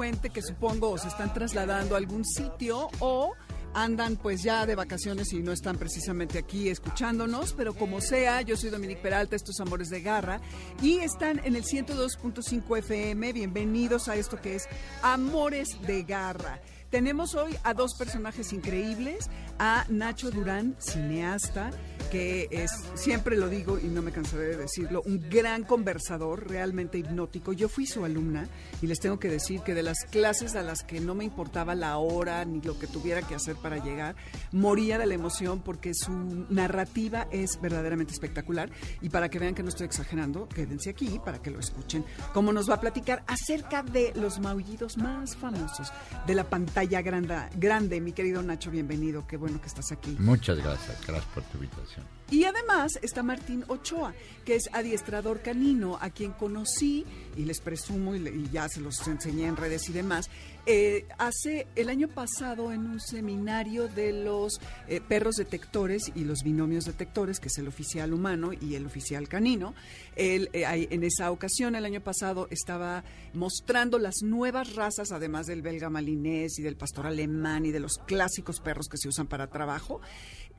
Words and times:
Que 0.00 0.40
supongo 0.40 0.96
se 0.96 1.08
están 1.08 1.34
trasladando 1.34 1.94
a 1.94 1.98
algún 1.98 2.24
sitio 2.24 2.88
o 3.00 3.34
andan 3.74 4.16
pues 4.16 4.42
ya 4.42 4.64
de 4.64 4.74
vacaciones 4.74 5.30
y 5.34 5.40
no 5.40 5.52
están 5.52 5.76
precisamente 5.76 6.38
aquí 6.38 6.70
escuchándonos, 6.70 7.52
pero 7.52 7.74
como 7.74 8.00
sea, 8.00 8.40
yo 8.40 8.56
soy 8.56 8.70
Dominique 8.70 9.02
Peralta, 9.02 9.36
estos 9.36 9.60
Amores 9.60 9.90
de 9.90 10.00
Garra, 10.00 10.40
y 10.80 11.00
están 11.00 11.42
en 11.44 11.54
el 11.54 11.64
102.5 11.64 12.78
FM, 12.78 13.34
bienvenidos 13.34 14.08
a 14.08 14.16
esto 14.16 14.40
que 14.40 14.56
es 14.56 14.68
Amores 15.02 15.68
de 15.86 16.02
Garra. 16.04 16.60
Tenemos 16.88 17.34
hoy 17.34 17.54
a 17.62 17.74
dos 17.74 17.94
personajes 17.94 18.54
increíbles, 18.54 19.28
a 19.58 19.84
Nacho 19.90 20.30
Durán, 20.30 20.76
cineasta, 20.78 21.72
que 22.10 22.48
es, 22.50 22.70
siempre 22.94 23.36
lo 23.36 23.48
digo 23.48 23.78
y 23.78 23.86
no 23.86 24.02
me 24.02 24.12
cansaré 24.12 24.44
de 24.44 24.56
decirlo, 24.56 25.02
un 25.06 25.20
gran 25.30 25.64
conversador, 25.64 26.48
realmente 26.48 26.98
hipnótico. 26.98 27.52
Yo 27.52 27.68
fui 27.68 27.86
su 27.86 28.04
alumna 28.04 28.48
y 28.82 28.86
les 28.86 28.98
tengo 28.98 29.18
que 29.18 29.28
decir 29.28 29.60
que 29.60 29.74
de 29.74 29.82
las 29.82 30.04
clases 30.10 30.56
a 30.56 30.62
las 30.62 30.82
que 30.82 31.00
no 31.00 31.14
me 31.14 31.24
importaba 31.24 31.74
la 31.74 31.96
hora 31.98 32.44
ni 32.44 32.60
lo 32.60 32.78
que 32.78 32.86
tuviera 32.86 33.22
que 33.22 33.34
hacer 33.34 33.56
para 33.56 33.82
llegar, 33.82 34.16
moría 34.52 34.98
de 34.98 35.06
la 35.06 35.14
emoción 35.14 35.60
porque 35.60 35.94
su 35.94 36.12
narrativa 36.50 37.28
es 37.30 37.60
verdaderamente 37.60 38.12
espectacular. 38.12 38.70
Y 39.00 39.08
para 39.08 39.28
que 39.28 39.38
vean 39.38 39.54
que 39.54 39.62
no 39.62 39.68
estoy 39.68 39.86
exagerando, 39.86 40.48
quédense 40.48 40.90
aquí 40.90 41.20
para 41.24 41.40
que 41.40 41.50
lo 41.50 41.60
escuchen, 41.60 42.04
como 42.34 42.52
nos 42.52 42.68
va 42.68 42.74
a 42.74 42.80
platicar 42.80 43.22
acerca 43.26 43.82
de 43.82 44.12
los 44.16 44.40
maullidos 44.40 44.96
más 44.96 45.36
famosos 45.36 45.92
de 46.26 46.34
la 46.34 46.44
pantalla 46.44 47.02
grande. 47.02 47.36
grande. 47.56 48.00
Mi 48.00 48.12
querido 48.12 48.42
Nacho, 48.42 48.70
bienvenido, 48.70 49.26
qué 49.26 49.36
bueno 49.36 49.60
que 49.60 49.68
estás 49.68 49.92
aquí. 49.92 50.16
Muchas 50.18 50.58
gracias, 50.58 50.98
gracias 51.06 51.32
por 51.32 51.42
tu 51.44 51.58
invitación. 51.58 51.99
Y 52.30 52.44
además 52.44 52.92
está 53.02 53.24
Martín 53.24 53.64
Ochoa, 53.66 54.14
que 54.44 54.54
es 54.54 54.70
adiestrador 54.72 55.42
canino, 55.42 55.98
a 56.00 56.10
quien 56.10 56.30
conocí 56.30 57.04
y 57.36 57.44
les 57.44 57.60
presumo 57.60 58.14
y, 58.14 58.48
ya 58.52 58.68
se 58.68 58.80
los 58.80 59.04
enseñé 59.08 59.46
en 59.46 59.56
redes 59.56 59.88
y 59.88 59.92
demás. 59.92 60.30
eh, 60.66 61.06
hace 61.18 61.66
el 61.74 61.88
año 61.88 62.06
pasado 62.06 62.70
en 62.70 62.86
un 62.86 63.00
seminario 63.00 63.88
de 63.88 64.12
los 64.12 64.60
eh, 64.86 65.00
perros 65.00 65.36
detectores 65.36 66.12
y 66.14 66.22
los 66.22 66.44
binomios 66.44 66.84
detectores, 66.84 67.40
que 67.40 67.48
es 67.48 67.58
el 67.58 67.66
oficial 67.66 68.12
humano 68.12 68.52
y 68.52 68.76
el 68.76 68.86
oficial 68.86 69.28
canino. 69.28 69.74
Él, 70.14 70.50
eh, 70.52 70.86
en 70.90 71.02
esa 71.02 71.32
ocasión, 71.32 71.74
el 71.74 71.84
año 71.84 72.00
pasado, 72.00 72.46
estaba 72.50 73.02
mostrando 73.32 73.98
las 73.98 74.22
nuevas 74.22 74.76
razas, 74.76 75.10
además 75.10 75.46
del 75.46 75.62
belga 75.62 75.90
malinés 75.90 76.60
y 76.60 76.62
del 76.62 76.76
pastor 76.76 77.06
alemán 77.06 77.66
y 77.66 77.72
de 77.72 77.80
los 77.80 77.98
clásicos 78.06 78.60
perros 78.60 78.86
que 78.88 78.98
se 78.98 79.08
usan 79.08 79.26
para 79.26 79.48
trabajo 79.48 80.00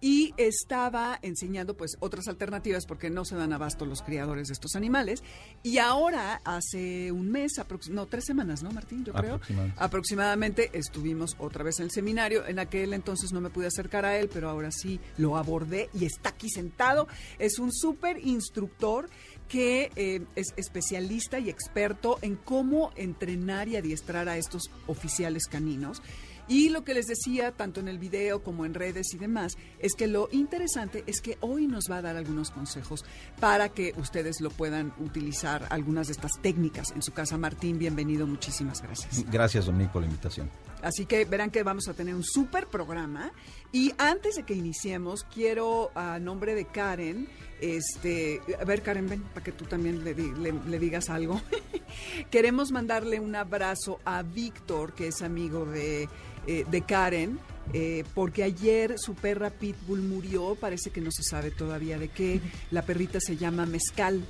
y 0.01 0.33
estaba 0.37 1.19
enseñando 1.21 1.77
pues 1.77 1.95
otras 1.99 2.27
alternativas 2.27 2.87
porque 2.87 3.11
no 3.11 3.23
se 3.23 3.35
dan 3.35 3.53
abasto 3.53 3.85
los 3.85 4.01
criadores 4.01 4.47
de 4.47 4.53
estos 4.53 4.75
animales. 4.75 5.23
Y 5.61 5.77
ahora 5.77 6.41
hace 6.43 7.11
un 7.11 7.31
mes 7.31 7.53
no 7.89 8.07
tres 8.07 8.25
semanas 8.25 8.63
no 8.63 8.71
Martín 8.71 9.05
yo 9.05 9.13
creo. 9.13 9.35
Aproximadamente. 9.35 9.83
aproximadamente 9.83 10.69
estuvimos 10.73 11.35
otra 11.37 11.63
vez 11.63 11.79
en 11.79 11.85
el 11.85 11.91
seminario. 11.91 12.45
En 12.47 12.57
aquel 12.57 12.93
entonces 12.93 13.31
no 13.31 13.41
me 13.41 13.51
pude 13.51 13.67
acercar 13.67 14.03
a 14.05 14.17
él 14.17 14.29
pero 14.33 14.49
ahora 14.49 14.71
sí 14.71 14.99
lo 15.17 15.37
abordé 15.37 15.89
y 15.93 16.05
está 16.05 16.29
aquí 16.29 16.49
sentado. 16.49 17.07
Es 17.37 17.59
un 17.59 17.71
súper 17.71 18.17
instructor 18.25 19.07
que 19.47 19.91
eh, 19.97 20.21
es 20.35 20.53
especialista 20.55 21.37
y 21.37 21.49
experto 21.49 22.17
en 22.21 22.37
cómo 22.37 22.91
entrenar 22.95 23.67
y 23.67 23.75
adiestrar 23.75 24.29
a 24.29 24.37
estos 24.37 24.71
oficiales 24.87 25.47
caninos 25.47 26.01
y 26.47 26.69
lo 26.69 26.83
que 26.83 26.93
les 26.93 27.07
decía, 27.07 27.51
tanto 27.51 27.79
en 27.79 27.87
el 27.87 27.99
video 27.99 28.43
como 28.43 28.65
en 28.65 28.73
redes 28.73 29.13
y 29.13 29.17
demás, 29.17 29.57
es 29.79 29.93
que 29.93 30.07
lo 30.07 30.29
interesante 30.31 31.03
es 31.07 31.21
que 31.21 31.37
hoy 31.41 31.67
nos 31.67 31.85
va 31.89 31.97
a 31.97 32.01
dar 32.01 32.15
algunos 32.15 32.51
consejos 32.51 33.05
para 33.39 33.69
que 33.69 33.93
ustedes 33.97 34.41
lo 34.41 34.49
puedan 34.49 34.93
utilizar, 34.99 35.67
algunas 35.69 36.07
de 36.07 36.13
estas 36.13 36.31
técnicas 36.41 36.91
en 36.91 37.01
su 37.01 37.11
casa. 37.13 37.37
Martín, 37.37 37.77
bienvenido, 37.77 38.27
muchísimas 38.27 38.81
gracias. 38.81 39.25
Gracias, 39.31 39.65
Dominique, 39.65 39.93
por 39.93 40.01
la 40.01 40.07
invitación. 40.07 40.49
Así 40.81 41.05
que 41.05 41.25
verán 41.25 41.51
que 41.51 41.63
vamos 41.63 41.87
a 41.87 41.93
tener 41.93 42.15
un 42.15 42.23
súper 42.23 42.67
programa. 42.67 43.31
Y 43.71 43.93
antes 43.97 44.35
de 44.35 44.43
que 44.43 44.53
iniciemos, 44.53 45.23
quiero, 45.33 45.91
a 45.95 46.19
nombre 46.19 46.55
de 46.55 46.65
Karen, 46.65 47.27
este, 47.61 48.41
a 48.59 48.65
ver, 48.65 48.81
Karen, 48.81 49.07
ven, 49.07 49.21
para 49.21 49.43
que 49.43 49.51
tú 49.51 49.65
también 49.65 50.03
le, 50.03 50.13
di- 50.13 50.31
le- 50.39 50.53
le 50.67 50.79
digas 50.79 51.09
algo. 51.09 51.39
Queremos 52.31 52.71
mandarle 52.71 53.19
un 53.19 53.35
abrazo 53.35 53.99
a 54.05 54.23
Víctor, 54.23 54.93
que 54.93 55.07
es 55.09 55.21
amigo 55.21 55.65
de, 55.65 56.09
eh, 56.47 56.65
Karen. 56.87 57.39
eh, 57.73 58.03
porque 58.15 58.43
ayer 58.43 58.95
su 58.97 59.13
perra 59.13 59.51
Pitbull 59.51 60.01
murió, 60.01 60.55
parece 60.59 60.89
que 60.89 60.99
no 61.01 61.11
se 61.11 61.23
sabe 61.23 61.51
todavía 61.51 61.97
de 61.99 62.09
qué. 62.09 62.41
La 62.71 62.81
perrita 62.81 63.19
se 63.21 63.37
llama 63.37 63.65
Mezcal. 63.65 64.25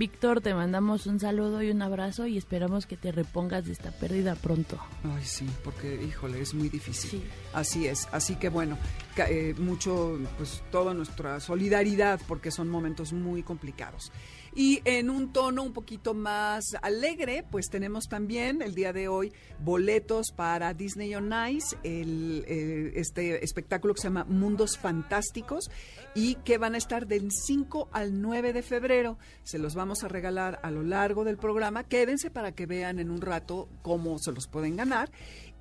Víctor, 0.00 0.40
te 0.40 0.54
mandamos 0.54 1.06
un 1.06 1.20
saludo 1.20 1.62
y 1.62 1.70
un 1.70 1.82
abrazo 1.82 2.26
y 2.26 2.38
esperamos 2.38 2.86
que 2.86 2.96
te 2.96 3.12
repongas 3.12 3.66
de 3.66 3.72
esta 3.72 3.90
pérdida 3.90 4.34
pronto. 4.34 4.78
Ay, 5.04 5.22
sí, 5.22 5.46
porque, 5.62 6.02
híjole, 6.02 6.40
es 6.40 6.54
muy 6.54 6.70
difícil. 6.70 7.10
Sí. 7.10 7.22
Así 7.52 7.86
es. 7.86 8.08
Así 8.10 8.36
que, 8.36 8.48
bueno, 8.48 8.78
eh, 9.18 9.54
mucho, 9.58 10.18
pues, 10.38 10.62
toda 10.70 10.94
nuestra 10.94 11.38
solidaridad, 11.38 12.18
porque 12.26 12.50
son 12.50 12.70
momentos 12.70 13.12
muy 13.12 13.42
complicados. 13.42 14.10
Y 14.54 14.82
en 14.84 15.10
un 15.10 15.32
tono 15.32 15.62
un 15.62 15.72
poquito 15.72 16.14
más 16.14 16.64
alegre, 16.82 17.44
pues 17.50 17.68
tenemos 17.70 18.08
también 18.08 18.62
el 18.62 18.74
día 18.74 18.92
de 18.92 19.08
hoy 19.08 19.32
boletos 19.60 20.32
para 20.34 20.74
Disney 20.74 21.14
on 21.14 21.32
Ice, 21.50 21.76
el, 21.84 22.44
eh, 22.48 22.92
este 22.96 23.44
espectáculo 23.44 23.94
que 23.94 24.00
se 24.00 24.08
llama 24.08 24.24
Mundos 24.24 24.76
Fantásticos 24.78 25.70
y 26.14 26.34
que 26.36 26.58
van 26.58 26.74
a 26.74 26.78
estar 26.78 27.06
del 27.06 27.30
5 27.30 27.88
al 27.92 28.20
9 28.20 28.52
de 28.52 28.62
febrero. 28.62 29.18
Se 29.44 29.58
los 29.58 29.74
vamos 29.74 30.02
a 30.02 30.08
regalar 30.08 30.58
a 30.62 30.70
lo 30.70 30.82
largo 30.82 31.24
del 31.24 31.36
programa. 31.36 31.84
Quédense 31.84 32.30
para 32.30 32.52
que 32.52 32.66
vean 32.66 32.98
en 32.98 33.10
un 33.10 33.20
rato 33.20 33.68
cómo 33.82 34.18
se 34.18 34.32
los 34.32 34.48
pueden 34.48 34.76
ganar. 34.76 35.10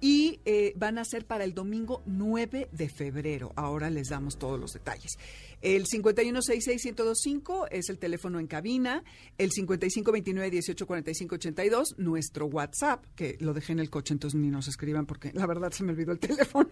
Y 0.01 0.39
eh, 0.45 0.73
van 0.75 0.97
a 0.97 1.05
ser 1.05 1.25
para 1.25 1.43
el 1.43 1.53
domingo 1.53 2.01
9 2.05 2.69
de 2.71 2.89
febrero. 2.89 3.51
Ahora 3.55 3.89
les 3.89 4.09
damos 4.09 4.37
todos 4.37 4.59
los 4.59 4.73
detalles. 4.73 5.17
El 5.61 5.85
5166-1025 5.85 7.67
es 7.69 7.89
el 7.89 7.99
teléfono 7.99 8.39
en 8.39 8.47
cabina. 8.47 9.03
El 9.37 9.51
5529-184582, 9.51 11.97
nuestro 11.97 12.45
WhatsApp, 12.45 13.03
que 13.15 13.35
lo 13.39 13.53
dejé 13.53 13.73
en 13.73 13.79
el 13.79 13.89
coche, 13.89 14.13
entonces 14.13 14.39
ni 14.39 14.49
nos 14.49 14.69
escriban 14.69 15.05
porque 15.05 15.33
la 15.33 15.45
verdad 15.45 15.71
se 15.71 15.83
me 15.83 15.91
olvidó 15.91 16.13
el 16.13 16.19
teléfono. 16.19 16.69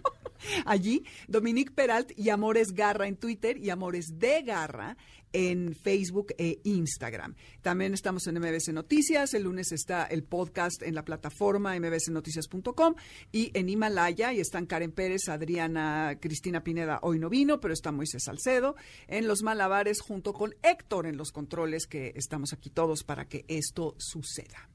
Allí, 0.66 1.04
Dominique 1.28 1.72
Peralt 1.72 2.12
y 2.18 2.30
Amores 2.30 2.72
Garra 2.74 3.08
en 3.08 3.18
Twitter 3.18 3.58
y 3.58 3.72
Amores 3.72 4.20
de 4.20 4.44
Garra 4.44 4.96
en 5.34 5.76
Facebook 5.76 6.34
e 6.38 6.60
Instagram. 6.64 7.36
También 7.62 7.94
estamos 7.94 8.28
en 8.28 8.40
MBC 8.40 8.70
Noticias. 8.74 9.34
El 9.34 9.44
lunes 9.44 9.72
está 9.72 10.06
el 10.06 10.24
podcast 10.24 10.82
en 10.84 10.96
la 10.96 11.04
plataforma 11.04 11.78
mbcnoticias.com 11.80 12.96
y 13.32 13.52
en 13.54 13.70
Himalaya. 13.70 14.34
Y 14.34 14.40
están 14.40 14.66
Karen 14.66 14.92
Pérez, 14.92 15.30
Adriana, 15.30 16.18
Cristina 16.20 16.64
Pineda. 16.64 17.00
Hoy 17.02 17.20
no 17.20 17.30
vino, 17.30 17.60
pero 17.60 17.74
está 17.74 17.92
Moisés 17.92 18.24
Salcedo 18.24 18.76
en 19.08 19.28
los 19.28 19.44
malabares 19.44 20.02
junto 20.02 20.34
con 20.34 20.56
Héctor 20.64 21.08
en 21.08 21.18
los 21.18 21.32
controles, 21.32 21.88
que 21.88 22.14
estamos 22.16 22.54
aquí 22.54 22.70
todos 22.70 23.04
para 23.04 23.28
que 23.28 23.46
esto 23.48 23.96
suceda. 23.98 24.70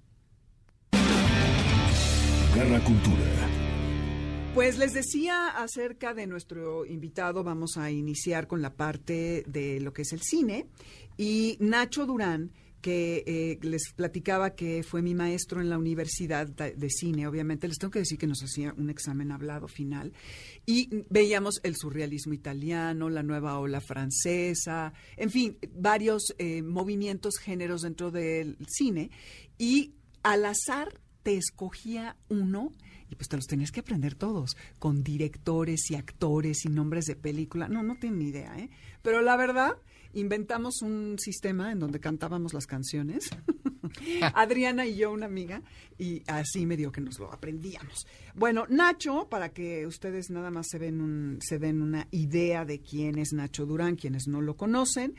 Garra 2.54 2.84
Cultura. 2.84 3.71
Pues 4.54 4.76
les 4.76 4.92
decía 4.92 5.48
acerca 5.48 6.12
de 6.12 6.26
nuestro 6.26 6.84
invitado, 6.84 7.42
vamos 7.42 7.78
a 7.78 7.90
iniciar 7.90 8.46
con 8.46 8.60
la 8.60 8.74
parte 8.74 9.44
de 9.46 9.80
lo 9.80 9.94
que 9.94 10.02
es 10.02 10.12
el 10.12 10.20
cine. 10.20 10.66
Y 11.16 11.56
Nacho 11.58 12.04
Durán, 12.04 12.52
que 12.82 13.24
eh, 13.26 13.58
les 13.62 13.92
platicaba 13.96 14.54
que 14.54 14.82
fue 14.82 15.00
mi 15.00 15.14
maestro 15.14 15.62
en 15.62 15.70
la 15.70 15.78
universidad 15.78 16.48
de, 16.48 16.90
cine, 16.90 17.26
obviamente, 17.26 17.66
les 17.66 17.78
tengo 17.78 17.92
que 17.92 18.00
decir 18.00 18.18
que 18.18 18.26
nos 18.26 18.42
hacía 18.42 18.74
un 18.76 18.90
examen 18.90 19.32
hablado 19.32 19.68
final. 19.68 20.12
Y 20.66 21.02
veíamos 21.08 21.58
el 21.62 21.74
surrealismo 21.74 22.34
italiano, 22.34 23.08
la 23.08 23.22
nueva 23.22 23.58
ola 23.58 23.80
francesa, 23.80 24.92
en 25.16 25.30
fin, 25.30 25.56
varios 25.72 26.34
eh, 26.36 26.60
movimientos, 26.60 27.38
géneros 27.38 27.80
dentro 27.80 28.10
del 28.10 28.58
cine. 28.68 29.10
Y 29.56 29.94
al 30.22 30.44
azar 30.44 31.00
te 31.22 31.36
escogía 31.38 32.16
uno 32.28 32.72
y 33.12 33.14
pues 33.14 33.28
te 33.28 33.36
los 33.36 33.46
tenías 33.46 33.70
que 33.70 33.80
aprender 33.80 34.14
todos, 34.14 34.56
con 34.78 35.04
directores 35.04 35.90
y 35.90 35.96
actores 35.96 36.64
y 36.64 36.70
nombres 36.70 37.04
de 37.04 37.14
película. 37.14 37.68
No, 37.68 37.82
no 37.82 37.96
tienen 37.96 38.20
ni 38.20 38.28
idea, 38.28 38.58
¿eh? 38.58 38.70
Pero 39.02 39.20
la 39.20 39.36
verdad, 39.36 39.76
inventamos 40.14 40.80
un 40.80 41.18
sistema 41.18 41.70
en 41.72 41.78
donde 41.78 42.00
cantábamos 42.00 42.54
las 42.54 42.66
canciones. 42.66 43.28
Adriana 44.34 44.86
y 44.86 44.96
yo, 44.96 45.12
una 45.12 45.26
amiga, 45.26 45.60
y 45.98 46.22
así 46.26 46.64
medio 46.64 46.90
que 46.90 47.02
nos 47.02 47.18
lo 47.18 47.30
aprendíamos. 47.30 48.06
Bueno, 48.34 48.64
Nacho, 48.70 49.28
para 49.28 49.50
que 49.50 49.86
ustedes 49.86 50.30
nada 50.30 50.50
más 50.50 50.68
se, 50.70 50.78
ven 50.78 51.02
un, 51.02 51.38
se 51.42 51.58
den 51.58 51.82
una 51.82 52.08
idea 52.12 52.64
de 52.64 52.80
quién 52.80 53.18
es 53.18 53.34
Nacho 53.34 53.66
Durán, 53.66 53.96
quienes 53.96 54.26
no 54.26 54.40
lo 54.40 54.56
conocen, 54.56 55.16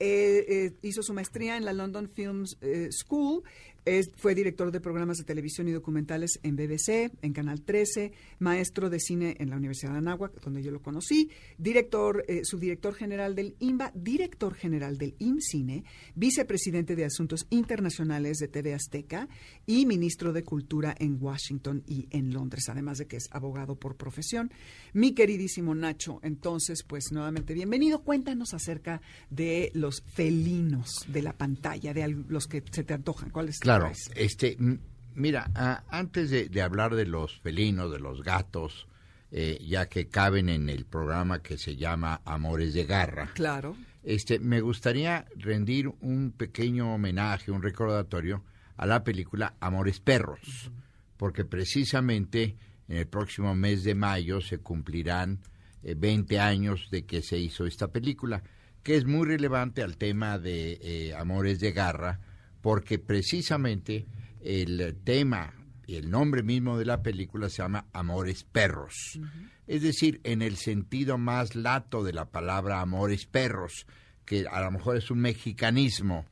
eh, 0.00 0.44
eh, 0.48 0.72
hizo 0.82 1.02
su 1.02 1.12
maestría 1.12 1.56
en 1.56 1.64
la 1.64 1.72
London 1.72 2.08
Films 2.08 2.56
eh, 2.62 2.88
School, 2.90 3.42
es- 3.84 4.10
fue 4.16 4.34
director 4.34 4.70
de 4.70 4.80
programas 4.80 5.18
de 5.18 5.24
televisión 5.24 5.68
y 5.68 5.72
documentales 5.72 6.38
en 6.42 6.56
BBC, 6.56 7.10
en 7.22 7.32
Canal 7.32 7.62
13, 7.62 8.12
maestro 8.38 8.90
de 8.90 8.98
cine 9.00 9.36
en 9.38 9.50
la 9.50 9.56
Universidad 9.56 9.92
de 9.92 9.98
Anáhuac, 9.98 10.40
donde 10.40 10.62
yo 10.62 10.70
lo 10.70 10.80
conocí, 10.82 11.30
director, 11.58 12.24
eh, 12.28 12.40
subdirector 12.44 12.94
general 12.94 13.34
del 13.34 13.56
INBA, 13.60 13.92
director 13.94 14.54
general 14.54 14.96
del 14.98 15.14
IMCINE, 15.18 15.84
vicepresidente 16.14 16.96
de 16.96 17.04
Asuntos 17.04 17.46
Internacionales 17.50 18.38
de 18.38 18.48
TV 18.48 18.74
Azteca 18.74 19.28
y 19.66 19.86
ministro 19.86 20.32
de 20.32 20.44
Cultura 20.44 20.94
en 20.98 21.18
Washington 21.20 21.82
y 21.86 22.06
en 22.10 22.32
Londres, 22.32 22.68
además 22.68 22.98
de 22.98 23.06
que 23.06 23.16
es 23.16 23.28
abogado 23.30 23.76
por 23.76 23.96
profesión. 23.96 24.50
Mi 24.92 25.12
queridísimo 25.12 25.74
Nacho, 25.74 26.20
entonces, 26.22 26.82
pues 26.82 27.12
nuevamente 27.12 27.52
bienvenido. 27.54 28.02
Cuéntanos 28.02 28.54
acerca 28.54 29.00
de 29.30 29.70
los 29.74 30.02
felinos 30.06 31.04
de 31.08 31.22
la 31.22 31.32
pantalla, 31.36 31.92
de 31.92 32.08
los 32.28 32.46
que 32.46 32.62
se 32.70 32.84
te 32.84 32.94
antojan. 32.94 33.30
¿Cuáles 33.30 33.58
Claro, 33.58 33.73
traes? 33.80 34.10
este, 34.14 34.54
m- 34.58 34.78
mira, 35.14 35.50
antes 35.90 36.30
de, 36.30 36.48
de 36.48 36.62
hablar 36.62 36.94
de 36.94 37.06
los 37.06 37.38
felinos, 37.40 37.90
de 37.92 37.98
los 37.98 38.22
gatos, 38.22 38.86
eh, 39.30 39.58
ya 39.66 39.88
que 39.88 40.08
caben 40.08 40.48
en 40.48 40.68
el 40.68 40.84
programa 40.84 41.42
que 41.42 41.58
se 41.58 41.76
llama 41.76 42.20
Amores 42.24 42.72
de 42.74 42.84
Garra, 42.84 43.30
Claro. 43.34 43.76
este, 44.04 44.38
me 44.38 44.60
gustaría 44.60 45.26
rendir 45.36 45.88
un 46.00 46.32
pequeño 46.36 46.94
homenaje, 46.94 47.50
un 47.50 47.62
recordatorio 47.62 48.44
a 48.76 48.86
la 48.86 49.02
película 49.04 49.54
Amores 49.60 50.00
Perros, 50.00 50.70
porque 51.16 51.44
precisamente 51.44 52.56
en 52.88 52.96
el 52.98 53.06
próximo 53.06 53.54
mes 53.54 53.82
de 53.84 53.94
mayo 53.94 54.40
se 54.40 54.58
cumplirán 54.58 55.40
eh, 55.82 55.94
20 55.96 56.38
años 56.38 56.88
de 56.90 57.04
que 57.04 57.22
se 57.22 57.38
hizo 57.38 57.66
esta 57.66 57.88
película, 57.88 58.42
que 58.82 58.96
es 58.96 59.04
muy 59.06 59.26
relevante 59.26 59.82
al 59.82 59.96
tema 59.96 60.38
de 60.38 60.78
eh, 60.82 61.14
Amores 61.14 61.58
de 61.60 61.72
Garra, 61.72 62.20
porque 62.64 62.98
precisamente 62.98 64.06
el 64.40 64.96
tema 65.04 65.52
y 65.86 65.96
el 65.96 66.10
nombre 66.10 66.42
mismo 66.42 66.78
de 66.78 66.86
la 66.86 67.02
película 67.02 67.50
se 67.50 67.58
llama 67.58 67.88
Amores 67.92 68.44
Perros. 68.44 69.20
Es 69.66 69.82
decir, 69.82 70.22
en 70.24 70.40
el 70.40 70.56
sentido 70.56 71.18
más 71.18 71.56
lato 71.56 72.02
de 72.02 72.14
la 72.14 72.30
palabra 72.30 72.80
Amores 72.80 73.26
Perros, 73.26 73.86
que 74.24 74.46
a 74.50 74.62
lo 74.62 74.70
mejor 74.70 74.96
es 74.96 75.10
un 75.10 75.18
mexicanismo, 75.18 76.24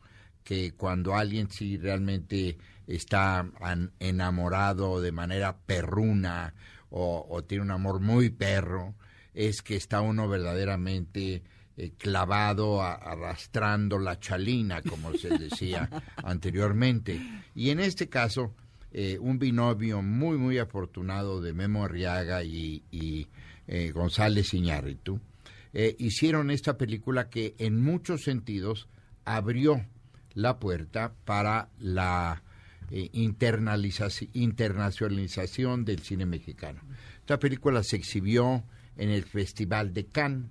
que 0.42 0.72
cuando 0.72 1.16
alguien 1.16 1.50
sí 1.50 1.76
realmente 1.76 2.56
está 2.86 3.46
enamorado 3.98 5.02
de 5.02 5.12
manera 5.12 5.58
perruna 5.58 6.54
o, 6.88 7.26
o 7.28 7.44
tiene 7.44 7.64
un 7.64 7.72
amor 7.72 8.00
muy 8.00 8.30
perro, 8.30 8.94
es 9.34 9.60
que 9.60 9.76
está 9.76 10.00
uno 10.00 10.26
verdaderamente 10.30 11.42
eh, 11.76 11.92
clavado, 11.96 12.82
a- 12.82 12.94
arrastrando 12.94 13.98
la 13.98 14.18
chalina, 14.20 14.82
como 14.82 15.12
se 15.14 15.38
decía 15.38 15.88
anteriormente. 16.24 17.20
Y 17.54 17.70
en 17.70 17.80
este 17.80 18.08
caso, 18.08 18.54
eh, 18.92 19.18
un 19.20 19.38
binomio 19.38 20.02
muy, 20.02 20.36
muy 20.38 20.58
afortunado 20.58 21.40
de 21.40 21.52
Memo 21.54 21.84
Arriaga 21.84 22.42
y, 22.44 22.82
y, 22.90 23.28
eh, 23.66 23.90
González 23.92 24.52
Iñárritu, 24.54 25.20
eh, 25.72 25.96
hicieron 25.98 26.50
esta 26.50 26.76
película 26.76 27.30
que 27.30 27.54
en 27.58 27.80
muchos 27.80 28.22
sentidos 28.24 28.88
abrió 29.24 29.86
la 30.34 30.58
puerta 30.58 31.14
para 31.24 31.68
la 31.78 32.42
internacionalización 32.90 35.84
del 35.84 36.00
cine 36.00 36.26
mexicano. 36.26 36.80
Esta 37.20 37.38
película 37.38 37.82
se 37.82 37.96
exhibió 37.96 38.64
en 38.96 39.10
el 39.10 39.24
Festival 39.24 39.92
de 39.94 40.06
Cannes, 40.06 40.50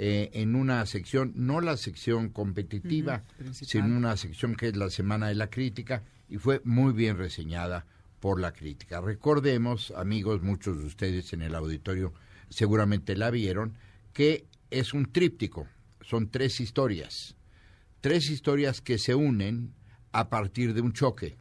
eh, 0.00 0.30
en 0.34 0.54
una 0.54 0.86
sección, 0.86 1.32
no 1.34 1.60
la 1.60 1.76
sección 1.76 2.28
competitiva, 2.28 3.24
sino 3.50 3.86
una 3.86 4.16
sección 4.16 4.54
que 4.54 4.68
es 4.68 4.76
la 4.76 4.90
Semana 4.90 5.26
de 5.26 5.34
la 5.34 5.50
Crítica, 5.50 6.04
y 6.28 6.36
fue 6.36 6.60
muy 6.62 6.92
bien 6.92 7.18
reseñada 7.18 7.84
por 8.20 8.38
la 8.38 8.52
crítica. 8.52 9.00
Recordemos, 9.00 9.92
amigos, 9.96 10.40
muchos 10.40 10.78
de 10.78 10.86
ustedes 10.86 11.32
en 11.32 11.42
el 11.42 11.52
auditorio 11.56 12.14
seguramente 12.48 13.16
la 13.16 13.32
vieron, 13.32 13.74
que 14.12 14.46
es 14.70 14.94
un 14.94 15.10
tríptico, 15.10 15.66
son 16.00 16.30
tres 16.30 16.60
historias, 16.60 17.34
tres 18.00 18.30
historias 18.30 18.80
que 18.80 18.98
se 18.98 19.16
unen 19.16 19.74
a 20.12 20.28
partir 20.28 20.74
de 20.74 20.80
un 20.80 20.92
choque 20.92 21.38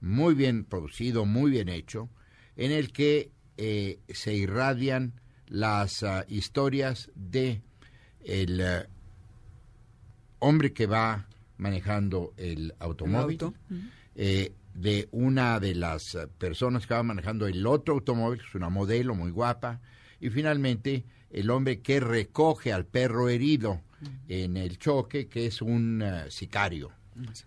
muy 0.00 0.32
bien 0.32 0.64
producido, 0.64 1.26
muy 1.26 1.50
bien 1.50 1.68
hecho, 1.68 2.08
en 2.56 2.72
el 2.72 2.92
que 2.92 3.30
eh, 3.58 4.00
se 4.08 4.32
irradian 4.34 5.20
las 5.52 6.02
ah, 6.02 6.24
historias 6.28 7.10
de 7.14 7.60
el 8.24 8.60
eh, 8.60 8.86
hombre 10.38 10.72
que 10.72 10.86
va 10.86 11.26
manejando 11.58 12.32
el 12.38 12.74
automóvil, 12.78 13.38
auto. 13.42 13.54
eh, 14.14 14.54
de 14.74 15.08
una 15.12 15.60
de 15.60 15.74
las 15.74 16.14
eh, 16.14 16.26
personas 16.38 16.86
que 16.86 16.94
va 16.94 17.02
manejando 17.02 17.46
el 17.46 17.66
otro 17.66 17.94
automóvil, 17.94 18.40
que 18.40 18.46
es 18.46 18.54
una 18.54 18.70
modelo 18.70 19.14
muy 19.14 19.30
guapa, 19.30 19.80
y 20.20 20.30
finalmente 20.30 21.04
el 21.30 21.50
hombre 21.50 21.80
que 21.80 22.00
recoge 22.00 22.72
al 22.72 22.86
perro 22.86 23.28
herido 23.28 23.82
en 24.28 24.56
el 24.56 24.78
choque, 24.78 25.28
que 25.28 25.46
es 25.46 25.60
un 25.60 26.02
sicario, 26.28 26.90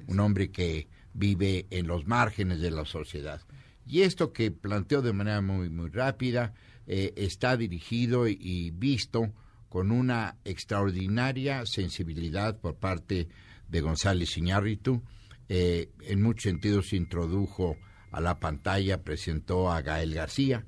un 0.08 0.20
hombre 0.20 0.52
que 0.52 0.88
vive 1.14 1.66
en 1.70 1.88
los 1.88 2.06
márgenes 2.06 2.62
de 2.62 2.72
la 2.72 2.86
sociedad. 2.86 3.42
Y 3.88 4.02
esto 4.02 4.32
que 4.32 4.52
planteo 4.52 5.02
de 5.02 5.14
manera 5.14 5.42
muy, 5.42 5.70
muy 5.70 5.90
rápida 5.90 6.54
eh, 6.88 7.14
está 7.16 7.58
dirigido 7.58 8.28
y, 8.28 8.72
visto 8.72 9.34
con 9.70 9.92
una 9.92 10.38
extraordinaria 10.46 11.66
sensibilidad 11.66 12.60
por 12.60 12.76
parte 12.76 13.28
de 13.68 13.82
González 13.82 14.38
Iñárritu. 14.38 15.02
Eh, 15.50 15.90
en 16.02 16.22
muchos 16.22 16.44
sentidos 16.44 16.94
introdujo 16.94 17.78
a 18.12 18.22
la 18.22 18.40
pantalla, 18.40 19.04
presentó 19.04 19.72
a 19.72 19.82
Gael 19.82 20.14
García. 20.14 20.66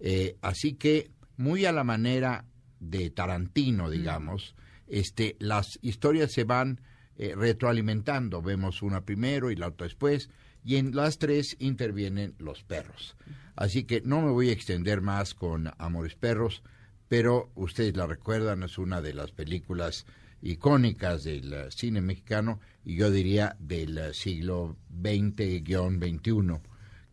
Eh, 0.00 0.36
así 0.40 0.74
que, 0.74 1.10
muy 1.36 1.66
a 1.66 1.72
la 1.72 1.84
manera 1.84 2.46
de 2.80 3.10
Tarantino, 3.10 3.90
digamos, 3.90 4.54
este, 4.86 5.36
las 5.38 5.78
historias 5.82 6.32
se 6.32 6.44
van 6.44 6.80
eh, 7.16 7.34
retroalimentando. 7.36 8.42
Vemos 8.42 8.82
una 8.82 9.04
primero 9.04 9.50
y 9.50 9.56
la 9.56 9.68
otra 9.68 9.86
después, 9.86 10.30
y 10.66 10.76
en 10.76 10.96
las 10.96 11.18
tres 11.18 11.56
intervienen 11.60 12.34
los 12.38 12.64
perros. 12.64 13.16
Así 13.54 13.84
que 13.84 14.00
no 14.00 14.20
me 14.20 14.32
voy 14.32 14.48
a 14.48 14.52
extender 14.52 15.00
más 15.00 15.32
con 15.32 15.70
Amores 15.78 16.16
Perros, 16.16 16.64
pero 17.06 17.52
ustedes 17.54 17.96
la 17.96 18.08
recuerdan, 18.08 18.64
es 18.64 18.76
una 18.76 19.00
de 19.00 19.14
las 19.14 19.30
películas 19.30 20.06
icónicas 20.42 21.22
del 21.22 21.52
eh, 21.52 21.66
cine 21.70 22.00
mexicano 22.00 22.58
y 22.84 22.96
yo 22.96 23.12
diría 23.12 23.56
del 23.60 23.96
eh, 23.96 24.12
siglo 24.12 24.76
XX-XXI, 24.90 26.60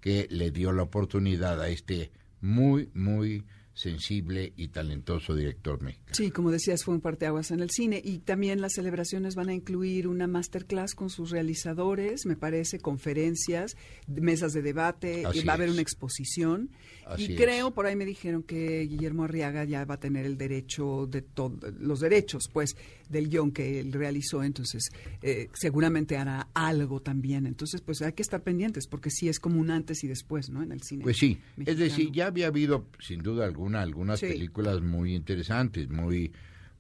que 0.01 0.27
le 0.31 0.49
dio 0.49 0.71
la 0.71 0.81
oportunidad 0.81 1.61
a 1.61 1.69
este 1.69 2.11
muy, 2.41 2.89
muy 2.95 3.45
sensible 3.73 4.53
y 4.55 4.67
talentoso 4.67 5.35
director 5.35 5.81
mexicano. 5.81 6.13
Sí, 6.13 6.29
como 6.29 6.51
decías, 6.51 6.83
fue 6.83 6.93
un 6.93 7.01
parteaguas 7.01 7.49
en 7.51 7.59
el 7.59 7.71
cine 7.71 7.99
y 8.03 8.19
también 8.19 8.61
las 8.61 8.73
celebraciones 8.73 9.35
van 9.35 9.49
a 9.49 9.53
incluir 9.53 10.07
una 10.07 10.27
masterclass 10.27 10.93
con 10.93 11.09
sus 11.09 11.31
realizadores, 11.31 12.25
me 12.25 12.35
parece, 12.35 12.79
conferencias, 12.79 13.75
mesas 14.07 14.53
de 14.53 14.61
debate, 14.61 15.25
Así 15.25 15.39
y 15.39 15.43
va 15.43 15.53
a 15.53 15.55
haber 15.55 15.69
es. 15.69 15.73
una 15.73 15.81
exposición 15.81 16.69
Así 17.07 17.23
y 17.31 17.33
es. 17.33 17.41
creo, 17.41 17.71
por 17.71 17.87
ahí 17.87 17.95
me 17.95 18.05
dijeron 18.05 18.43
que 18.43 18.81
Guillermo 18.81 19.23
Arriaga 19.23 19.63
ya 19.63 19.85
va 19.85 19.95
a 19.95 19.99
tener 19.99 20.25
el 20.25 20.37
derecho 20.37 21.07
de 21.07 21.21
todo, 21.23 21.57
los 21.79 21.99
derechos, 21.99 22.43
pues, 22.53 22.75
del 23.09 23.29
guion 23.29 23.51
que 23.51 23.79
él 23.79 23.91
realizó, 23.91 24.43
entonces 24.43 24.89
eh, 25.21 25.49
seguramente 25.53 26.17
hará 26.17 26.49
algo 26.53 27.01
también, 27.01 27.45
entonces 27.45 27.81
pues 27.81 28.01
hay 28.01 28.13
que 28.13 28.21
estar 28.23 28.41
pendientes 28.41 28.87
porque 28.87 29.09
sí 29.09 29.29
es 29.29 29.39
como 29.39 29.59
un 29.59 29.71
antes 29.71 30.03
y 30.03 30.07
después, 30.07 30.49
¿no? 30.49 30.63
En 30.63 30.71
el 30.71 30.81
cine. 30.81 31.03
Pues 31.03 31.17
sí, 31.17 31.37
es 31.65 31.77
decir, 31.77 32.11
ya 32.11 32.27
había 32.27 32.47
habido 32.47 32.85
sin 32.99 33.21
duda 33.21 33.45
alguna 33.45 33.62
algunas 33.75 34.19
Sí. 34.19 34.27
películas 34.27 34.81
muy 34.81 35.15
interesantes, 35.15 35.89
muy 35.89 36.31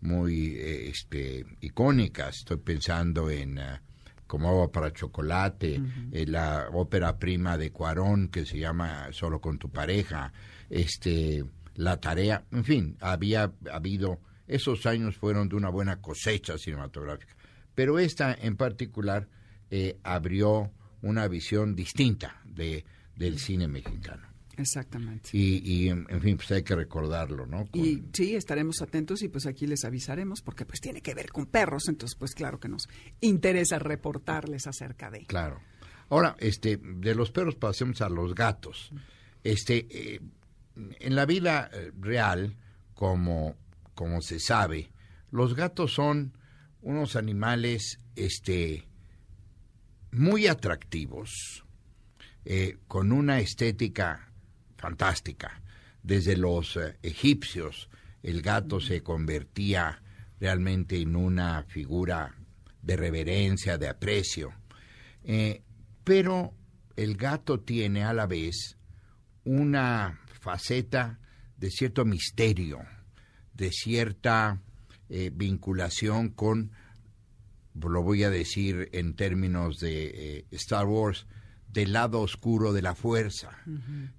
muy 0.01 0.55
eh, 0.57 0.89
este 0.89 1.45
icónicas. 1.61 2.35
Estoy 2.39 2.57
pensando 2.57 3.29
en 3.29 3.57
ah, 3.59 3.81
Como 4.27 4.49
agua 4.49 4.71
para 4.71 4.91
chocolate, 4.91 5.79
eh, 6.11 6.25
la 6.25 6.67
ópera 6.73 7.17
prima 7.19 7.57
de 7.57 7.71
Cuarón 7.71 8.29
que 8.29 8.45
se 8.45 8.57
llama 8.57 9.07
Solo 9.11 9.39
con 9.39 9.57
tu 9.59 9.69
pareja, 9.69 10.33
este 10.69 11.43
La 11.75 11.97
tarea, 11.99 12.43
en 12.51 12.63
fin, 12.63 12.97
había 12.99 13.51
habido 13.71 14.19
esos 14.47 14.85
años 14.85 15.15
fueron 15.17 15.47
de 15.49 15.55
una 15.55 15.69
buena 15.69 16.01
cosecha 16.01 16.57
cinematográfica, 16.57 17.35
pero 17.75 17.97
esta 17.99 18.33
en 18.33 18.55
particular 18.57 19.27
eh, 19.71 19.97
abrió 20.03 20.71
una 21.01 21.27
visión 21.27 21.75
distinta 21.75 22.41
de 22.45 22.85
del 23.15 23.37
cine 23.39 23.67
mexicano. 23.67 24.27
Exactamente. 24.57 25.29
Y, 25.33 25.61
y, 25.85 25.89
en 25.89 26.21
fin, 26.21 26.37
pues 26.37 26.51
hay 26.51 26.63
que 26.63 26.75
recordarlo, 26.75 27.45
¿no? 27.47 27.65
Con- 27.65 27.81
Y 27.83 28.03
sí, 28.13 28.35
estaremos 28.35 28.81
atentos 28.81 29.21
y 29.23 29.29
pues 29.29 29.45
aquí 29.47 29.65
les 29.67 29.83
avisaremos 29.83 30.41
porque 30.41 30.65
pues 30.65 30.79
tiene 30.79 31.01
que 31.01 31.13
ver 31.15 31.31
con 31.31 31.47
perros, 31.47 31.87
entonces 31.87 32.15
pues 32.17 32.35
claro 32.35 32.59
que 32.59 32.69
nos 32.69 32.87
interesa 33.21 33.79
reportarles 33.79 34.67
acerca 34.67 35.09
de. 35.09 35.25
Claro. 35.25 35.59
Ahora, 36.09 36.35
este, 36.39 36.77
de 36.77 37.15
los 37.15 37.31
perros 37.31 37.55
pasemos 37.55 38.01
a 38.01 38.09
los 38.09 38.35
gatos. 38.35 38.91
Este, 39.43 39.87
eh, 39.89 40.19
en 40.99 41.15
la 41.15 41.25
vida 41.25 41.69
eh, 41.73 41.91
real, 41.99 42.55
como, 42.93 43.55
como 43.95 44.21
se 44.21 44.39
sabe, 44.39 44.91
los 45.31 45.55
gatos 45.55 45.93
son 45.93 46.37
unos 46.81 47.15
animales, 47.15 47.99
este, 48.15 48.87
muy 50.11 50.47
atractivos, 50.47 51.65
eh, 52.45 52.77
con 52.87 53.11
una 53.11 53.39
estética 53.39 54.31
fantástica. 54.83 55.61
Desde 56.01 56.35
los 56.35 56.75
eh, 56.75 56.97
egipcios, 57.01 57.89
el 58.21 58.41
gato 58.41 58.81
se 58.81 59.01
convertía 59.01 60.03
realmente 60.41 60.99
en 60.99 61.15
una 61.15 61.63
figura 61.63 62.35
de 62.81 62.97
reverencia, 62.97 63.77
de 63.77 63.87
aprecio. 63.87 64.53
Eh, 65.23 65.61
pero 66.03 66.53
el 66.97 67.15
gato 67.15 67.61
tiene 67.61 68.03
a 68.03 68.11
la 68.11 68.27
vez 68.27 68.77
una 69.45 70.19
faceta 70.41 71.17
de 71.55 71.69
cierto 71.69 72.03
misterio, 72.03 72.79
de 73.53 73.71
cierta 73.71 74.61
eh, 75.07 75.31
vinculación 75.33 76.27
con, 76.27 76.71
lo 77.73 78.03
voy 78.03 78.25
a 78.25 78.29
decir 78.29 78.89
en 78.91 79.15
términos 79.15 79.79
de 79.79 80.45
Star 80.51 80.87
Wars, 80.87 81.25
del 81.73 81.93
lado 81.93 82.21
oscuro 82.21 82.71
de 82.73 82.81
la 82.81 82.93
fuerza. 82.95 83.49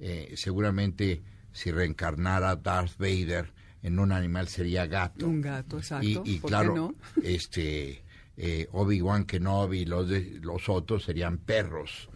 Eh, 0.00 0.32
seguramente 0.36 1.22
si 1.52 1.70
reencarnara 1.70 2.56
Darth 2.56 2.98
Vader 2.98 3.52
en 3.82 3.98
un 3.98 4.10
animal 4.12 4.48
sería 4.48 4.86
gato. 4.86 5.28
Un 5.28 5.40
gato, 5.40 5.78
exacto. 5.78 6.06
Y, 6.06 6.20
y 6.24 6.38
¿Por 6.40 6.50
claro, 6.50 6.72
qué 6.74 6.80
no? 6.80 6.94
este 7.22 8.04
eh, 8.36 8.66
Obi-Wan 8.72 9.24
Kenobi 9.24 9.80
y 9.80 9.84
los, 9.84 10.08
de- 10.08 10.40
los 10.42 10.68
otros 10.68 11.04
serían 11.04 11.38
perros. 11.38 12.08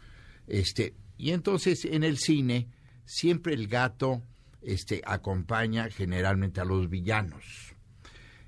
Este, 0.46 0.94
y 1.16 1.30
entonces 1.30 1.84
en 1.84 2.02
el 2.02 2.16
cine 2.18 2.68
siempre 3.04 3.54
el 3.54 3.68
gato 3.68 4.22
este, 4.62 5.02
acompaña 5.04 5.88
generalmente 5.90 6.60
a 6.60 6.64
los 6.64 6.88
villanos. 6.90 7.44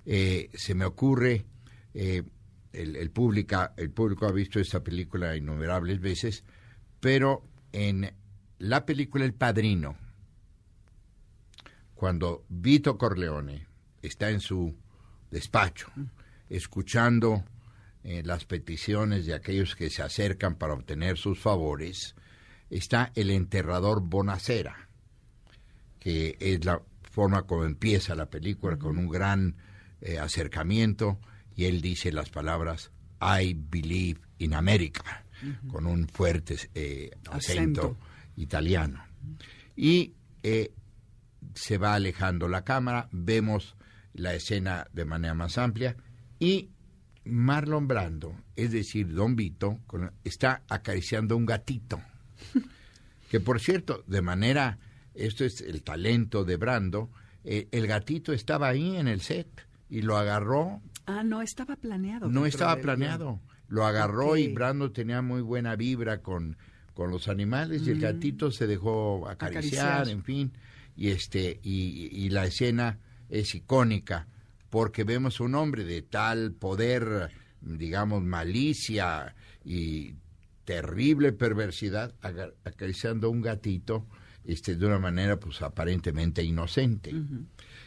Eh, 0.07 0.49
se 0.55 0.75
me 0.75 0.85
ocurre, 0.85 1.45
eh, 1.95 2.23
el, 2.73 2.97
el, 2.97 3.11
pública- 3.11 3.75
el 3.77 3.91
público 3.91 4.27
ha 4.27 4.33
visto 4.33 4.59
esta 4.59 4.83
película 4.83 5.37
innumerables 5.37 6.01
veces, 6.01 6.43
pero 7.00 7.42
en 7.73 8.12
la 8.59 8.85
película 8.85 9.25
El 9.25 9.35
Padrino, 9.35 9.97
cuando 11.95 12.45
Vito 12.49 12.97
Corleone 12.97 13.66
está 14.02 14.30
en 14.30 14.40
su 14.40 14.75
despacho, 15.30 15.88
escuchando 16.49 17.45
eh, 18.02 18.23
las 18.25 18.45
peticiones 18.45 19.26
de 19.26 19.35
aquellos 19.35 19.76
que 19.76 19.90
se 19.90 20.02
acercan 20.02 20.57
para 20.57 20.75
obtener 20.75 21.19
sus 21.19 21.38
favores, 21.38 22.14
está 22.71 23.12
el 23.14 23.30
enterrador 23.30 24.00
Bonacera, 24.02 24.88
que 25.99 26.37
es 26.40 26.64
la 26.64 26.83
forma 27.02 27.42
como 27.42 27.64
empieza 27.64 28.14
la 28.14 28.30
película, 28.30 28.78
con 28.78 28.97
un 28.97 29.09
gran 29.09 29.57
eh, 30.00 30.19
acercamiento, 30.19 31.19
y 31.54 31.66
él 31.66 31.80
dice 31.80 32.12
las 32.12 32.30
palabras 32.30 32.90
I 33.21 33.54
believe 33.54 34.21
in 34.38 34.54
America, 34.54 35.25
con 35.71 35.87
un 35.87 36.09
fuerte 36.09 36.57
eh, 36.75 37.11
acento, 37.31 37.81
Acento. 37.81 37.97
italiano. 38.37 39.03
Y 39.77 40.15
eh, 40.43 40.73
se 41.55 41.79
va 41.79 41.95
alejando 41.95 42.49
la 42.49 42.65
cámara, 42.65 43.09
vemos 43.13 43.77
la 44.15 44.35
escena 44.35 44.87
de 44.93 45.05
manera 45.05 45.35
más 45.35 45.57
amplia 45.59 45.97
y 46.39 46.71
Marlon 47.25 47.87
Brando, 47.87 48.35
es 48.57 48.73
decir, 48.73 49.13
Don 49.13 49.37
Vito, 49.37 49.79
con- 49.87 50.11
está 50.25 50.63
acariciando 50.69 51.37
un 51.37 51.47
gatito. 51.47 52.01
Que 53.31 53.39
por 53.39 53.61
cierto, 53.61 54.03
de 54.09 54.23
manera, 54.23 54.79
esto 55.15 55.45
es 55.45 55.61
el 55.61 55.83
talento 55.85 56.45
de 56.45 56.57
Brando, 56.57 57.11
eh, 57.45 57.69
el 57.71 57.87
gatito 57.87 58.33
estaba 58.33 58.67
ahí 58.69 58.97
en 58.97 59.07
el 59.07 59.21
set 59.21 59.47
y 59.89 60.03
lo 60.03 60.17
agarró, 60.17 60.83
Ah, 61.07 61.23
no 61.23 61.41
estaba 61.41 61.77
planeado. 61.77 62.29
no 62.29 62.45
estaba 62.45 62.77
planeado, 62.81 63.41
lo 63.71 63.87
agarró 63.87 64.37
y. 64.37 64.49
Brando 64.49 64.93
tenía 64.93 65.23
muy 65.23 65.41
buena 65.41 65.75
vibra 65.77 66.21
con, 66.21 66.59
con 66.93 67.11
los 67.11 67.29
animales 67.29 67.87
y 67.87 67.91
el 67.91 68.00
gatito 68.00 68.50
se 68.50 68.67
dejó 68.67 69.27
acariciar, 69.29 69.87
Mm. 69.87 69.99
Acariciar. 70.03 70.09
en 70.11 70.23
fin, 70.23 70.53
y 70.97 71.09
este 71.09 71.59
y, 71.62 72.09
y 72.12 72.29
la 72.29 72.45
escena 72.45 72.99
es 73.31 73.55
icónica 73.55 74.27
porque 74.69 75.05
vemos 75.05 75.41
un 75.41 75.55
hombre 75.55 75.85
de 75.85 76.03
tal 76.03 76.53
poder, 76.53 77.31
digamos, 77.61 78.23
malicia 78.23 79.35
y 79.65 80.15
terrible 80.65 81.33
perversidad 81.33 82.15
acariciando 82.65 83.27
a 83.27 83.31
un 83.31 83.43
gatito 83.43 84.07
este 84.45 84.77
de 84.77 84.87
una 84.87 85.00
manera 85.00 85.39
pues 85.41 85.61
aparentemente 85.62 86.45
inocente. 86.45 87.12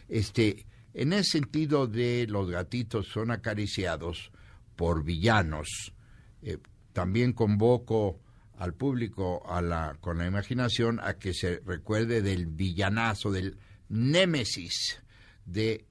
Este, 0.09 0.65
en 0.93 1.13
ese 1.13 1.31
sentido 1.31 1.87
de 1.87 2.25
los 2.29 2.49
gatitos 2.49 3.07
son 3.07 3.31
acariciados 3.31 4.31
por 4.75 5.03
villanos. 5.03 5.93
eh, 6.41 6.57
también 6.93 7.33
convoco 7.33 8.19
al 8.57 8.73
público 8.75 9.41
a 9.49 9.61
la, 9.61 9.97
con 9.99 10.17
la 10.19 10.27
imaginación 10.27 10.99
a 11.01 11.15
que 11.17 11.33
se 11.33 11.59
recuerde 11.65 12.21
del 12.21 12.45
villanazo, 12.45 13.31
del 13.31 13.57
némesis 13.89 15.01
de 15.45 15.85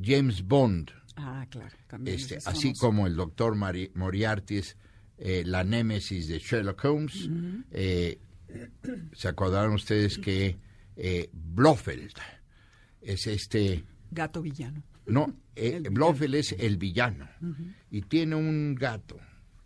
James 0.00 0.42
Bond. 0.42 0.90
Ah, 1.16 1.46
claro. 1.48 1.74
También 1.86 2.16
Este, 2.16 2.38
así 2.44 2.72
como 2.74 3.06
el 3.06 3.16
doctor 3.16 3.54
Mari- 3.56 3.90
Moriarty 3.94 4.58
es 4.58 4.76
eh, 5.18 5.42
la 5.46 5.64
némesis 5.64 6.28
de 6.28 6.38
Sherlock 6.38 6.84
Holmes. 6.84 7.28
Eh, 7.70 8.18
¿Se 9.14 9.28
acordaron 9.28 9.74
ustedes 9.74 10.18
que 10.18 10.58
eh, 10.96 11.30
Blofeld 11.32 12.12
es 13.00 13.26
este... 13.26 13.84
Gato 14.10 14.42
villano. 14.42 14.82
No, 15.06 15.34
eh, 15.56 15.80
Blofeld 15.90 16.34
es 16.36 16.52
el 16.58 16.76
villano 16.76 17.28
y 17.90 18.02
tiene 18.02 18.36
un 18.36 18.74
gato 18.74 19.18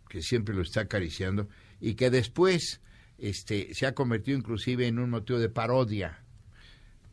que 0.09 0.21
siempre 0.21 0.55
lo 0.55 0.61
está 0.61 0.81
acariciando 0.81 1.47
y 1.79 1.93
que 1.95 2.09
después 2.09 2.81
este, 3.17 3.73
se 3.73 3.85
ha 3.85 3.93
convertido 3.93 4.37
inclusive 4.37 4.87
en 4.87 4.99
un 4.99 5.09
motivo 5.09 5.39
de 5.39 5.49
parodia. 5.49 6.21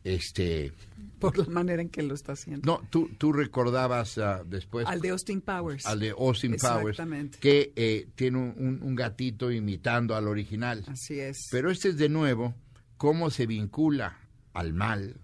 Este, 0.03 0.73
Por 1.19 1.37
la 1.37 1.45
manera 1.45 1.81
en 1.81 1.87
que 1.89 2.03
lo 2.03 2.13
está 2.13 2.33
haciendo. 2.33 2.65
no, 2.65 2.85
tú, 2.89 3.09
tú 3.17 3.31
recordabas 3.31 4.17
ah, 4.17 4.43
después 4.45 4.85
Al 4.85 4.99
de 4.99 5.09
Austin 5.11 5.39
Powers. 5.39 5.85
al 5.85 5.99
de 6.01 6.09
Austin 6.09 6.57
Powers, 6.59 6.97
que 7.39 7.71
eh, 7.77 8.07
tiene 8.15 8.37
un, 8.37 8.53
un- 8.57 8.79
un 8.83 8.95
gatito 8.95 9.49
imitando 9.49 10.13
al 10.15 10.27
original. 10.27 10.83
Así 10.87 11.19
es. 11.21 11.47
Pero 11.51 11.71
este 11.71 11.87
es 11.89 11.97
de 11.97 12.09
nuevo 12.09 12.53
cómo 12.97 13.29
se 13.29 13.45
vincula 13.47 14.17
al 14.53 14.73
mal, 14.73 15.15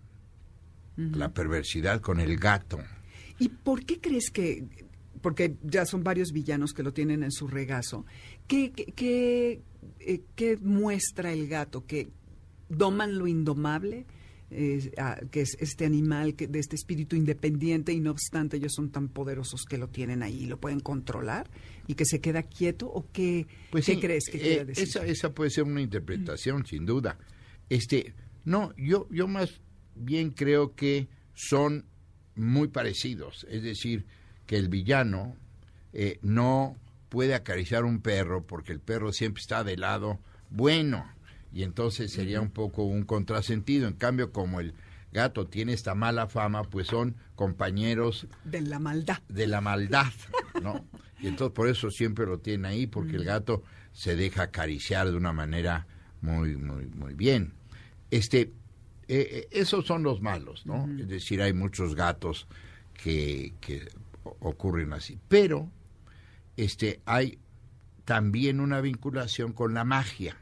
la 1.13 1.33
perversidad 1.33 2.01
con 2.01 2.19
el 2.19 2.37
gato. 2.37 2.79
¿Y 3.39 3.49
por 3.49 3.85
qué 3.85 3.99
crees 3.99 4.29
que, 4.31 4.65
porque 5.21 5.55
ya 5.63 5.85
son 5.85 6.03
varios 6.03 6.31
villanos 6.33 6.73
que 6.73 6.83
lo 6.83 6.91
tienen 6.93 7.23
en 7.23 7.31
su 7.31 7.47
regazo, 7.47 8.05
¿qué, 8.47 8.71
qué, 8.71 8.85
qué, 8.95 9.61
eh, 9.99 10.21
qué 10.35 10.57
muestra 10.57 11.31
el 11.31 11.47
gato? 11.47 11.85
¿Que 11.85 12.09
doman 12.69 13.17
lo 13.17 13.27
indomable? 13.27 14.05
eh, 14.51 14.91
a- 14.97 15.19
que 15.29 15.41
es 15.41 15.55
este 15.59 15.85
animal 15.85 16.33
que, 16.33 16.47
de 16.47 16.57
este 16.57 16.75
espíritu 16.75 17.15
independiente 17.15 17.93
y 17.93 17.99
no 17.99 18.09
obstante 18.09 18.57
ellos 18.57 18.73
son 18.73 18.89
tan 18.89 19.07
poderosos 19.07 19.63
que 19.63 19.77
lo 19.77 19.89
tienen 19.89 20.23
ahí 20.23 20.47
lo 20.47 20.59
pueden 20.59 20.79
controlar 20.79 21.47
y 21.85 21.93
que 21.93 22.03
se 22.03 22.19
queda 22.19 22.41
quieto 22.41 22.87
o 22.87 23.05
qué, 23.13 23.45
Pues 23.69 23.85
¿qué 23.85 23.93
sí, 23.93 23.99
crees 23.99 24.23
que 24.25 24.37
eh, 24.37 24.41
quiere 24.41 24.65
decir? 24.65 24.85
Esa, 24.85 25.05
esa 25.05 25.35
puede 25.35 25.51
ser 25.51 25.65
una 25.65 25.81
interpretación, 25.81 26.65
sin 26.65 26.83
duda. 26.87 27.19
Este, 27.69 28.15
no, 28.43 28.75
yo, 28.75 29.07
yo 29.11 29.27
más 29.27 29.61
bien 29.99 30.31
creo 30.31 30.75
que 30.75 31.07
son 31.33 31.85
muy 32.35 32.67
parecidos. 32.69 33.45
Es 33.49 33.63
decir, 33.63 34.05
que 34.45 34.57
el 34.57 34.69
villano 34.69 35.35
eh, 35.93 36.19
no 36.21 36.77
puede 37.09 37.35
acariciar 37.35 37.85
un 37.85 38.01
perro 38.01 38.45
porque 38.45 38.71
el 38.71 38.79
perro 38.79 39.11
siempre 39.13 39.41
está 39.41 39.63
de 39.63 39.77
lado 39.77 40.19
bueno 40.49 41.05
y 41.51 41.63
entonces 41.63 42.11
sería 42.11 42.41
un 42.41 42.51
poco 42.51 42.83
un 42.83 43.03
contrasentido. 43.03 43.87
En 43.87 43.95
cambio, 43.95 44.31
como 44.31 44.59
el 44.59 44.73
gato 45.11 45.47
tiene 45.47 45.73
esta 45.73 45.95
mala 45.95 46.27
fama, 46.27 46.63
pues 46.63 46.87
son 46.87 47.15
compañeros 47.35 48.27
de 48.43 48.61
la 48.61 48.79
maldad. 48.79 49.19
de 49.27 49.47
la 49.47 49.61
maldad, 49.61 50.11
¿no? 50.61 50.85
Y 51.19 51.27
entonces 51.27 51.53
por 51.53 51.67
eso 51.67 51.89
siempre 51.89 52.25
lo 52.25 52.39
tiene 52.39 52.67
ahí, 52.67 52.87
porque 52.87 53.15
el 53.15 53.25
gato 53.25 53.63
se 53.91 54.15
deja 54.15 54.43
acariciar 54.43 55.09
de 55.09 55.17
una 55.17 55.33
manera 55.33 55.87
muy, 56.21 56.55
muy, 56.55 56.85
muy 56.87 57.13
bien. 57.13 57.53
Este, 58.11 58.53
eh, 59.09 59.27
eh, 59.31 59.47
esos 59.49 59.87
son 59.87 60.03
los 60.03 60.21
malos, 60.21 60.67
¿no? 60.67 60.87
Es 60.99 61.07
decir, 61.07 61.41
hay 61.41 61.51
muchos 61.51 61.95
gatos 61.95 62.47
que, 62.93 63.53
ocurren 64.21 64.93
así. 64.93 65.17
Pero, 65.27 65.67
este, 66.55 67.01
hay 67.05 67.39
también 68.05 68.59
una 68.59 68.81
vinculación 68.81 69.51
con 69.53 69.73
la 69.73 69.83
magia. 69.83 70.37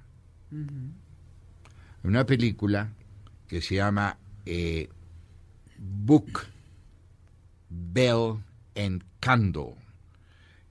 Una 2.04 2.26
película 2.26 2.92
que 3.48 3.62
se 3.62 3.76
llama 3.76 4.18
eh, 4.46 4.90
Book, 5.78 6.42
Bell 7.70 8.44
and 8.76 9.02
Candle, 9.22 9.76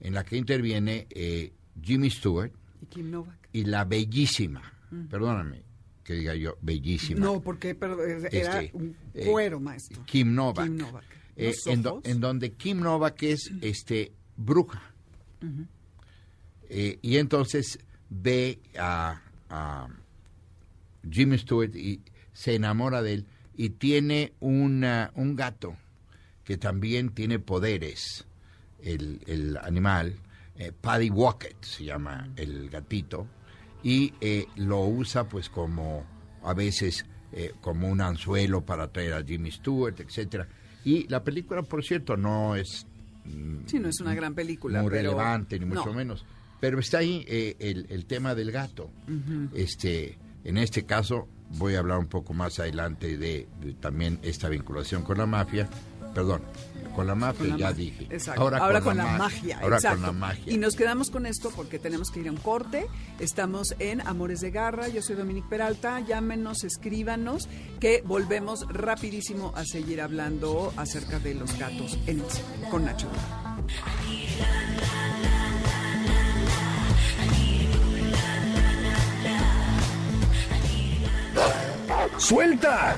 en 0.00 0.12
la 0.12 0.23
que 0.23 0.37
interviene 0.37 1.07
eh, 1.09 1.55
Jimmy 1.83 2.11
Stewart 2.11 2.53
Y 2.83 2.87
Kim 2.87 3.11
Novak. 3.11 3.49
y 3.55 3.65
la 3.65 3.85
bellísima, 3.87 4.62
perdóname 5.11 5.66
que 6.07 6.15
diga 6.15 6.35
yo 6.37 6.57
bellísima, 6.63 7.21
No, 7.21 7.41
porque 7.41 7.75
pero, 7.75 8.03
eh, 8.05 8.29
era 8.31 8.61
Este, 8.63 8.77
un 8.77 8.97
eh, 9.13 9.27
cuero, 9.27 9.59
maestro. 9.59 10.03
Kim 10.07 10.35
Novak, 10.35 10.67
Kim 10.67 10.77
Novak. 10.77 11.05
eh, 11.37 11.53
en, 11.67 11.83
do- 11.83 11.95
ojos. 11.95 12.05
en 12.07 12.21
donde 12.21 12.53
Kim 12.53 12.79
Novak 12.81 13.23
es 13.25 13.51
este 13.61 14.13
bruja 14.37 14.81
Eh, 16.69 16.99
y 17.03 17.17
entonces 17.19 17.79
ve 18.11 18.59
a, 18.79 19.21
a 19.51 19.89
Jimmy 21.09 21.39
Stewart 21.39 21.75
y 21.77 22.01
se 22.33 22.55
enamora 22.57 23.03
de 23.03 23.15
él 23.15 23.27
y 23.57 23.71
tiene 23.71 24.33
una- 24.41 25.13
un 25.15 25.37
gato 25.37 25.77
que 26.45 26.57
también 26.57 27.11
tiene 27.11 27.39
poderes, 27.39 28.27
el, 28.83 29.21
el 29.27 29.57
animal, 29.59 30.17
eh, 30.57 30.73
Paddy 30.73 31.11
Walker 31.11 31.55
se 31.61 31.85
llama 31.85 32.29
el 32.37 32.69
gatito, 32.71 33.27
y 33.88 34.12
eh, 34.21 34.47
lo 34.57 34.81
usa 34.85 35.28
pues 35.28 35.49
como 35.49 36.05
a 36.43 36.55
veces 36.55 37.07
eh, 37.33 37.52
como 37.61 37.88
un 37.88 38.00
anzuelo 38.00 38.64
para 38.64 38.88
traer 38.90 39.14
a 39.14 39.23
Jimmy 39.23 39.52
Stewart, 39.52 39.95
etcétera. 40.00 40.49
Y 40.85 41.07
la 41.09 41.23
película, 41.23 41.62
por 41.62 41.85
cierto, 41.85 42.16
no 42.16 42.57
es 42.57 42.85
Sí, 43.66 43.78
no 43.78 43.88
es 43.88 44.00
una 44.00 44.14
gran 44.14 44.35
película. 44.35 44.83
muy 44.83 44.90
pero- 44.90 45.11
relevante, 45.11 45.59
ni 45.59 45.66
mucho 45.66 45.87
no. 45.87 45.93
menos. 45.95 46.25
Pero 46.61 46.78
está 46.81 46.99
ahí 46.99 47.25
eh, 47.28 47.55
el, 47.61 47.87
el 47.90 48.07
tema 48.07 48.35
del 48.35 48.50
gato. 48.50 48.90
este, 49.55 50.19
en 50.45 50.59
este 50.59 50.85
caso, 50.85 51.28
voy 51.59 51.75
a 51.75 51.81
hablar 51.81 51.99
un 51.99 52.07
poco 52.09 52.35
más 52.35 52.59
adelante 52.61 53.19
de, 53.19 53.47
de 53.61 53.75
también 53.75 54.19
esta 54.23 54.49
vinculación 54.49 55.02
con 55.02 55.19
la 55.19 55.26
mafia. 55.26 55.69
Perdón, 56.14 56.43
con 56.97 57.07
la 57.07 57.15
mafia 57.15 57.50
Con 57.50 57.50
la 57.50 57.57
ya 57.59 57.73
dije. 57.73 58.07
Exacto. 58.11 58.41
Ahora, 58.41 58.81
con, 58.81 58.97
la, 58.97 59.05
ma- 59.05 59.19
magia. 59.19 59.59
Ahora 59.61 59.76
exacto. 59.76 59.99
con 59.99 60.07
la 60.07 60.12
magia. 60.12 60.53
Y 60.53 60.57
nos 60.57 60.75
quedamos 60.75 61.11
con 61.11 61.26
esto 61.26 61.53
porque 61.55 61.79
tenemos 61.79 62.11
que 62.11 62.21
ir 62.21 62.29
a 62.29 62.33
un 62.33 62.38
corte. 62.38 62.87
Estamos 63.21 63.75
en 63.79 64.00
Amores 64.00 64.41
de 64.41 64.50
Garra. 64.50 64.88
Yo 64.88 65.03
soy 65.03 65.15
Dominique 65.17 65.47
Peralta. 65.49 66.00
Llámenos, 66.00 66.65
escríbanos, 66.65 67.49
que 67.79 68.03
volvemos 68.05 68.67
rapidísimo 68.69 69.53
a 69.55 69.65
seguir 69.65 70.00
hablando 70.00 70.73
acerca 70.76 71.19
de 71.19 71.35
los 71.35 71.56
gatos 71.59 71.99
en 72.06 72.21
el 72.21 72.30
cine, 72.30 72.71
con 72.71 72.85
Nacho. 72.87 73.09
¡Suelta! 82.19 82.97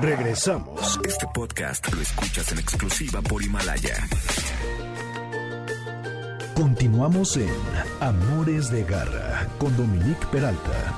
Regresamos. 0.00 0.98
Este 1.06 1.26
podcast 1.34 1.92
lo 1.92 2.00
escuchas 2.00 2.50
en 2.52 2.58
exclusiva 2.58 3.20
por 3.20 3.42
Himalaya. 3.42 3.96
Continuamos 6.54 7.36
en 7.36 7.50
Amores 8.00 8.70
de 8.70 8.82
Garra 8.84 9.46
con 9.58 9.76
Dominique 9.76 10.26
Peralta. 10.32 10.94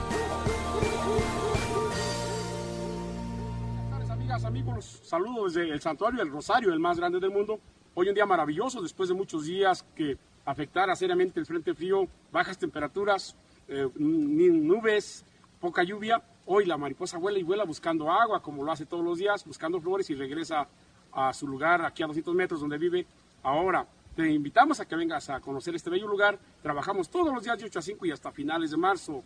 Buenas 3.81 3.91
tardes, 3.91 4.11
amigas, 4.11 4.45
amigos. 4.45 5.01
Saludos 5.03 5.55
desde 5.55 5.73
el 5.73 5.81
santuario 5.81 6.21
del 6.21 6.31
Rosario, 6.31 6.73
el 6.73 6.79
más 6.79 6.97
grande 6.97 7.19
del 7.19 7.33
mundo. 7.33 7.59
Hoy 7.95 8.09
un 8.09 8.15
día 8.15 8.25
maravilloso, 8.27 8.81
después 8.81 9.09
de 9.09 9.17
muchos 9.17 9.47
días 9.47 9.85
que 9.97 10.17
afectara 10.45 10.95
seriamente 10.95 11.41
el 11.41 11.47
frente 11.47 11.75
frío, 11.75 12.07
bajas 12.31 12.57
temperaturas, 12.57 13.35
eh, 13.67 13.88
nubes, 13.97 15.25
poca 15.59 15.83
lluvia. 15.83 16.23
Hoy 16.47 16.65
la 16.67 16.77
mariposa 16.77 17.19
vuela 17.19 17.39
y 17.39 17.45
vuela 17.45 17.65
buscando 17.65 18.11
agua, 18.11 18.43
como 18.43 18.65
lo 18.65 18.73
hace 18.73 18.85
todos 18.85 19.05
los 19.05 19.19
días, 19.19 19.45
buscando 19.45 19.81
flores 19.81 20.11
y 20.11 20.15
regresa 20.15 20.67
a 21.13 21.33
su 21.33 21.47
lugar, 21.47 21.85
aquí 21.85 22.03
a 22.03 22.07
200 22.07 22.35
metros 22.35 22.61
donde 22.61 22.79
vive. 22.79 23.07
Ahora, 23.45 23.87
te 24.17 24.29
invitamos 24.29 24.81
a 24.81 24.87
que 24.87 24.97
vengas 24.97 25.31
a 25.31 25.41
conocer 25.41 25.75
este 25.75 25.89
bello 25.89 26.09
lugar. 26.09 26.39
Trabajamos 26.61 27.09
todos 27.09 27.33
los 27.33 27.45
días 27.45 27.59
de 27.59 27.67
8 27.67 27.79
a 27.79 27.83
5 27.83 28.07
y 28.07 28.11
hasta 28.11 28.33
finales 28.33 28.73
de 28.73 28.77
marzo. 28.77 29.23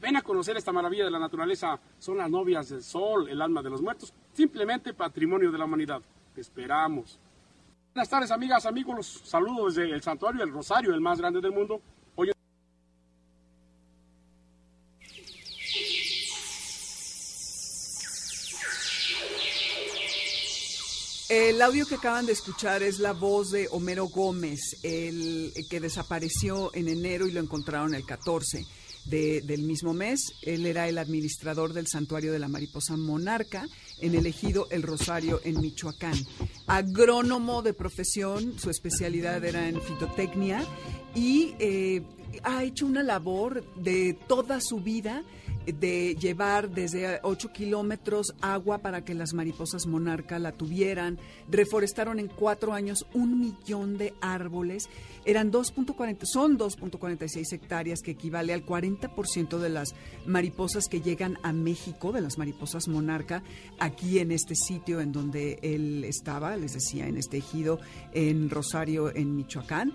Ven 0.00 0.16
a 0.16 0.22
conocer 0.22 0.56
esta 0.56 0.72
maravilla 0.72 1.04
de 1.04 1.10
la 1.10 1.18
naturaleza. 1.18 1.78
Son 1.98 2.16
las 2.16 2.30
novias 2.30 2.68
del 2.68 2.82
sol, 2.82 3.28
el 3.28 3.42
alma 3.42 3.62
de 3.62 3.70
los 3.70 3.82
muertos, 3.82 4.14
simplemente 4.32 4.94
patrimonio 4.94 5.50
de 5.50 5.58
la 5.58 5.64
humanidad. 5.64 6.00
Esperamos. 6.36 7.18
Buenas 7.92 8.08
tardes, 8.08 8.30
amigas, 8.30 8.64
amigos. 8.64 8.96
Los 8.96 9.06
saludo 9.06 9.66
desde 9.66 9.90
el 9.90 10.00
santuario 10.02 10.40
del 10.40 10.52
Rosario, 10.54 10.94
el 10.94 11.00
más 11.00 11.18
grande 11.18 11.40
del 11.40 11.52
mundo. 11.52 11.80
El 21.30 21.62
audio 21.62 21.86
que 21.86 21.94
acaban 21.94 22.26
de 22.26 22.32
escuchar 22.32 22.82
es 22.82 22.98
la 22.98 23.12
voz 23.12 23.52
de 23.52 23.68
Homero 23.70 24.08
Gómez, 24.08 24.78
el 24.82 25.52
que 25.70 25.78
desapareció 25.78 26.74
en 26.74 26.88
enero 26.88 27.28
y 27.28 27.30
lo 27.30 27.38
encontraron 27.40 27.94
el 27.94 28.04
14 28.04 28.66
de- 29.04 29.40
del 29.42 29.62
mismo 29.62 29.94
mes. 29.94 30.20
Él 30.42 30.66
era 30.66 30.88
el 30.88 30.98
administrador 30.98 31.72
del 31.72 31.86
santuario 31.86 32.32
de 32.32 32.40
la 32.40 32.48
mariposa 32.48 32.96
monarca 32.96 33.68
en 34.00 34.16
el 34.16 34.26
ejido 34.26 34.66
El 34.72 34.82
Rosario 34.82 35.40
en 35.44 35.60
Michoacán. 35.60 36.18
Agrónomo 36.66 37.62
de 37.62 37.74
profesión, 37.74 38.58
su 38.58 38.68
especialidad 38.68 39.44
era 39.44 39.68
en 39.68 39.80
fitotecnia 39.80 40.64
y 41.14 41.54
eh, 41.60 42.02
ha 42.42 42.64
hecho 42.64 42.86
una 42.86 43.04
labor 43.04 43.64
de 43.76 44.18
toda 44.26 44.60
su 44.60 44.80
vida 44.80 45.22
de 45.72 46.16
llevar 46.16 46.70
desde 46.70 47.20
8 47.22 47.52
kilómetros 47.52 48.34
agua 48.40 48.78
para 48.78 49.04
que 49.04 49.14
las 49.14 49.32
mariposas 49.32 49.86
monarca 49.86 50.38
la 50.38 50.52
tuvieran. 50.52 51.18
Reforestaron 51.48 52.18
en 52.18 52.28
cuatro 52.28 52.72
años 52.72 53.06
un 53.14 53.38
millón 53.40 53.98
de 53.98 54.14
árboles. 54.20 54.88
Eran 55.24 55.52
2.40, 55.52 56.24
son 56.24 56.58
2.46 56.58 57.52
hectáreas, 57.52 58.00
que 58.00 58.12
equivale 58.12 58.52
al 58.52 58.64
40% 58.64 59.58
de 59.58 59.68
las 59.68 59.94
mariposas 60.26 60.86
que 60.88 61.00
llegan 61.00 61.38
a 61.42 61.52
México, 61.52 62.12
de 62.12 62.20
las 62.20 62.38
mariposas 62.38 62.88
monarca, 62.88 63.42
aquí 63.78 64.18
en 64.18 64.32
este 64.32 64.54
sitio 64.54 65.00
en 65.00 65.12
donde 65.12 65.58
él 65.62 66.04
estaba, 66.04 66.56
les 66.56 66.72
decía, 66.72 67.06
en 67.06 67.16
este 67.16 67.38
ejido 67.38 67.78
en 68.12 68.50
Rosario, 68.50 69.14
en 69.14 69.36
Michoacán. 69.36 69.92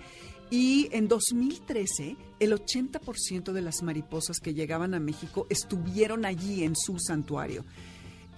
Y 0.55 0.87
en 0.93 1.09
2013, 1.09 2.15
el 2.39 2.53
80% 2.53 3.51
de 3.51 3.61
las 3.61 3.83
mariposas 3.83 4.39
que 4.39 4.53
llegaban 4.53 4.93
a 4.93 5.01
México 5.01 5.47
estuvieron 5.49 6.23
allí 6.23 6.63
en 6.63 6.77
su 6.77 6.97
santuario. 6.97 7.65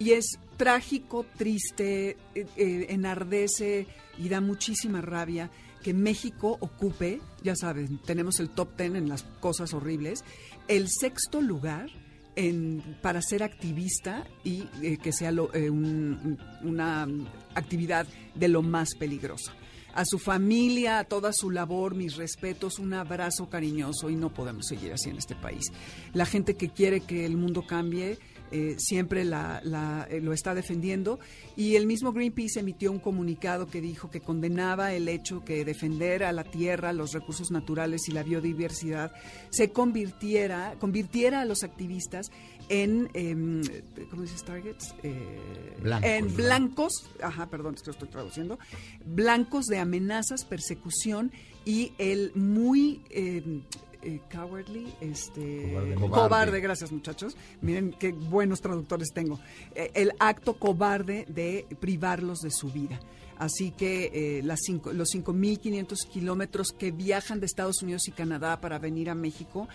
Y 0.00 0.10
es 0.10 0.40
trágico, 0.56 1.24
triste, 1.36 2.16
eh, 2.34 2.46
eh, 2.56 2.86
enardece 2.88 3.86
y 4.18 4.28
da 4.28 4.40
muchísima 4.40 5.00
rabia 5.00 5.48
que 5.84 5.94
México 5.94 6.56
ocupe, 6.58 7.20
ya 7.44 7.54
saben, 7.54 7.98
tenemos 8.04 8.40
el 8.40 8.50
top 8.50 8.74
ten 8.74 8.96
en 8.96 9.08
las 9.08 9.22
cosas 9.38 9.72
horribles, 9.72 10.24
el 10.66 10.88
sexto 10.88 11.40
lugar 11.40 11.88
en, 12.34 12.82
para 13.00 13.22
ser 13.22 13.44
activista 13.44 14.26
y 14.42 14.64
eh, 14.82 14.98
que 15.00 15.12
sea 15.12 15.30
lo- 15.30 15.54
eh, 15.54 15.70
un- 15.70 16.36
una 16.62 17.06
actividad 17.54 18.08
de 18.34 18.48
lo 18.48 18.62
más 18.62 18.96
peligrosa 18.98 19.54
a 19.98 20.04
su 20.04 20.20
familia, 20.20 21.00
a 21.00 21.04
toda 21.04 21.32
su 21.32 21.50
labor, 21.50 21.96
mis 21.96 22.14
respetos, 22.16 22.78
un 22.78 22.94
abrazo 22.94 23.50
cariñoso 23.50 24.10
y 24.10 24.14
no 24.14 24.32
podemos 24.32 24.66
seguir 24.66 24.92
así 24.92 25.10
en 25.10 25.16
este 25.16 25.34
país. 25.34 25.72
La 26.14 26.24
gente 26.24 26.54
que 26.54 26.68
quiere 26.68 27.00
que 27.00 27.26
el 27.26 27.36
mundo 27.36 27.66
cambie 27.66 28.16
eh, 28.52 28.76
siempre 28.78 29.22
eh, 29.22 30.20
lo 30.22 30.32
está 30.32 30.54
defendiendo. 30.54 31.18
Y 31.56 31.74
el 31.74 31.86
mismo 31.86 32.12
Greenpeace 32.12 32.60
emitió 32.60 32.92
un 32.92 33.00
comunicado 33.00 33.66
que 33.66 33.80
dijo 33.80 34.08
que 34.08 34.20
condenaba 34.20 34.92
el 34.92 35.08
hecho 35.08 35.44
que 35.44 35.64
defender 35.64 36.22
a 36.22 36.32
la 36.32 36.44
tierra, 36.44 36.92
los 36.92 37.12
recursos 37.12 37.50
naturales 37.50 38.08
y 38.08 38.12
la 38.12 38.22
biodiversidad 38.22 39.12
se 39.50 39.70
convirtiera, 39.70 40.76
convirtiera 40.78 41.40
a 41.40 41.44
los 41.44 41.64
activistas 41.64 42.30
en, 42.68 43.10
em, 43.14 43.62
¿cómo 44.10 44.22
dices, 44.22 44.44
targets? 44.44 44.94
Eh, 45.02 45.76
Blancos, 45.82 46.10
en 46.10 46.26
¿no? 46.26 46.34
blancos, 46.34 46.92
ajá, 47.22 47.46
perdón, 47.46 47.74
es 47.74 47.82
que 47.82 47.86
lo 47.88 47.92
estoy 47.92 48.08
traduciendo, 48.08 48.58
blancos 49.04 49.66
de 49.66 49.78
amenazas, 49.78 50.44
persecución 50.44 51.32
y 51.64 51.92
el 51.98 52.32
muy 52.34 53.02
eh, 53.10 53.62
eh, 54.02 54.20
cowardly, 54.32 54.86
este, 55.00 55.72
Cobarde. 55.72 55.94
cobarde. 55.96 56.60
gracias 56.60 56.92
muchachos, 56.92 57.36
miren 57.60 57.92
qué 57.98 58.12
buenos 58.12 58.60
traductores 58.60 59.08
tengo, 59.12 59.40
Eh, 59.74 59.90
el 59.94 60.12
acto 60.20 60.54
cobarde 60.58 61.26
de 61.28 61.66
privarlos 61.80 62.38
de 62.40 62.50
su 62.50 62.70
vida. 62.70 63.00
Así 63.38 63.70
que 63.70 64.10
eh, 64.38 64.42
las 64.42 64.58
cinco, 64.64 64.92
los 64.92 65.10
5.500 65.14 66.08
kilómetros 66.10 66.72
que 66.72 66.90
viajan 66.90 67.38
de 67.38 67.46
Estados 67.46 67.82
Unidos 67.82 68.08
y 68.08 68.12
Canadá 68.12 68.60
para 68.60 68.80
venir 68.80 69.10
a 69.10 69.14
México, 69.14 69.68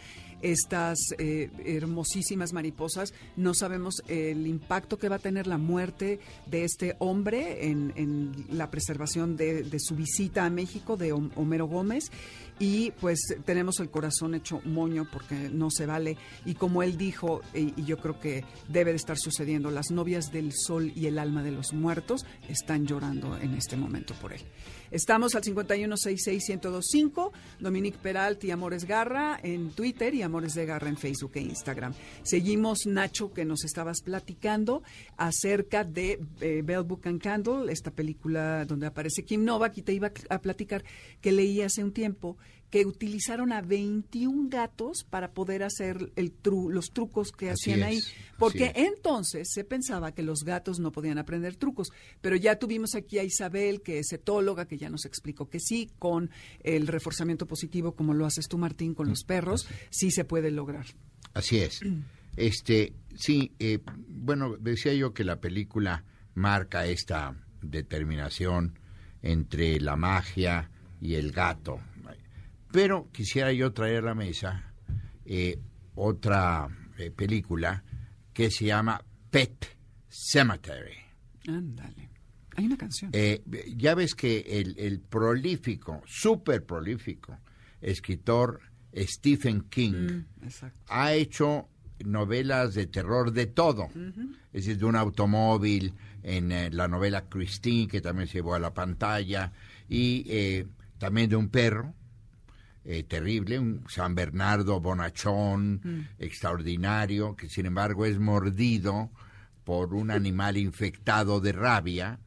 estas 0.43 0.99
eh, 1.17 1.49
hermosísimas 1.65 2.53
mariposas, 2.53 3.13
no 3.35 3.53
sabemos 3.55 4.03
el 4.07 4.45
impacto 4.45 4.99
que 4.99 5.09
va 5.09 5.15
a 5.15 5.19
tener 5.19 5.47
la 5.47 5.57
muerte 5.57 6.19
de 6.45 6.63
este 6.65 6.95
hombre 6.99 7.67
en, 7.69 7.91
en 7.95 8.31
la 8.49 8.69
preservación 8.69 9.35
de, 9.37 9.65
su 9.79 9.95
visita 9.95 10.45
a 10.45 10.49
México, 10.51 10.97
de 10.97 11.13
Hom- 11.13 11.31
Homero 11.35 11.65
Gómez. 11.65 12.11
Y 12.59 12.91
pues 13.01 13.19
tenemos 13.45 13.79
el 13.79 13.89
corazón 13.89 14.35
hecho 14.35 14.61
moño 14.63 15.07
porque 15.11 15.49
no 15.49 15.71
se 15.71 15.87
vale. 15.87 16.17
Y 16.45 16.53
como 16.53 16.83
él 16.83 16.97
dijo, 16.97 17.41
y, 17.53 17.73
yo 17.83 17.97
creo 17.97 18.19
que 18.19 18.43
debe 18.69 18.91
de 18.91 18.97
estar 18.97 19.17
sucediendo, 19.17 19.71
las 19.71 19.89
novias 19.89 20.31
del 20.31 20.51
sol 20.53 20.91
y 20.95 21.07
el 21.07 21.17
alma 21.17 21.41
de 21.41 21.49
los 21.51 21.73
muertos 21.73 22.25
están 22.47 22.85
llorando 22.85 23.37
en 23.37 23.55
este 23.55 23.75
momento 23.75 24.13
por 24.21 24.33
él. 24.33 24.41
Estamos 24.91 25.33
al 25.33 25.41
51661025, 25.43 27.31
Dominique 27.59 27.97
Peralti 28.01 28.47
y 28.47 28.51
Amores 28.51 28.85
Garra 28.85 29.39
en 29.41 29.71
Twitter 29.71 30.13
y 30.13 30.21
Amores 30.21 30.32
de 30.41 30.65
Garra 30.65 30.89
en 30.89 30.97
Facebook 30.97 31.31
e 31.35 31.41
Instagram. 31.41 31.93
Seguimos, 32.23 32.87
Nacho, 32.87 33.31
que 33.33 33.45
nos 33.45 33.63
estabas 33.63 34.01
platicando 34.01 34.81
acerca 35.15 35.83
de 35.83 36.19
eh, 36.41 36.61
Bell 36.63 36.83
Book 36.83 37.01
and 37.05 37.21
Candle, 37.21 37.71
esta 37.71 37.91
película 37.91 38.65
donde 38.65 38.87
aparece 38.87 39.23
Kim 39.23 39.45
Novak, 39.45 39.77
y 39.77 39.83
te 39.83 39.93
iba 39.93 40.11
a 40.29 40.39
platicar 40.39 40.83
que 41.21 41.31
leí 41.31 41.61
hace 41.61 41.83
un 41.83 41.93
tiempo 41.93 42.37
que 42.73 42.87
utilizaron 42.87 43.53
a 43.53 43.61
21 43.61 44.49
gatos 44.49 45.03
para 45.07 45.31
poder 45.31 45.61
hacer 45.61 46.11
el 46.15 46.33
tru- 46.41 46.71
los 46.71 46.89
trucos 46.91 47.31
que 47.31 47.51
Así 47.51 47.69
hacían 47.71 47.87
ahí. 47.87 47.97
es, 47.97 48.11
Porque 48.39 48.73
es. 48.75 48.87
entonces 48.87 49.51
se 49.53 49.63
pensaba 49.63 50.11
que 50.15 50.23
los 50.23 50.39
gatos 50.43 50.79
no 50.79 50.91
podían 50.91 51.19
aprender 51.19 51.55
trucos, 51.55 51.91
pero 52.19 52.35
ya 52.35 52.57
tuvimos 52.57 52.95
aquí 52.95 53.19
a 53.19 53.23
Isabel, 53.23 53.83
que 53.83 53.99
es 53.99 54.11
etóloga, 54.11 54.65
que 54.67 54.79
ya 54.79 54.89
nos 54.89 55.05
explicó 55.05 55.47
que 55.51 55.59
sí, 55.59 55.91
con 55.99 56.31
el 56.63 56.87
reforzamiento 56.87 57.45
positivo, 57.45 57.91
como 57.95 58.15
lo 58.15 58.25
haces 58.25 58.47
tú, 58.47 58.57
Martín, 58.57 58.95
con 58.95 59.07
los 59.07 59.23
perros, 59.23 59.67
sí 59.91 60.09
se 60.09 60.25
puede 60.25 60.49
lograr. 60.49 60.87
Así 61.35 61.59
es. 61.59 61.79
Este, 62.37 62.93
sí, 63.15 63.51
eh, 63.59 63.81
bueno, 64.07 64.57
decía 64.57 64.95
yo 64.95 65.13
que 65.13 65.23
la 65.23 65.39
película 65.39 66.05
marca 66.33 66.87
esta 66.87 67.35
determinación 67.61 68.79
entre 69.21 69.79
la 69.79 69.95
magia 69.95 70.71
y 70.99 71.13
el 71.13 71.31
gato. 71.31 71.79
Pero 72.73 73.09
quisiera 73.11 73.53
yo 73.53 73.71
traer 73.71 73.99
a 73.99 74.07
la 74.07 74.15
mesa 74.15 74.73
eh, 75.25 75.59
otra 75.95 76.67
eh, 76.97 77.11
película 77.11 77.83
que 78.33 78.49
se 78.49 78.65
llama 78.65 78.99
Pet 79.29 79.77
Cemetery. 80.09 80.97
Ándale. 81.47 82.09
Hay 82.55 82.65
una 82.65 82.77
canción. 82.77 83.11
Eh, 83.13 83.43
ya 83.77 83.95
ves 83.95 84.15
que 84.15 84.39
el, 84.47 84.75
el 84.77 84.99
prolífico, 84.99 86.01
súper 86.05 86.65
prolífico 86.65 87.39
escritor 87.79 88.59
Stephen 88.95 89.61
King 89.69 89.93
Mm, 89.93 90.47
ha 90.87 91.13
hecho 91.13 91.69
novelas 92.03 92.73
de 92.73 92.87
terror 92.87 93.31
de 93.31 93.47
todo. 93.47 93.89
Es 94.51 94.65
decir, 94.65 94.77
de 94.77 94.85
un 94.85 94.95
automóvil, 94.95 95.93
en 96.21 96.51
eh, 96.51 96.69
la 96.71 96.87
novela 96.87 97.25
Christine, 97.29 97.87
que 97.87 98.01
también 98.01 98.27
se 98.27 98.35
llevó 98.35 98.55
a 98.55 98.59
la 98.59 98.73
pantalla, 98.73 99.51
y 99.87 100.25
eh, 100.27 100.65
también 100.97 101.29
de 101.29 101.35
un 101.35 101.49
perro. 101.49 101.93
Eh, 102.85 103.03
terrible, 103.03 103.59
un 103.59 103.85
San 103.87 104.15
Bernardo 104.15 104.79
bonachón, 104.81 106.09
extraordinario, 106.19 107.35
que 107.35 107.49
sin 107.49 107.65
embargo 107.65 108.05
es 108.05 108.19
mordido 108.19 109.11
por 109.63 109.93
un 109.93 110.11
animal 110.11 110.57
infectado 110.57 111.39
de 111.39 111.53
rabia 111.53 112.19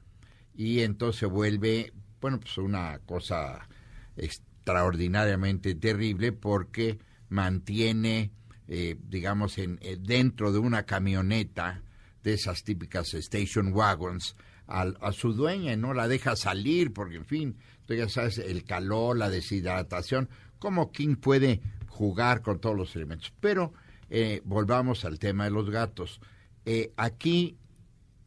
y 0.55 0.81
entonces 0.81 1.29
vuelve, 1.29 1.93
bueno, 2.21 2.41
pues 2.41 2.57
una 2.59 2.99
cosa 3.05 3.69
extraordinariamente 4.17 5.75
terrible 5.75 6.33
porque 6.33 6.99
mantiene, 7.29 8.31
eh, 8.67 8.97
digamos, 8.99 9.59
en, 9.59 9.79
eh, 9.83 9.99
dentro 10.01 10.53
de 10.53 10.59
una 10.59 10.85
camioneta 10.85 11.83
de 12.23 12.35
esas 12.35 12.65
típicas 12.65 13.13
station 13.15 13.73
wagons 13.73 14.35
al- 14.67 14.97
a, 15.01 15.13
su 15.13 15.33
dueña 15.33 15.73
y 15.73 15.77
no 15.77 15.95
la 15.95 16.09
deja 16.09 16.37
salir 16.37 16.93
porque, 16.93 17.17
en 17.17 17.25
fin, 17.25 17.57
tú 17.87 17.95
ya 17.95 18.09
sabes, 18.09 18.39
el 18.39 18.65
calor, 18.65 19.17
la 19.17 19.31
deshidratación, 19.31 20.29
cómo 20.59 20.91
King 20.93 21.17
puede 21.17 21.61
jugar 21.89 22.43
con 22.43 22.61
todos 22.61 22.77
los 22.77 22.95
elementos. 22.97 23.33
Pero 23.41 23.73
eh, 24.11 24.41
volvamos 24.45 25.05
al 25.05 25.19
tema 25.19 25.45
de 25.45 25.51
los 25.51 25.71
gatos. 25.71 26.21
Eh, 26.65 26.93
aquí 26.97 27.57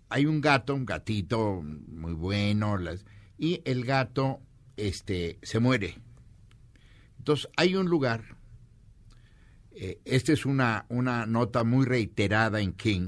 hay 0.09 0.25
un 0.25 0.41
gato, 0.41 0.73
un 0.75 0.85
gatito 0.85 1.61
muy 1.61 2.13
bueno, 2.13 2.77
las- 2.77 3.05
y 3.37 3.61
el 3.65 3.85
gato 3.85 4.39
este, 4.77 5.39
se 5.43 5.59
muere. 5.59 5.97
Entonces, 7.19 7.49
hay 7.57 7.75
un 7.75 7.87
lugar, 7.89 8.23
eh, 9.71 9.99
esta 10.05 10.33
es 10.33 10.45
una, 10.45 10.85
una 10.89 11.25
nota 11.25 11.63
muy 11.63 11.85
reiterada 11.85 12.59
en 12.61 12.73
King, 12.73 13.07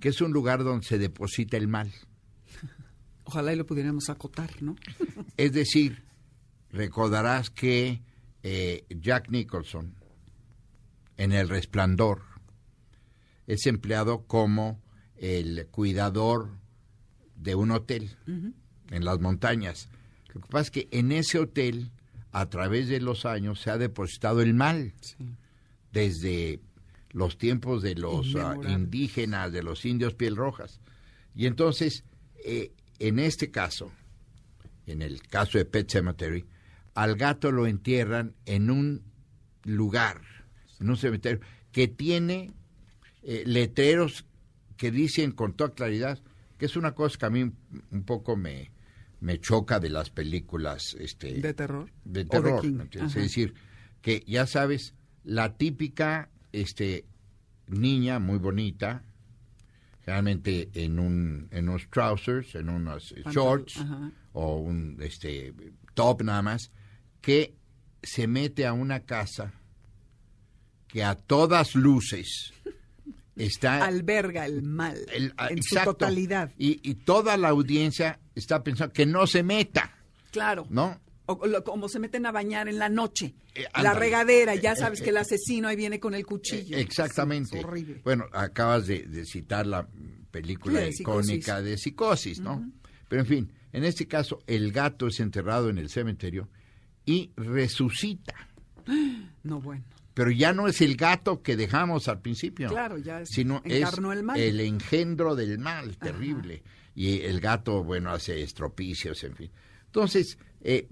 que 0.00 0.10
es 0.10 0.20
un 0.20 0.30
lugar 0.32 0.62
donde 0.62 0.86
se 0.86 0.96
deposita 0.98 1.56
el 1.56 1.66
mal. 1.66 1.92
Ojalá 3.26 3.52
y 3.52 3.56
lo 3.56 3.66
pudiéramos 3.66 4.08
acotar, 4.08 4.62
¿no? 4.62 4.76
Es 5.36 5.52
decir, 5.52 6.02
recordarás 6.70 7.50
que 7.50 8.00
eh, 8.42 8.84
Jack 8.88 9.30
Nicholson, 9.30 9.94
en 11.16 11.32
El 11.32 11.48
Resplandor, 11.48 12.22
es 13.46 13.66
empleado 13.66 14.26
como 14.26 14.80
el 15.16 15.66
cuidador 15.70 16.50
de 17.34 17.54
un 17.54 17.72
hotel 17.72 18.16
en 18.26 19.04
las 19.04 19.20
montañas. 19.20 19.88
Lo 20.32 20.40
que 20.40 20.48
pasa 20.48 20.62
es 20.62 20.70
que 20.70 20.88
en 20.90 21.10
ese 21.10 21.38
hotel, 21.38 21.90
a 22.32 22.48
través 22.48 22.88
de 22.88 23.00
los 23.00 23.26
años, 23.26 23.60
se 23.60 23.70
ha 23.70 23.78
depositado 23.78 24.40
el 24.40 24.54
mal. 24.54 24.94
Sí. 25.00 25.16
desde 25.92 26.60
los 27.12 27.38
tiempos 27.38 27.82
de 27.82 27.94
los 27.94 28.34
ah, 28.36 28.56
indígenas, 28.68 29.50
de 29.50 29.62
los 29.62 29.86
indios 29.86 30.14
piel 30.14 30.36
rojas. 30.36 30.80
Y 31.34 31.46
entonces, 31.46 32.04
eh, 32.44 32.72
en 32.98 33.18
este 33.18 33.50
caso, 33.50 33.92
en 34.86 35.02
el 35.02 35.22
caso 35.22 35.58
de 35.58 35.64
Pet 35.64 35.90
Cemetery, 35.90 36.44
al 36.94 37.16
gato 37.16 37.52
lo 37.52 37.66
entierran 37.66 38.34
en 38.46 38.70
un 38.70 39.02
lugar, 39.64 40.22
en 40.80 40.90
un 40.90 40.96
cementerio, 40.96 41.40
que 41.72 41.88
tiene 41.88 42.52
eh, 43.22 43.42
letreros 43.46 44.24
que 44.76 44.90
dicen 44.90 45.32
con 45.32 45.54
toda 45.54 45.74
claridad, 45.74 46.20
que 46.58 46.66
es 46.66 46.76
una 46.76 46.92
cosa 46.94 47.18
que 47.18 47.26
a 47.26 47.30
mí 47.30 47.42
un- 47.42 48.02
poco 48.04 48.36
me, 48.36 48.70
me 49.20 49.38
choca 49.40 49.80
de 49.80 49.90
las 49.90 50.10
películas 50.10 50.96
este, 51.00 51.34
¿De 51.40 51.52
terror? 51.54 51.90
de 52.04 52.20
¿O 52.20 52.24
de 52.24 52.28
terror. 52.28 52.88
Es 52.92 53.14
decir, 53.14 53.54
que 54.00 54.22
ya 54.26 54.46
sabes, 54.46 54.94
la 55.24 55.56
típica 55.56 56.30
este, 56.52 57.04
niña 57.66 58.18
muy 58.20 58.38
bonita, 58.38 59.02
generalmente 60.06 60.70
en, 60.72 60.98
un, 60.98 61.48
en 61.50 61.68
unos 61.68 61.88
trousers, 61.90 62.54
en 62.54 62.68
unos 62.70 63.12
shorts 63.30 63.76
ajá. 63.78 64.12
o 64.32 64.56
un 64.58 64.96
este, 65.00 65.52
top 65.94 66.22
nada 66.22 66.40
más, 66.42 66.70
que 67.20 67.56
se 68.02 68.26
mete 68.28 68.64
a 68.66 68.72
una 68.72 69.00
casa 69.00 69.52
que 70.86 71.02
a 71.02 71.16
todas 71.16 71.74
luces 71.74 72.52
está 73.34 73.84
Alberga 73.84 74.46
el 74.46 74.62
mal 74.62 74.96
el- 75.12 75.34
ah, 75.36 75.48
en 75.50 75.58
exacto. 75.58 75.90
su 75.90 75.96
totalidad. 75.96 76.52
Y, 76.56 76.88
y 76.88 76.94
toda 76.94 77.36
la 77.36 77.48
audiencia 77.48 78.20
está 78.36 78.62
pensando 78.62 78.92
que 78.92 79.06
no 79.06 79.26
se 79.26 79.42
meta, 79.42 79.92
Claro. 80.30 80.66
¿no? 80.70 81.00
O, 81.26 81.32
o 81.34 81.46
lo- 81.46 81.62
como 81.64 81.88
se 81.88 81.98
meten 81.98 82.24
a 82.26 82.32
bañar 82.32 82.68
en 82.68 82.78
la 82.78 82.88
noche. 82.88 83.34
Eh, 83.54 83.64
la 83.82 83.94
regadera, 83.94 84.54
ya 84.54 84.72
Eh, 84.72 84.76
sabes 84.76 85.00
eh, 85.00 85.04
que 85.04 85.10
el 85.10 85.16
asesino 85.16 85.68
ahí 85.68 85.76
viene 85.76 85.98
con 86.00 86.14
el 86.14 86.24
cuchillo. 86.24 86.76
Exactamente. 86.76 87.58
Sí, 87.58 87.64
horrible. 87.64 88.00
Bueno, 88.04 88.26
acabas 88.32 88.86
de, 88.86 89.02
de 89.02 89.24
citar 89.26 89.66
la 89.66 89.88
película 90.30 90.78
Sí, 90.80 90.84
de 90.86 90.90
icónica 91.00 91.60
de 91.62 91.76
Psicosis, 91.78 92.40
¿no? 92.40 92.70
Pero 93.08 93.22
en 93.22 93.26
fin, 93.28 93.52
en 93.72 93.84
este 93.84 94.06
caso, 94.06 94.38
el 94.46 94.72
gato 94.72 95.06
es 95.08 95.20
enterrado 95.20 95.68
en 95.70 95.78
el 95.78 95.88
cementerio 95.90 96.48
y 97.04 97.30
resucita. 97.36 98.34
No, 99.42 99.60
bueno. 99.60 99.84
pero 100.14 100.30
ya 100.32 100.52
no 100.52 100.66
es 100.66 100.80
el 100.80 100.96
gato 100.96 101.40
que 101.42 101.56
dejamos 101.56 102.08
al 102.08 102.20
principio. 102.20 102.68
Claro, 102.68 102.98
ya 102.98 103.20
es- 103.20 103.28
sino 103.28 103.62
es 103.64 103.74
encarnó 103.80 104.12
el 104.12 104.22
mal. 104.24 104.38
el 104.40 104.58
engendro 104.60 105.36
del 105.36 105.58
mal, 105.58 105.96
terrible. 105.98 106.62
Y 106.96 107.20
el 107.20 107.40
gato, 107.40 107.84
bueno, 107.84 108.10
hace 108.10 108.42
estropicios, 108.42 109.22
en 109.24 109.36
fin. 109.36 109.50
Entonces, 110.00 110.36
eh, 110.60 110.88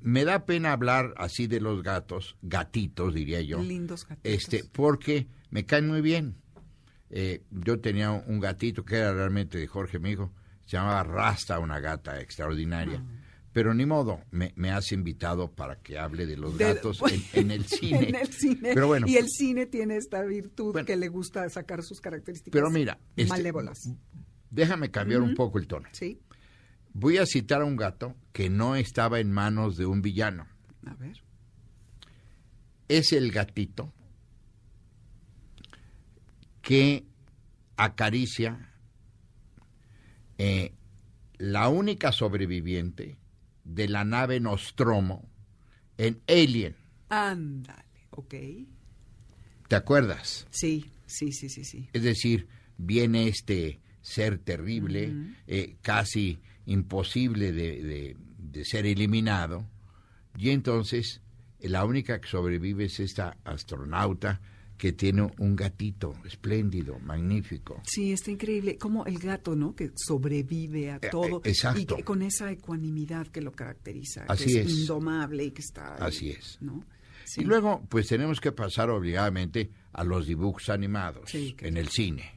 me 0.00 0.24
da 0.24 0.46
pena 0.46 0.72
hablar 0.72 1.12
así 1.18 1.46
de 1.46 1.60
los 1.60 1.82
gatos, 1.82 2.36
gatitos, 2.40 3.12
diría 3.12 3.42
yo. 3.42 3.62
Lindos 3.62 4.06
gatitos. 4.08 4.32
Este, 4.32 4.64
porque 4.72 5.26
me 5.50 5.66
caen 5.66 5.86
muy 5.88 6.00
bien. 6.00 6.36
Eh, 7.10 7.42
yo 7.50 7.78
tenía 7.80 8.10
un 8.10 8.40
gatito 8.40 8.86
que 8.86 8.96
era 8.96 9.12
realmente 9.12 9.58
de 9.58 9.66
Jorge, 9.66 9.98
mi 9.98 10.12
hijo, 10.12 10.32
se 10.64 10.78
llamaba 10.78 11.02
Rasta, 11.02 11.58
una 11.58 11.78
gata 11.78 12.22
extraordinaria. 12.22 13.04
Ah. 13.06 13.18
Pero 13.52 13.74
ni 13.74 13.84
modo, 13.84 14.22
me, 14.30 14.54
me 14.56 14.70
has 14.70 14.92
invitado 14.92 15.50
para 15.52 15.76
que 15.76 15.98
hable 15.98 16.24
de 16.24 16.38
los 16.38 16.56
De- 16.56 16.64
gatos 16.64 17.02
en, 17.12 17.22
en 17.34 17.50
el 17.50 17.66
cine. 17.66 18.08
en 18.08 18.14
el 18.14 18.28
cine. 18.28 18.70
Pero 18.72 18.86
bueno, 18.86 19.06
y 19.06 19.16
el 19.18 19.28
cine 19.28 19.66
tiene 19.66 19.98
esta 19.98 20.22
virtud 20.22 20.72
Bueno. 20.72 20.86
que 20.86 20.96
le 20.96 21.08
gusta 21.08 21.46
sacar 21.50 21.82
sus 21.82 22.00
características 22.00 22.50
pero 22.58 22.70
mira, 22.70 22.98
este, 23.14 23.28
malévolas. 23.28 23.90
déjame 24.50 24.90
cambiar 24.90 25.20
un 25.20 25.34
poco 25.34 25.58
el 25.58 25.66
tono. 25.66 25.86
Sí, 25.92 26.18
Voy 26.94 27.18
a 27.18 27.26
citar 27.26 27.62
a 27.62 27.64
un 27.64 27.76
gato 27.76 28.14
que 28.32 28.50
no 28.50 28.76
estaba 28.76 29.20
en 29.20 29.32
manos 29.32 29.76
de 29.76 29.86
un 29.86 30.02
villano. 30.02 30.46
a 30.86 30.94
ver. 30.94 31.22
Es 32.88 33.12
el 33.12 33.32
gatito 33.32 33.92
que 36.60 37.04
acaricia 37.76 38.70
eh, 40.38 40.72
la 41.38 41.68
única 41.68 42.12
sobreviviente 42.12 43.16
de 43.64 43.88
la 43.88 44.04
nave 44.04 44.40
Nostromo 44.40 45.28
en 45.98 46.20
Alien. 46.28 46.76
Ándale, 47.08 48.06
ok. 48.10 48.34
¿Te 49.68 49.76
acuerdas? 49.76 50.46
Sí, 50.50 50.90
sí, 51.06 51.32
sí, 51.32 51.48
sí, 51.48 51.64
sí. 51.64 51.88
Es 51.92 52.02
decir, 52.02 52.48
viene 52.76 53.28
este 53.28 53.80
ser 54.02 54.38
terrible, 54.38 55.14
eh, 55.46 55.76
casi 55.80 56.40
imposible 56.66 57.52
de, 57.52 57.82
de- 57.82 58.16
de 58.38 58.64
ser 58.64 58.86
eliminado, 58.86 59.66
y 60.36 60.50
entonces 60.50 61.20
la 61.60 61.84
única 61.84 62.20
que 62.20 62.28
sobrevive 62.28 62.84
es 62.86 63.00
esta 63.00 63.36
astronauta 63.44 64.40
que 64.76 64.92
tiene 64.92 65.30
un 65.38 65.54
gatito 65.54 66.14
espléndido, 66.24 66.98
magnífico. 66.98 67.80
Sí, 67.86 68.12
está 68.12 68.32
increíble. 68.32 68.76
Como 68.78 69.06
el 69.06 69.18
gato, 69.20 69.54
¿no? 69.54 69.76
Que 69.76 69.92
sobrevive 69.94 70.90
a 70.90 70.96
Eh, 70.96 71.08
todo. 71.10 71.38
eh, 71.44 71.50
exacto. 71.50 71.80
Y 71.80 71.86
que- 71.86 72.02
con 72.04 72.20
esa 72.22 72.50
ecuanimidad 72.50 73.28
que 73.28 73.40
lo 73.42 73.52
caracteriza. 73.52 74.24
Así 74.28 74.52
que 74.52 74.60
es, 74.62 74.66
es. 74.66 74.78
indomable 74.80 75.44
y 75.44 75.50
que 75.52 75.62
está. 75.62 75.94
ahí, 75.94 76.00
Así 76.08 76.30
es. 76.30 76.58
¿no? 76.60 76.84
Sí. 77.24 77.42
Y 77.42 77.44
luego, 77.44 77.80
pues 77.88 78.08
tenemos 78.08 78.40
que 78.40 78.50
pasar 78.50 78.90
obligadamente 78.90 79.70
a 79.92 80.02
los 80.02 80.26
dibujos 80.26 80.68
animados 80.68 81.30
Sí, 81.30 81.54
en 81.60 81.76
el 81.76 81.88
cine. 81.88 82.32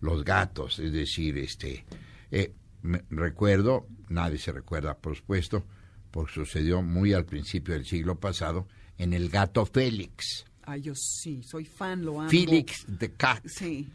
Los 0.00 0.22
gatos, 0.24 0.78
es 0.78 0.92
decir, 0.92 1.38
este, 1.38 1.84
eh, 2.30 2.52
me- 2.84 3.02
recuerdo, 3.10 3.88
nadie 4.08 4.38
se 4.38 4.52
recuerda, 4.52 4.96
por 4.96 5.16
supuesto, 5.16 5.64
porque 6.10 6.32
sucedió 6.32 6.80
muy 6.82 7.12
al 7.12 7.24
principio 7.24 7.74
del 7.74 7.84
siglo 7.84 8.20
pasado, 8.20 8.68
en 8.98 9.12
el 9.12 9.28
gato 9.28 9.66
Félix. 9.66 10.44
Ay, 10.62 10.82
yo 10.82 10.94
sí, 10.94 11.42
soy 11.42 11.64
fan, 11.64 12.04
lo 12.04 12.20
amo. 12.20 12.30
Felix 12.30 12.86
the 12.98 13.10
Cat, 13.12 13.44
Sí, 13.46 13.88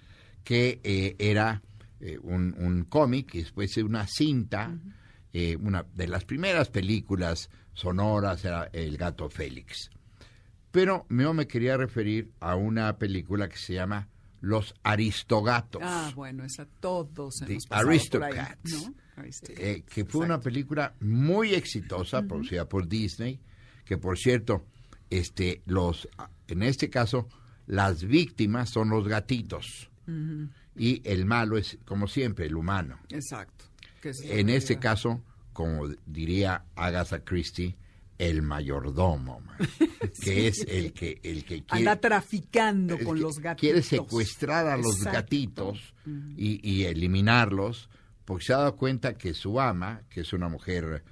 que 0.43 0.81
eh, 0.83 1.15
era 1.17 1.61
eh, 2.01 2.17
un, 2.21 2.53
un 2.59 2.83
cómic 2.83 3.33
y 3.35 3.39
después 3.39 3.75
una 3.77 4.05
cinta, 4.07 4.77
eh, 5.31 5.55
una 5.55 5.85
de 5.95 6.07
las 6.07 6.25
primeras 6.25 6.69
películas 6.69 7.49
sonoras 7.73 8.43
era 8.43 8.69
El 8.73 8.97
gato 8.97 9.29
Félix. 9.29 9.89
Pero 10.71 11.05
yo 11.09 11.33
me 11.33 11.47
quería 11.47 11.77
referir 11.77 12.31
a 12.39 12.55
una 12.55 12.97
película 12.97 13.47
que 13.49 13.57
se 13.57 13.73
llama 13.73 14.07
Los 14.41 14.73
Aristogatos. 14.83 15.81
Ah, 15.83 16.11
bueno, 16.15 16.43
esa 16.43 16.65
todos 16.79 17.35
The 17.45 17.53
hemos 17.53 17.65
por 17.67 17.77
ahí, 17.77 17.83
Aristocats. 17.87 18.71
¿no? 18.71 18.93
Aristocats. 19.17 19.59
eh, 19.59 19.83
que 19.87 20.05
fue 20.05 20.25
una 20.25 20.39
película 20.39 20.93
muy 21.01 21.53
exitosa, 21.53 22.21
producida 22.23 22.67
por 22.67 22.87
Disney, 22.87 23.39
que 23.85 23.97
por 23.97 24.17
cierto, 24.17 24.65
este, 25.09 25.61
los, 25.65 26.07
en 26.47 26.63
este 26.63 26.89
caso, 26.89 27.27
las 27.67 28.03
víctimas 28.03 28.69
son 28.69 28.89
los 28.89 29.07
gatitos 29.07 29.89
y 30.75 31.01
el 31.03 31.25
malo 31.25 31.57
es, 31.57 31.77
como 31.85 32.07
siempre, 32.07 32.47
el 32.47 32.55
humano. 32.55 32.97
Exacto. 33.09 33.65
que 34.01 34.09
es 34.09 34.21
En 34.21 34.49
este 34.49 34.79
caso, 34.79 35.21
como 35.53 35.87
diría 36.05 36.63
Agatha 36.75 37.23
Christie, 37.23 37.75
el 38.19 38.41
mayordomo, 38.43 39.39
man, 39.39 39.57
que 40.21 40.47
es 40.47 40.63
el 40.67 40.93
que, 40.93 41.19
el 41.23 41.43
que 41.45 41.63
quiere, 41.63 41.89
Anda 41.89 41.95
traficando 41.99 42.99
con 42.99 43.15
que 43.15 43.21
los 43.21 43.39
gatitos. 43.39 43.59
Quiere 43.61 43.81
secuestrar 43.81 44.67
a 44.67 44.77
los 44.77 44.97
Exacto. 44.97 45.11
gatitos 45.19 45.93
y, 46.37 46.59
y 46.69 46.83
eliminarlos, 46.83 47.89
porque 48.25 48.45
se 48.45 48.53
ha 48.53 48.57
dado 48.57 48.75
cuenta 48.75 49.17
que 49.17 49.33
su 49.33 49.59
ama, 49.59 50.01
que 50.09 50.21
es 50.21 50.33
una 50.33 50.49
mujer 50.49 51.03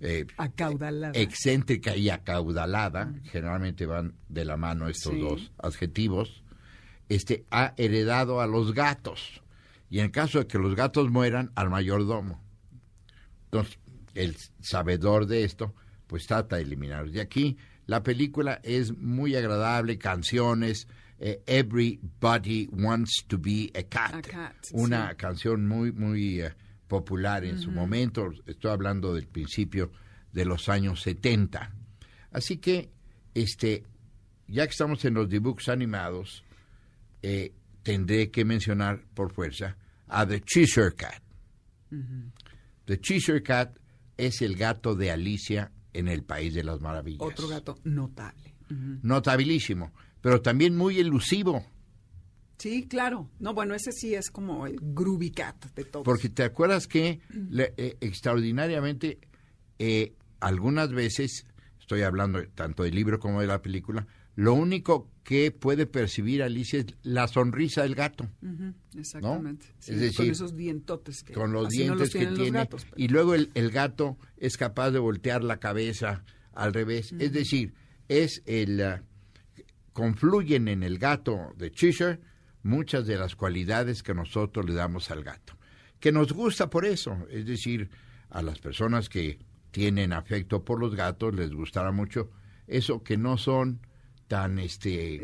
eh, 0.00 0.26
Acaudalada. 0.38 1.12
excéntrica 1.18 1.96
y 1.96 2.10
acaudalada, 2.10 3.12
generalmente 3.24 3.86
van 3.86 4.14
de 4.28 4.44
la 4.44 4.56
mano 4.56 4.88
estos 4.88 5.12
Sí. 5.12 5.20
dos 5.20 5.52
adjetivos, 5.58 6.42
este, 7.08 7.44
ha 7.50 7.74
heredado 7.76 8.40
a 8.40 8.46
los 8.46 8.72
gatos. 8.74 9.42
Y 9.90 10.00
en 10.00 10.10
caso 10.10 10.38
de 10.40 10.46
que 10.46 10.58
los 10.58 10.74
gatos 10.74 11.10
mueran, 11.10 11.52
al 11.54 11.70
mayordomo. 11.70 12.42
Entonces, 13.44 13.78
el 14.14 14.36
sabedor 14.60 15.26
de 15.26 15.44
esto, 15.44 15.74
pues 16.14 16.28
trata 16.28 16.54
de 16.54 16.62
eliminarlos. 16.62 17.12
Y 17.12 17.18
aquí 17.18 17.56
la 17.86 18.04
película 18.04 18.60
es 18.62 18.96
muy 18.96 19.34
agradable, 19.34 19.98
canciones, 19.98 20.86
eh, 21.18 21.42
Everybody 21.44 22.68
Wants 22.70 23.24
to 23.26 23.36
Be 23.36 23.72
a 23.74 23.82
Cat, 23.82 24.14
A 24.14 24.22
cat, 24.22 24.54
una 24.70 25.10
sí. 25.10 25.16
canción 25.16 25.66
muy, 25.66 25.90
muy 25.90 26.40
eh, 26.40 26.54
popular 26.86 27.44
en 27.44 27.58
su 27.58 27.72
momento, 27.72 28.30
estoy 28.46 28.70
hablando 28.70 29.12
del 29.12 29.26
principio 29.26 29.90
de 30.32 30.44
los 30.44 30.68
años 30.68 31.02
70. 31.02 31.72
Así 32.30 32.58
que, 32.58 32.90
este, 33.34 33.82
ya 34.46 34.68
que 34.68 34.70
estamos 34.70 35.04
en 35.04 35.14
los 35.14 35.28
dibujos 35.28 35.68
animados, 35.68 36.44
eh, 37.22 37.52
tendré 37.82 38.30
que 38.30 38.44
mencionar 38.44 39.02
por 39.14 39.32
fuerza 39.32 39.76
a 40.06 40.24
The 40.24 40.42
Cheshire 40.42 40.94
Cat. 40.94 41.20
The 42.84 43.00
Cheshire 43.00 43.42
Cat 43.42 43.76
es 44.16 44.42
el 44.42 44.54
gato 44.54 44.94
de 44.94 45.10
Alicia 45.10 45.72
en 45.94 46.08
el 46.08 46.22
País 46.22 46.52
de 46.54 46.62
las 46.64 46.80
Maravillas. 46.80 47.20
Otro 47.26 47.48
gato 47.48 47.78
notable. 47.84 48.54
Ujú. 48.70 48.98
Notabilísimo, 49.02 49.92
pero 50.20 50.42
también 50.42 50.76
muy 50.76 50.98
elusivo, 51.00 51.64
Sí, 52.56 52.86
claro. 52.86 53.28
No, 53.40 53.52
bueno, 53.52 53.74
ese 53.74 53.90
sí 53.92 54.14
es 54.14 54.30
como 54.30 54.66
el 54.66 54.76
groovy 54.80 55.32
cat 55.32 55.64
de 55.74 55.84
todos. 55.84 56.04
porque 56.04 56.28
te 56.28 56.44
acuerdas 56.44 56.86
que 56.86 57.20
le- 57.50 57.74
eh, 57.76 57.96
extraordinariamente 58.00 59.18
eh, 59.80 60.14
algunas 60.40 60.92
veces, 60.92 61.46
estoy 61.80 62.02
hablando 62.02 62.46
tanto 62.54 62.84
del 62.84 62.94
libro 62.94 63.18
como 63.18 63.40
de 63.40 63.48
la 63.48 63.60
película, 63.60 64.06
lo 64.36 64.54
único 64.54 65.10
que 65.24 65.50
puede 65.50 65.86
percibir 65.86 66.42
Alicia 66.42 66.80
es 66.80 66.86
la 67.02 67.26
sonrisa 67.26 67.82
del 67.82 67.94
gato. 67.94 68.28
Exactamente. 68.94 69.66
¿no? 69.68 69.74
Sí, 69.78 69.92
Es 69.92 70.00
decir, 70.00 70.16
con 70.18 70.30
esos 70.30 70.54
dientotes 70.54 71.22
que 71.24 71.32
con 71.32 71.52
los 71.52 71.64
no 71.64 71.68
dientes 71.70 71.98
los 72.00 72.10
que 72.10 72.18
tiene 72.18 72.36
los 72.36 72.52
gatos, 72.52 72.84
pero- 72.84 72.94
y 72.96 73.08
luego 73.08 73.34
el, 73.34 73.50
el 73.54 73.70
gato 73.70 74.18
es 74.36 74.56
capaz 74.58 74.90
de 74.90 74.98
voltear 74.98 75.42
la 75.42 75.58
cabeza 75.58 76.24
al 76.52 76.72
revés 76.74 77.12
es 77.18 77.32
decir 77.32 77.72
es 78.08 78.42
el 78.46 78.80
ah, 78.82 79.02
confluyen 79.92 80.68
en 80.68 80.82
el 80.82 80.98
gato 80.98 81.52
de 81.56 81.70
Cheshire 81.70 82.20
muchas 82.62 83.06
de 83.06 83.16
las 83.16 83.34
cualidades 83.36 84.02
que 84.02 84.14
nosotros 84.14 84.66
le 84.66 84.74
damos 84.74 85.10
al 85.10 85.22
gato 85.24 85.56
que 86.00 86.12
nos 86.12 86.32
gusta 86.32 86.68
por 86.70 86.84
eso 86.84 87.16
es 87.30 87.46
decir 87.46 87.88
a 88.30 88.42
las 88.42 88.58
personas 88.58 89.08
que 89.08 89.38
tienen 89.70 90.12
afecto 90.12 90.64
por 90.64 90.80
los 90.80 90.94
gatos 90.94 91.34
les 91.34 91.50
gustará 91.52 91.92
mucho 91.92 92.30
eso 92.66 93.02
que 93.02 93.16
no 93.16 93.36
son 93.38 93.80
tan 94.28 94.58
este 94.58 95.16
Eh, 95.16 95.20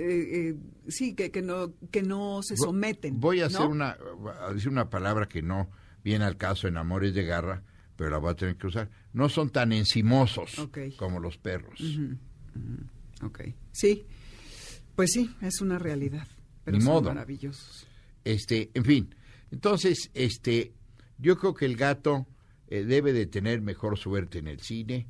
eh, 0.50 0.56
sí, 0.88 1.14
que, 1.14 1.30
que 1.30 1.42
no 1.42 1.74
que 1.90 2.02
no 2.02 2.40
se 2.42 2.56
someten. 2.56 3.18
Voy 3.20 3.40
a 3.40 3.46
hacer 3.46 3.60
¿no? 3.60 3.68
una, 3.70 3.96
a 4.42 4.52
decir 4.52 4.68
una 4.68 4.90
palabra 4.90 5.26
que 5.28 5.42
no 5.42 5.70
viene 6.04 6.24
al 6.24 6.36
caso 6.36 6.68
en 6.68 6.76
Amores 6.76 7.14
de 7.14 7.24
Garra, 7.24 7.62
pero 7.96 8.10
la 8.10 8.18
voy 8.18 8.30
a 8.30 8.34
tener 8.36 8.56
que 8.56 8.66
usar. 8.66 8.90
No 9.12 9.28
son 9.28 9.50
tan 9.50 9.72
encimosos 9.72 10.68
como 10.96 11.18
los 11.20 11.38
perros. 11.38 11.80
Ok. 13.22 13.40
Sí, 13.72 14.06
pues 14.96 15.12
sí, 15.12 15.34
es 15.40 15.60
una 15.60 15.78
realidad. 15.78 16.26
Pero 16.64 16.76
Ni 16.76 16.82
son 16.84 16.92
modo. 16.94 17.08
maravillosos. 17.10 17.86
Este, 18.24 18.70
en 18.74 18.84
fin. 18.84 19.14
Entonces, 19.50 20.10
este, 20.14 20.74
yo 21.18 21.36
creo 21.38 21.54
que 21.54 21.64
el 21.66 21.76
gato 21.76 22.26
eh, 22.68 22.84
debe 22.84 23.12
de 23.12 23.26
tener 23.26 23.60
mejor 23.62 23.98
suerte 23.98 24.38
en 24.38 24.46
el 24.46 24.60
cine, 24.60 25.08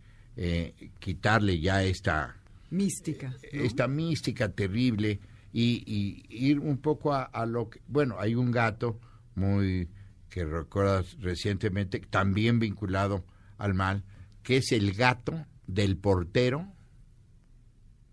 quitarle 1.01 1.61
ya 1.61 1.83
esta 1.85 2.40
Mística. 2.71 3.31
¿no? 3.53 3.63
esta 3.63 3.89
mística 3.89 4.51
terrible 4.53 5.21
y, 5.53 5.83
y 5.87 6.49
ir 6.49 6.61
un 6.61 6.79
poco 6.79 7.13
a, 7.13 7.25
a 7.25 7.45
lo 7.47 7.69
que, 7.71 7.81
bueno, 7.89 8.17
hay 8.19 8.35
un 8.35 8.51
gato 8.51 9.01
muy 9.35 9.89
que 10.29 10.45
recuerdas 10.45 11.17
recientemente, 11.21 11.99
también 11.99 12.59
vinculado 12.61 13.25
al 13.59 13.75
mal, 13.75 14.05
que 14.43 14.59
es 14.59 14.73
el 14.73 14.93
gato 14.93 15.45
del 15.67 15.97
portero 15.97 16.73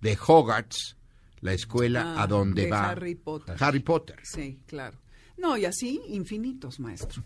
de 0.01 0.17
Hogarth's, 0.27 0.97
la 1.41 1.53
escuela 1.53 2.15
Ah, 2.17 2.23
a 2.23 2.27
donde 2.27 2.63
de 2.63 2.71
va 2.71 2.89
Harry 2.89 3.15
Potter. 3.15 3.55
Harry 3.59 3.79
Potter. 3.79 4.19
Sí, 4.23 4.59
claro. 4.65 4.97
No, 5.37 5.55
y 5.55 5.65
así 5.65 6.01
infinitos, 6.07 6.79
maestro. 6.79 7.23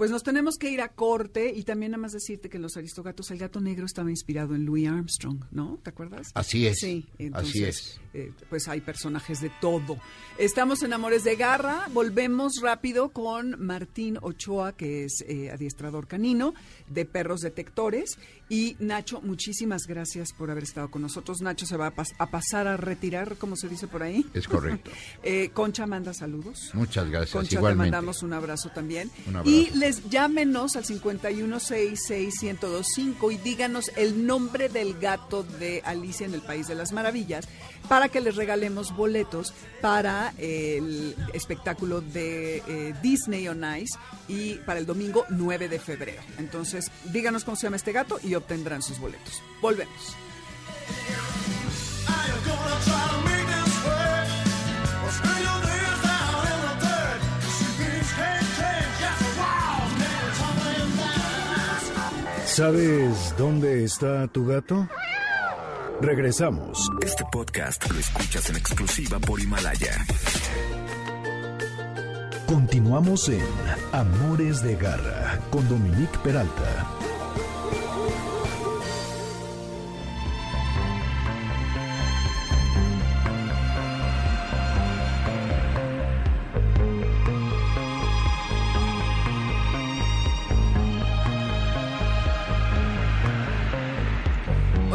Pues 0.00 0.10
nos 0.10 0.22
tenemos 0.22 0.56
que 0.56 0.70
ir 0.70 0.80
a 0.80 0.88
corte 0.88 1.52
y 1.54 1.62
también 1.64 1.92
nada 1.92 2.00
más 2.00 2.12
decirte 2.12 2.48
que 2.48 2.56
en 2.56 2.62
los 2.62 2.74
Aristogatos 2.78 3.30
el 3.32 3.36
gato 3.36 3.60
negro 3.60 3.84
estaba 3.84 4.08
inspirado 4.08 4.54
en 4.54 4.64
Louis 4.64 4.88
Armstrong, 4.88 5.44
¿no? 5.50 5.78
¿Te 5.82 5.90
acuerdas? 5.90 6.30
Así 6.32 6.66
es, 6.66 6.78
Sí, 6.78 7.06
entonces, 7.18 7.50
así 7.50 7.64
es. 7.64 8.00
Eh, 8.14 8.32
pues 8.48 8.66
hay 8.68 8.80
personajes 8.80 9.40
de 9.40 9.50
todo. 9.60 9.98
Estamos 10.38 10.82
en 10.82 10.92
Amores 10.92 11.22
de 11.24 11.36
Garra, 11.36 11.86
volvemos 11.92 12.60
rápido 12.62 13.10
con 13.10 13.56
Martín 13.64 14.18
Ochoa, 14.22 14.72
que 14.72 15.04
es 15.04 15.22
eh, 15.28 15.50
adiestrador 15.50 16.06
canino 16.08 16.54
de 16.88 17.04
perros 17.04 17.40
detectores. 17.40 18.18
Y 18.48 18.76
Nacho, 18.80 19.20
muchísimas 19.20 19.82
gracias 19.86 20.32
por 20.32 20.50
haber 20.50 20.64
estado 20.64 20.90
con 20.90 21.02
nosotros. 21.02 21.40
Nacho 21.40 21.66
se 21.66 21.76
va 21.76 21.86
a, 21.88 21.94
pas- 21.94 22.14
a 22.18 22.30
pasar 22.30 22.66
a 22.66 22.76
retirar, 22.76 23.36
como 23.36 23.54
se 23.54 23.68
dice 23.68 23.86
por 23.86 24.02
ahí. 24.02 24.26
Es 24.34 24.48
correcto. 24.48 24.90
Eh, 25.22 25.50
Concha 25.52 25.86
manda 25.86 26.14
saludos. 26.14 26.70
Muchas 26.72 27.08
gracias. 27.10 27.32
Concha, 27.32 27.50
te 27.50 27.54
igualmente. 27.56 27.90
mandamos 27.92 28.22
un 28.22 28.32
abrazo 28.32 28.70
también. 28.70 29.10
Un 29.28 29.36
abrazo. 29.36 29.54
Y 29.56 29.68
les 29.76 30.08
llámenos 30.08 30.76
al 30.76 30.84
5166125 30.84 33.32
y 33.32 33.36
díganos 33.38 33.90
el 33.96 34.26
nombre 34.26 34.68
del 34.68 34.98
gato 34.98 35.42
de 35.42 35.82
Alicia 35.84 36.26
en 36.26 36.34
el 36.34 36.42
País 36.42 36.68
de 36.68 36.74
las 36.74 36.92
Maravillas 36.92 37.48
para 37.88 38.08
que 38.08 38.20
les 38.20 38.36
regalemos 38.36 38.94
boletos 38.94 39.52
para 39.80 40.32
el 40.38 41.16
espectáculo 41.32 42.00
de 42.00 42.62
eh, 42.66 42.94
Disney 43.02 43.48
on 43.48 43.64
Ice 43.76 43.98
y 44.28 44.54
para 44.66 44.78
el 44.78 44.86
domingo 44.86 45.24
9 45.30 45.68
de 45.68 45.78
febrero. 45.78 46.22
Entonces, 46.38 46.90
díganos 47.06 47.44
cómo 47.44 47.56
se 47.56 47.66
llama 47.66 47.76
este 47.76 47.92
gato 47.92 48.20
y 48.22 48.34
obtendrán 48.34 48.82
sus 48.82 48.98
boletos. 48.98 49.42
Volvemos. 49.60 50.16
¿Sabes 62.46 63.34
dónde 63.38 63.84
está 63.84 64.26
tu 64.26 64.44
gato? 64.44 64.88
Regresamos. 66.00 66.90
Este 67.02 67.24
podcast 67.30 67.90
lo 67.90 67.98
escuchas 67.98 68.48
en 68.48 68.56
exclusiva 68.56 69.18
por 69.18 69.38
Himalaya. 69.38 70.06
Continuamos 72.46 73.28
en 73.28 73.44
Amores 73.92 74.62
de 74.62 74.76
Garra 74.76 75.38
con 75.50 75.68
Dominique 75.68 76.18
Peralta. 76.24 76.86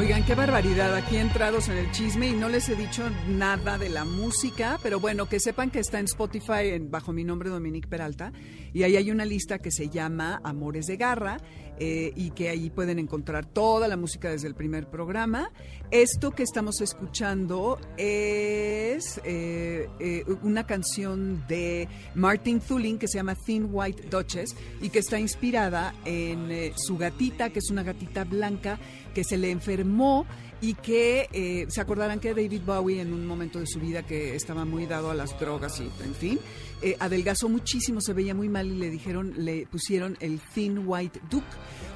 Oigan, 0.06 0.24
qué 0.24 0.36
barbaridad, 0.36 0.94
aquí 0.94 1.18
entrados 1.18 1.68
en 1.68 1.78
el 1.78 1.90
chisme 1.90 2.28
y 2.28 2.34
no 2.34 2.48
les 2.48 2.70
he 2.70 2.76
dicho 2.76 3.10
nada 3.28 3.80
de 3.80 3.90
la 3.90 4.06
música, 4.06 4.78
pero 4.84 5.00
bueno, 5.00 5.28
que 5.28 5.40
sepan 5.40 5.72
que 5.72 5.80
está 5.80 5.98
en 5.98 6.06
Spotify 6.06 6.78
bajo 6.80 7.12
mi 7.12 7.24
nombre 7.24 7.50
Dominique 7.50 7.88
Peralta 7.88 8.32
y 8.72 8.84
ahí 8.84 8.98
hay 8.98 9.10
una 9.10 9.26
lista 9.26 9.58
que 9.58 9.72
se 9.72 9.90
llama 9.90 10.40
Amores 10.44 10.86
de 10.86 10.98
Garra 10.98 11.38
eh, 11.78 12.14
y 12.16 12.32
que 12.32 12.50
ahí 12.50 12.70
pueden 12.70 13.00
encontrar 13.00 13.46
toda 13.46 13.88
la 13.88 13.98
música 13.98 14.30
desde 14.30 14.48
el 14.48 14.56
primer 14.56 14.88
programa. 14.88 15.52
Esto 15.92 16.32
que 16.32 16.44
estamos 16.44 16.80
escuchando 16.80 17.80
es 17.98 19.20
eh, 19.26 19.90
eh, 20.00 20.24
una 20.42 20.66
canción 20.66 21.46
de 21.48 21.90
Martin 22.16 22.62
Thulin 22.62 22.98
que 22.98 23.08
se 23.10 23.18
llama 23.18 23.36
Thin 23.36 23.68
White 23.72 24.04
Duchess 24.10 24.56
y 24.82 24.90
que 24.90 25.00
está 25.00 25.20
inspirada 25.20 25.94
en 26.06 26.74
su 26.78 26.98
gatita, 26.98 27.50
que 27.50 27.60
es 27.60 27.70
una 27.70 27.84
gatita 27.84 28.24
blanca 28.24 28.80
que 29.14 29.24
se 29.26 29.38
le 29.38 29.52
enfermó 29.52 30.26
y 30.62 30.76
que 30.76 31.68
se 31.70 31.82
acordarán 31.82 32.20
que 32.20 32.34
David 32.34 32.62
Bowie 32.66 33.02
en 33.02 33.14
un 33.14 33.28
momento 33.28 33.60
de 33.60 33.68
su 33.68 33.80
vida 33.80 34.04
que 34.04 34.36
estaba 34.36 34.64
muy 34.64 34.86
dado 34.86 35.12
a 35.12 35.14
las 35.14 35.38
drogas 35.40 35.80
y 35.80 35.84
en 36.04 36.16
fin, 36.16 36.40
eh, 36.86 36.96
adelgazó 37.00 37.50
muchísimo, 37.50 38.00
se 38.00 38.14
veía 38.14 38.36
muy 38.36 38.48
mal 38.48 38.68
y 38.68 38.76
le 38.76 38.92
dijeron, 38.92 39.34
le 39.38 39.66
pusieron 39.66 40.16
el 40.20 40.40
Thin 40.54 40.84
White 40.86 41.20
Duke. 41.32 41.48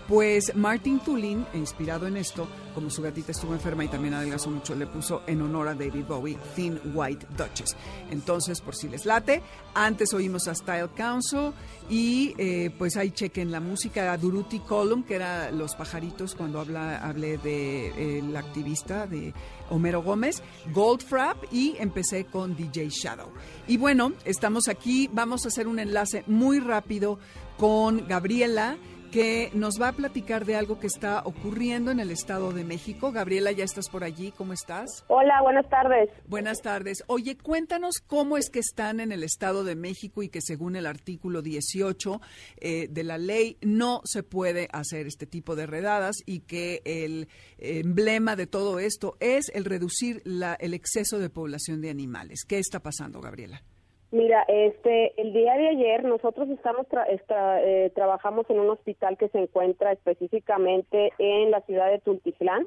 Pues 0.07 0.55
Martin 0.55 0.99
Tulin, 0.99 1.45
inspirado 1.53 2.07
en 2.07 2.17
esto, 2.17 2.47
como 2.73 2.89
su 2.89 3.03
gatita 3.03 3.31
estuvo 3.31 3.53
enferma 3.53 3.85
y 3.85 3.89
también 3.89 4.15
adelgazó 4.15 4.49
mucho, 4.49 4.73
le 4.73 4.87
puso 4.87 5.21
en 5.27 5.43
honor 5.43 5.67
a 5.67 5.75
David 5.75 6.05
Bowie 6.07 6.39
Thin 6.55 6.79
White 6.95 7.27
Duchess. 7.37 7.75
Entonces, 8.09 8.61
por 8.61 8.75
si 8.75 8.89
les 8.89 9.05
late, 9.05 9.43
antes 9.75 10.11
oímos 10.15 10.47
a 10.47 10.55
Style 10.55 10.89
Council 10.95 11.51
y 11.87 12.33
eh, 12.39 12.71
pues 12.75 12.97
ahí 12.97 13.11
chequen 13.11 13.51
la 13.51 13.59
música 13.59 14.11
a 14.11 14.17
Duruti 14.17 14.57
Column, 14.61 15.03
que 15.03 15.13
era 15.13 15.51
Los 15.51 15.75
Pajaritos, 15.75 16.33
cuando 16.33 16.59
habla, 16.59 16.97
hablé 16.97 17.37
de 17.37 18.17
eh, 18.17 18.23
activista 18.35 19.05
de 19.05 19.35
Homero 19.69 20.01
Gómez, 20.01 20.41
Goldfrapp 20.73 21.37
y 21.51 21.75
empecé 21.79 22.25
con 22.25 22.55
DJ 22.55 22.89
Shadow. 22.89 23.29
Y 23.67 23.77
bueno, 23.77 24.13
estamos 24.25 24.67
aquí, 24.67 25.09
vamos 25.11 25.45
a 25.45 25.49
hacer 25.49 25.67
un 25.67 25.79
enlace 25.79 26.23
muy 26.27 26.59
rápido 26.59 27.19
con 27.57 28.07
Gabriela 28.07 28.77
que 29.11 29.49
nos 29.53 29.81
va 29.81 29.89
a 29.89 29.93
platicar 29.93 30.45
de 30.45 30.55
algo 30.55 30.79
que 30.79 30.87
está 30.87 31.21
ocurriendo 31.25 31.91
en 31.91 31.99
el 31.99 32.11
Estado 32.11 32.51
de 32.51 32.63
México. 32.63 33.11
Gabriela, 33.11 33.51
ya 33.51 33.63
estás 33.63 33.89
por 33.89 34.03
allí, 34.03 34.31
¿cómo 34.31 34.53
estás? 34.53 35.03
Hola, 35.07 35.41
buenas 35.41 35.67
tardes. 35.69 36.09
Buenas 36.27 36.61
tardes. 36.61 37.03
Oye, 37.07 37.37
cuéntanos 37.37 37.95
cómo 38.05 38.37
es 38.37 38.49
que 38.49 38.59
están 38.59 38.99
en 38.99 39.11
el 39.11 39.23
Estado 39.23 39.63
de 39.63 39.75
México 39.75 40.23
y 40.23 40.29
que 40.29 40.41
según 40.41 40.75
el 40.75 40.85
artículo 40.85 41.41
18 41.41 42.21
eh, 42.57 42.87
de 42.89 43.03
la 43.03 43.17
ley 43.17 43.57
no 43.61 44.01
se 44.05 44.23
puede 44.23 44.67
hacer 44.71 45.07
este 45.07 45.25
tipo 45.25 45.55
de 45.55 45.65
redadas 45.65 46.17
y 46.25 46.41
que 46.41 46.81
el 46.85 47.27
emblema 47.57 48.35
de 48.35 48.47
todo 48.47 48.79
esto 48.79 49.17
es 49.19 49.51
el 49.53 49.65
reducir 49.65 50.21
la, 50.23 50.53
el 50.55 50.73
exceso 50.73 51.19
de 51.19 51.29
población 51.29 51.81
de 51.81 51.89
animales. 51.89 52.45
¿Qué 52.47 52.59
está 52.59 52.79
pasando, 52.79 53.21
Gabriela? 53.21 53.63
Mira, 54.11 54.43
este, 54.47 55.19
el 55.21 55.33
día 55.33 55.53
de 55.53 55.69
ayer 55.69 56.03
nosotros 56.03 56.49
estamos 56.49 56.87
tra- 56.87 57.05
esta- 57.09 57.61
eh, 57.63 57.91
trabajamos 57.93 58.49
en 58.49 58.59
un 58.59 58.69
hospital 58.71 59.17
que 59.17 59.29
se 59.29 59.37
encuentra 59.37 59.91
específicamente 59.91 61.13
en 61.19 61.51
la 61.51 61.61
ciudad 61.61 61.91
de 61.91 61.99
Tultitlán 61.99 62.65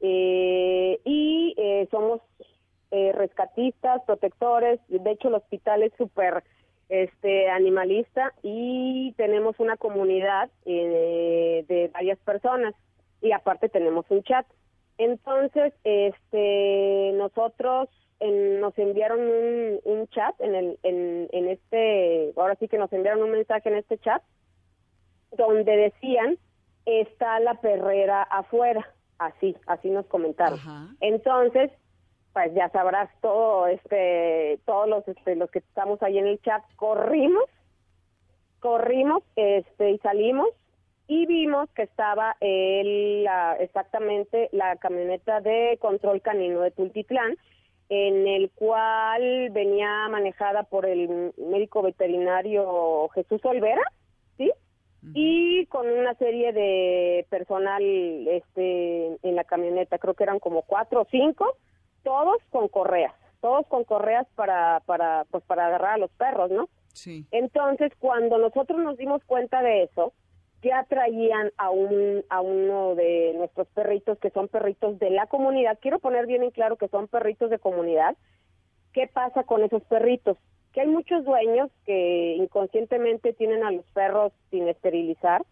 eh, 0.00 1.00
y 1.04 1.54
eh, 1.56 1.88
somos 1.90 2.20
eh, 2.90 3.12
rescatistas, 3.12 4.02
protectores. 4.04 4.78
De 4.88 5.10
hecho, 5.12 5.28
el 5.28 5.34
hospital 5.36 5.82
es 5.82 5.92
súper 5.96 6.44
este 6.90 7.48
animalista 7.48 8.32
y 8.42 9.12
tenemos 9.16 9.58
una 9.58 9.76
comunidad 9.78 10.50
eh, 10.66 11.64
de 11.68 11.88
varias 11.88 12.18
personas 12.18 12.74
y 13.22 13.32
aparte 13.32 13.70
tenemos 13.70 14.04
un 14.10 14.22
chat. 14.22 14.46
Entonces, 14.98 15.72
este, 15.84 17.12
nosotros 17.14 17.88
en- 18.20 18.60
nos 18.60 18.76
enviaron 18.78 19.20
un, 19.20 19.80
un 19.84 20.08
chat 20.08 20.34
en 20.40 20.54
el, 20.54 20.78
en, 20.82 21.28
en 21.32 21.48
este, 21.48 22.32
ahora 22.36 22.54
sí 22.56 22.68
que 22.68 22.78
nos 22.78 22.92
enviaron 22.92 23.22
un 23.22 23.30
mensaje 23.32 23.68
en 23.68 23.76
este 23.76 23.98
chat 23.98 24.22
donde 25.36 25.76
decían 25.76 26.38
está 26.86 27.40
la 27.40 27.54
perrera 27.60 28.22
afuera, 28.22 28.88
así, 29.18 29.56
así 29.66 29.90
nos 29.90 30.06
comentaron. 30.06 30.58
Ajá. 30.58 30.88
Entonces, 31.00 31.70
pues 32.32 32.54
ya 32.54 32.68
sabrás 32.70 33.10
todo, 33.20 33.66
este, 33.66 34.60
todos 34.66 34.88
los, 34.88 35.08
este, 35.08 35.34
los 35.36 35.50
que 35.50 35.58
estamos 35.60 36.02
ahí 36.02 36.18
en 36.18 36.26
el 36.26 36.40
chat 36.42 36.62
corrimos, 36.76 37.44
corrimos, 38.60 39.22
este, 39.36 39.90
y 39.92 39.98
salimos 39.98 40.48
y 41.08 41.26
vimos 41.26 41.68
que 41.70 41.82
estaba 41.82 42.36
el, 42.40 43.24
la- 43.24 43.56
exactamente 43.60 44.48
la 44.52 44.76
camioneta 44.76 45.40
de 45.40 45.78
control 45.80 46.20
canino 46.20 46.60
de 46.60 46.70
Tultitlán, 46.72 47.36
en 47.88 48.26
el 48.26 48.50
cual 48.50 49.50
venía 49.50 50.08
manejada 50.08 50.64
por 50.64 50.86
el 50.86 51.32
médico 51.36 51.82
veterinario 51.82 53.08
Jesús 53.14 53.44
Olvera, 53.44 53.82
¿sí? 54.36 54.52
Y 55.14 55.66
con 55.66 55.88
una 55.88 56.14
serie 56.14 56.52
de 56.52 57.26
personal 57.30 57.80
este, 57.82 59.16
en 59.22 59.36
la 59.36 59.44
camioneta, 59.44 59.98
creo 59.98 60.14
que 60.14 60.24
eran 60.24 60.40
como 60.40 60.62
cuatro 60.62 61.02
o 61.02 61.06
cinco, 61.10 61.56
todos 62.02 62.38
con 62.50 62.66
correas, 62.66 63.14
todos 63.40 63.66
con 63.68 63.84
correas 63.84 64.26
para, 64.34 64.80
para, 64.84 65.24
pues 65.30 65.44
para 65.44 65.66
agarrar 65.66 65.94
a 65.94 65.98
los 65.98 66.10
perros, 66.12 66.50
¿no? 66.50 66.68
Sí. 66.92 67.24
Entonces, 67.30 67.92
cuando 68.00 68.38
nosotros 68.38 68.80
nos 68.80 68.96
dimos 68.96 69.22
cuenta 69.24 69.62
de 69.62 69.84
eso, 69.84 70.12
ya 70.66 70.84
traían 70.88 71.52
a 71.56 71.70
un 71.70 72.24
a 72.28 72.40
uno 72.40 72.94
de 72.96 73.32
nuestros 73.36 73.68
perritos 73.68 74.18
que 74.18 74.30
son 74.30 74.48
perritos 74.48 74.98
de 74.98 75.10
la 75.10 75.26
comunidad. 75.26 75.78
Quiero 75.80 76.00
poner 76.00 76.26
bien 76.26 76.42
en 76.42 76.50
claro 76.50 76.76
que 76.76 76.88
son 76.88 77.06
perritos 77.06 77.50
de 77.50 77.58
comunidad. 77.58 78.16
¿Qué 78.92 79.06
pasa 79.06 79.44
con 79.44 79.62
esos 79.62 79.82
perritos? 79.84 80.36
Que 80.72 80.80
hay 80.80 80.88
muchos 80.88 81.24
dueños 81.24 81.70
que 81.84 82.34
inconscientemente 82.36 83.32
tienen 83.32 83.64
a 83.64 83.70
los 83.70 83.84
perros 83.92 84.32
sin 84.50 84.68
esterilizar. 84.68 85.42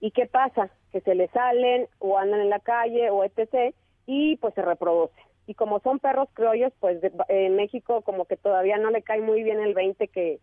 ¿Y 0.00 0.12
qué 0.12 0.26
pasa? 0.26 0.70
Que 0.92 1.00
se 1.02 1.14
les 1.14 1.30
salen 1.32 1.86
o 1.98 2.16
andan 2.16 2.40
en 2.40 2.50
la 2.50 2.60
calle 2.60 3.10
o 3.10 3.24
etc. 3.24 3.74
y 4.06 4.36
pues 4.36 4.54
se 4.54 4.62
reproducen. 4.62 5.24
y 5.46 5.54
como 5.54 5.80
son 5.80 5.98
perros 5.98 6.28
criollos, 6.34 6.72
pues 6.80 7.00
en 7.28 7.56
México 7.56 8.02
como 8.02 8.24
que 8.24 8.36
todavía 8.36 8.78
no 8.78 8.90
le 8.90 9.02
cae 9.02 9.20
muy 9.20 9.42
bien 9.42 9.60
el 9.60 9.74
20 9.74 10.08
que, 10.08 10.40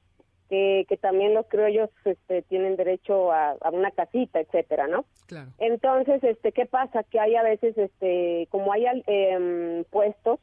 que, 0.49 0.85
que 0.87 0.97
también 0.97 1.33
los 1.33 1.45
criollos 1.47 1.89
este, 2.03 2.41
tienen 2.43 2.75
derecho 2.75 3.31
a, 3.31 3.51
a 3.61 3.69
una 3.71 3.91
casita, 3.91 4.39
etcétera, 4.39 4.87
¿no? 4.87 5.05
Claro. 5.27 5.51
Entonces, 5.57 6.23
este, 6.23 6.51
¿qué 6.51 6.65
pasa? 6.65 7.03
Que 7.03 7.19
hay 7.19 7.35
a 7.35 7.43
veces, 7.43 7.77
este, 7.77 8.47
como 8.51 8.71
hay 8.71 8.85
em, 9.07 9.83
puestos 9.85 10.39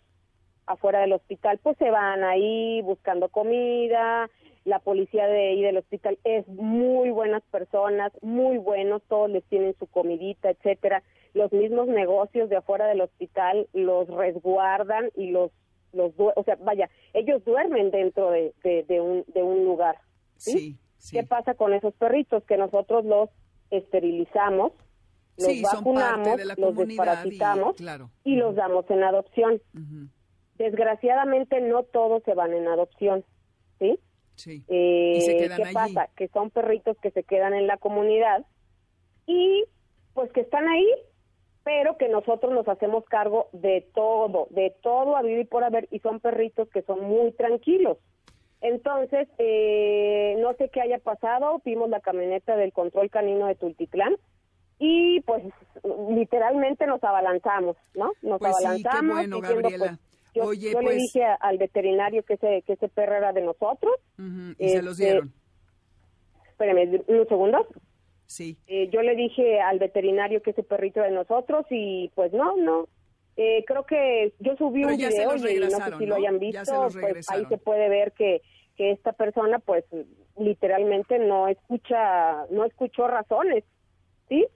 afuera 0.66 1.00
del 1.00 1.12
hospital, 1.12 1.59
pues 1.62 1.76
se 1.78 1.90
van 1.90 2.24
ahí 2.24 2.82
buscando 2.82 3.28
comida. 3.28 4.30
La 4.64 4.78
policía 4.78 5.26
de 5.26 5.48
ahí 5.48 5.62
del 5.62 5.78
hospital 5.78 6.18
es 6.22 6.46
muy 6.46 7.11
buenas 7.11 7.42
personas, 7.50 8.12
muy 8.22 8.59
buenos, 8.59 9.03
todos 9.09 9.28
les 9.28 9.42
tienen 9.44 9.74
su 9.78 9.86
comidita, 9.88 10.50
etcétera. 10.50 11.03
Los 11.34 11.53
mismos 11.53 11.88
negocios 11.88 12.48
de 12.48 12.57
afuera 12.57 12.86
del 12.86 13.00
hospital 13.00 13.66
los 13.72 14.07
resguardan 14.09 15.11
y 15.16 15.30
los, 15.30 15.50
los, 15.93 16.12
o 16.18 16.43
sea, 16.45 16.57
vaya, 16.57 16.88
ellos 17.12 17.45
duermen 17.45 17.90
dentro 17.90 18.30
de, 18.30 18.55
de, 18.64 18.82
de 18.84 19.01
un, 19.01 19.24
de 19.28 19.43
un 19.43 19.64
lugar. 19.64 19.99
¿sí? 20.36 20.53
Sí, 20.53 20.76
sí. 20.99 21.16
¿Qué 21.16 21.22
pasa 21.24 21.55
con 21.55 21.72
esos 21.74 21.95
perritos? 21.95 22.45
Que 22.45 22.57
nosotros 22.57 23.05
los 23.05 23.28
esterilizamos, 23.70 24.72
los 25.38 25.47
Sí, 25.49 25.62
vacunamos, 25.62 26.36
de 26.36 26.45
los 26.45 26.57
comunidad 26.57 26.84
y- 26.84 26.86
desparasitamos 26.88 27.76
claro. 27.76 28.11
y 28.24 28.36
los 28.36 28.55
damos 28.55 28.88
en 28.90 29.03
adopción. 29.03 29.61
Desgraciadamente 30.59 31.61
no 31.61 31.82
todos 31.84 32.22
se 32.24 32.34
van 32.34 32.53
en 32.53 32.68
adopción, 32.68 33.24
¿sí? 33.78 33.99
Sí. 34.36 34.64
Eh, 34.68 35.14
Y 35.16 35.20
se 35.22 35.36
quedan 35.36 35.57
¿Qué 35.59 35.64
allí. 35.64 35.74
pasa? 35.74 36.09
Que 36.16 36.28
son 36.28 36.51
perritos 36.51 36.97
que 36.99 37.11
se 37.11 37.22
quedan 37.24 37.55
en 37.55 37.66
la 37.66 37.76
comunidad 37.78 38.45
y 39.26 39.64
pues 40.14 40.30
que 40.32 40.40
están 40.43 40.68
ahí, 40.68 40.86
pero 41.65 41.97
que 41.97 42.09
nosotros 42.09 42.53
nos 42.53 42.67
hacemos 42.69 43.05
cargo 43.05 43.49
de 43.53 43.87
todo, 43.95 44.47
de 44.51 44.75
todo 44.83 45.17
a 45.17 45.23
vivir 45.23 45.49
por 45.49 45.65
haber 45.65 45.87
y 45.91 45.99
son 46.01 46.21
perritos 46.21 46.69
que 46.71 46.83
son 46.83 47.01
muy 47.05 47.33
tranquilos. 47.33 47.99
Entonces, 48.61 49.29
eh, 49.39 50.37
no 50.39 50.55
sé 50.55 50.69
qué 50.69 50.81
haya 50.81 50.99
pasado, 50.99 51.61
vimos 51.65 51.89
la 51.91 52.01
camioneta 52.01 52.57
del 52.57 52.73
control 52.73 53.11
canino 53.11 53.47
de 53.47 53.55
Tultitlán 53.57 54.17
y 54.79 55.21
pues 55.23 55.43
literalmente 56.11 56.87
nos 56.87 57.03
abalanzamos, 57.05 57.77
¿no? 57.95 58.13
Nos 58.23 58.39
Pues 58.39 58.57
sí, 58.57 58.63
qué 58.63 58.67
abalanzamos 58.89 59.17
bueno, 59.17 59.37
diciendo, 59.37 59.63
Gabriela. 59.63 59.87
pues, 59.87 60.33
yo, 60.35 60.45
Oye, 60.45 60.73
yo 60.73 60.81
le 60.81 60.85
pues- 60.87 60.97
dije 60.97 61.25
a- 61.25 61.35
al 61.35 61.59
veterinario 61.59 62.23
que 62.25 62.35
ese, 62.35 62.63
que 62.63 62.73
ese 62.75 62.89
perro 62.89 63.17
era 63.17 63.33
de 63.33 63.43
nosotros. 63.43 63.95
Y 64.59 64.69
se 64.71 64.83
los 64.83 64.93
Este, 64.99 65.05
dieron. 65.13 65.33
Espérame, 66.51 67.03
un 67.07 67.29
segundo. 67.29 67.67
Sí. 68.33 68.57
Eh, 68.66 68.89
yo 68.91 69.03
le 69.03 69.14
dije 69.14 69.61
al 69.61 69.78
veterinario 69.78 70.41
que 70.41 70.53
ese 70.53 70.62
perrito 70.62 71.03
de 71.03 71.11
nosotros 71.11 71.66
y 71.68 72.11
pues 72.14 72.33
no, 72.33 72.57
no. 72.57 72.89
Eh, 73.37 73.62
creo 73.66 73.85
que 73.85 74.33
yo 74.41 74.57
subí 74.57 74.80
Pero 74.80 74.95
un 74.95 74.97
video 74.97 75.37
y 75.37 75.61
no 75.61 75.70
sé 75.70 75.99
si 75.99 76.07
lo 76.07 76.14
¿no? 76.14 76.14
hayan 76.14 76.41
Ya 76.41 76.61
visto, 76.61 76.89
pues 76.99 77.30
ahí 77.30 77.45
se 77.45 77.59
puede 77.59 77.91
ver 77.91 78.12
que, 78.12 78.41
que 78.78 78.91
esta 78.93 79.12
persona 79.12 79.59
pues 79.59 79.85
literalmente 80.39 81.18
no 81.18 81.47
escucha, 81.47 82.47
no 82.51 82.64
escuchó 82.64 83.07
razones, 83.07 83.64
¿sí? 84.30 84.47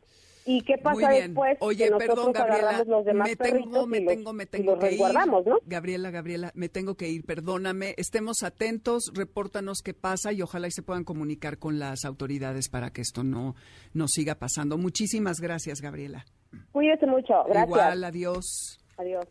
¿Y 0.49 0.63
qué 0.63 0.75
Muy 0.75 0.83
pasa 0.83 1.11
bien. 1.11 1.35
después? 1.35 1.59
Oye, 1.61 1.89
que 1.89 1.97
perdón, 1.97 2.33
Gabriela, 2.33 2.69
agarramos 2.69 2.87
los 2.87 3.05
demás 3.05 3.29
me 3.29 3.37
tengo, 3.37 3.87
me 3.87 4.01
los, 4.01 4.15
tengo, 4.15 4.33
me 4.33 4.47
tengo 4.47 4.79
que 4.79 4.93
ir. 4.93 5.01
¿no? 5.01 5.59
Gabriela, 5.67 6.11
Gabriela, 6.13 6.53
me 6.55 6.69
tengo 6.69 6.95
que 6.95 7.09
ir, 7.09 7.25
perdóname. 7.25 7.95
Estemos 7.99 8.45
atentos, 8.45 9.11
repórtanos 9.13 9.83
qué 9.85 9.93
pasa 9.93 10.33
y 10.33 10.43
ojalá 10.43 10.69
y 10.69 10.71
se 10.71 10.83
puedan 10.83 11.03
comunicar 11.03 11.59
con 11.59 11.81
las 11.81 12.05
autoridades 12.05 12.69
para 12.69 12.91
que 12.91 13.01
esto 13.01 13.25
no, 13.25 13.57
no 13.93 14.07
siga 14.07 14.37
pasando. 14.37 14.79
Muchísimas 14.79 15.41
gracias, 15.41 15.81
Gabriela. 15.81 16.25
Cuídese 16.71 17.07
mucho, 17.07 17.43
gracias. 17.49 17.67
Igual, 17.67 18.05
adiós. 18.05 18.79
Adiós. 18.99 19.27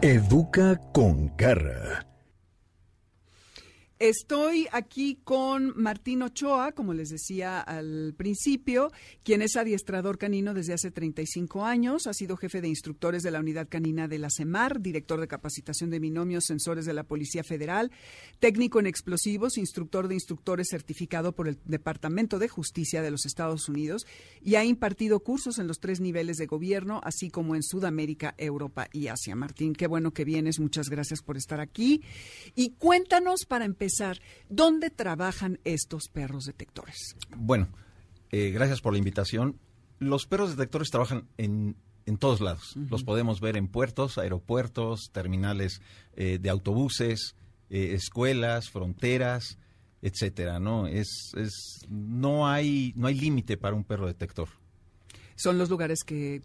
Educa 0.00 0.80
con 0.92 1.36
garra. 1.36 2.06
Estoy 4.00 4.68
aquí 4.70 5.18
con 5.24 5.72
Martín 5.74 6.22
Ochoa, 6.22 6.70
como 6.70 6.94
les 6.94 7.08
decía 7.08 7.58
al 7.60 8.14
principio, 8.16 8.92
quien 9.24 9.42
es 9.42 9.56
adiestrador 9.56 10.18
canino 10.18 10.54
desde 10.54 10.72
hace 10.72 10.92
35 10.92 11.64
años, 11.64 12.06
ha 12.06 12.14
sido 12.14 12.36
jefe 12.36 12.60
de 12.60 12.68
instructores 12.68 13.24
de 13.24 13.32
la 13.32 13.40
unidad 13.40 13.66
canina 13.68 14.06
de 14.06 14.20
la 14.20 14.28
CEMAR, 14.30 14.80
director 14.80 15.20
de 15.20 15.26
capacitación 15.26 15.90
de 15.90 15.98
binomios 15.98 16.44
sensores 16.44 16.84
de 16.86 16.92
la 16.92 17.02
Policía 17.02 17.42
Federal, 17.42 17.90
técnico 18.38 18.78
en 18.78 18.86
explosivos, 18.86 19.58
instructor 19.58 20.06
de 20.06 20.14
instructores 20.14 20.68
certificado 20.70 21.32
por 21.32 21.48
el 21.48 21.58
Departamento 21.64 22.38
de 22.38 22.46
Justicia 22.46 23.02
de 23.02 23.10
los 23.10 23.26
Estados 23.26 23.68
Unidos 23.68 24.06
y 24.40 24.54
ha 24.54 24.64
impartido 24.64 25.24
cursos 25.24 25.58
en 25.58 25.66
los 25.66 25.80
tres 25.80 25.98
niveles 25.98 26.36
de 26.36 26.46
gobierno, 26.46 27.00
así 27.02 27.30
como 27.30 27.56
en 27.56 27.64
Sudamérica, 27.64 28.36
Europa 28.38 28.88
y 28.92 29.08
Asia. 29.08 29.34
Martín, 29.34 29.72
qué 29.72 29.88
bueno 29.88 30.12
que 30.12 30.24
vienes, 30.24 30.60
muchas 30.60 30.88
gracias 30.88 31.20
por 31.20 31.36
estar 31.36 31.58
aquí. 31.58 32.04
Y 32.54 32.74
cuéntanos 32.78 33.44
para 33.44 33.64
empezar, 33.64 33.87
¿dónde 34.48 34.90
trabajan 34.90 35.58
estos 35.64 36.08
perros 36.12 36.44
detectores? 36.44 37.16
Bueno, 37.36 37.68
eh, 38.30 38.50
gracias 38.50 38.80
por 38.80 38.92
la 38.92 38.98
invitación. 38.98 39.58
Los 39.98 40.26
perros 40.26 40.56
detectores 40.56 40.90
trabajan 40.90 41.28
en, 41.38 41.76
en 42.06 42.18
todos 42.18 42.40
lados. 42.40 42.74
Los 42.76 43.04
podemos 43.04 43.40
ver 43.40 43.56
en 43.56 43.68
puertos, 43.68 44.18
aeropuertos, 44.18 45.10
terminales 45.12 45.82
eh, 46.16 46.38
de 46.40 46.50
autobuses, 46.50 47.34
eh, 47.70 47.94
escuelas, 47.94 48.70
fronteras, 48.70 49.58
etcétera. 50.02 50.58
No 50.58 50.86
es, 50.86 51.32
es 51.36 51.86
no 51.88 52.48
hay 52.48 52.92
no 52.96 53.08
hay 53.08 53.14
límite 53.14 53.56
para 53.56 53.76
un 53.76 53.84
perro 53.84 54.06
detector. 54.06 54.48
Son 55.36 55.58
los 55.58 55.70
lugares 55.70 56.02
que 56.04 56.42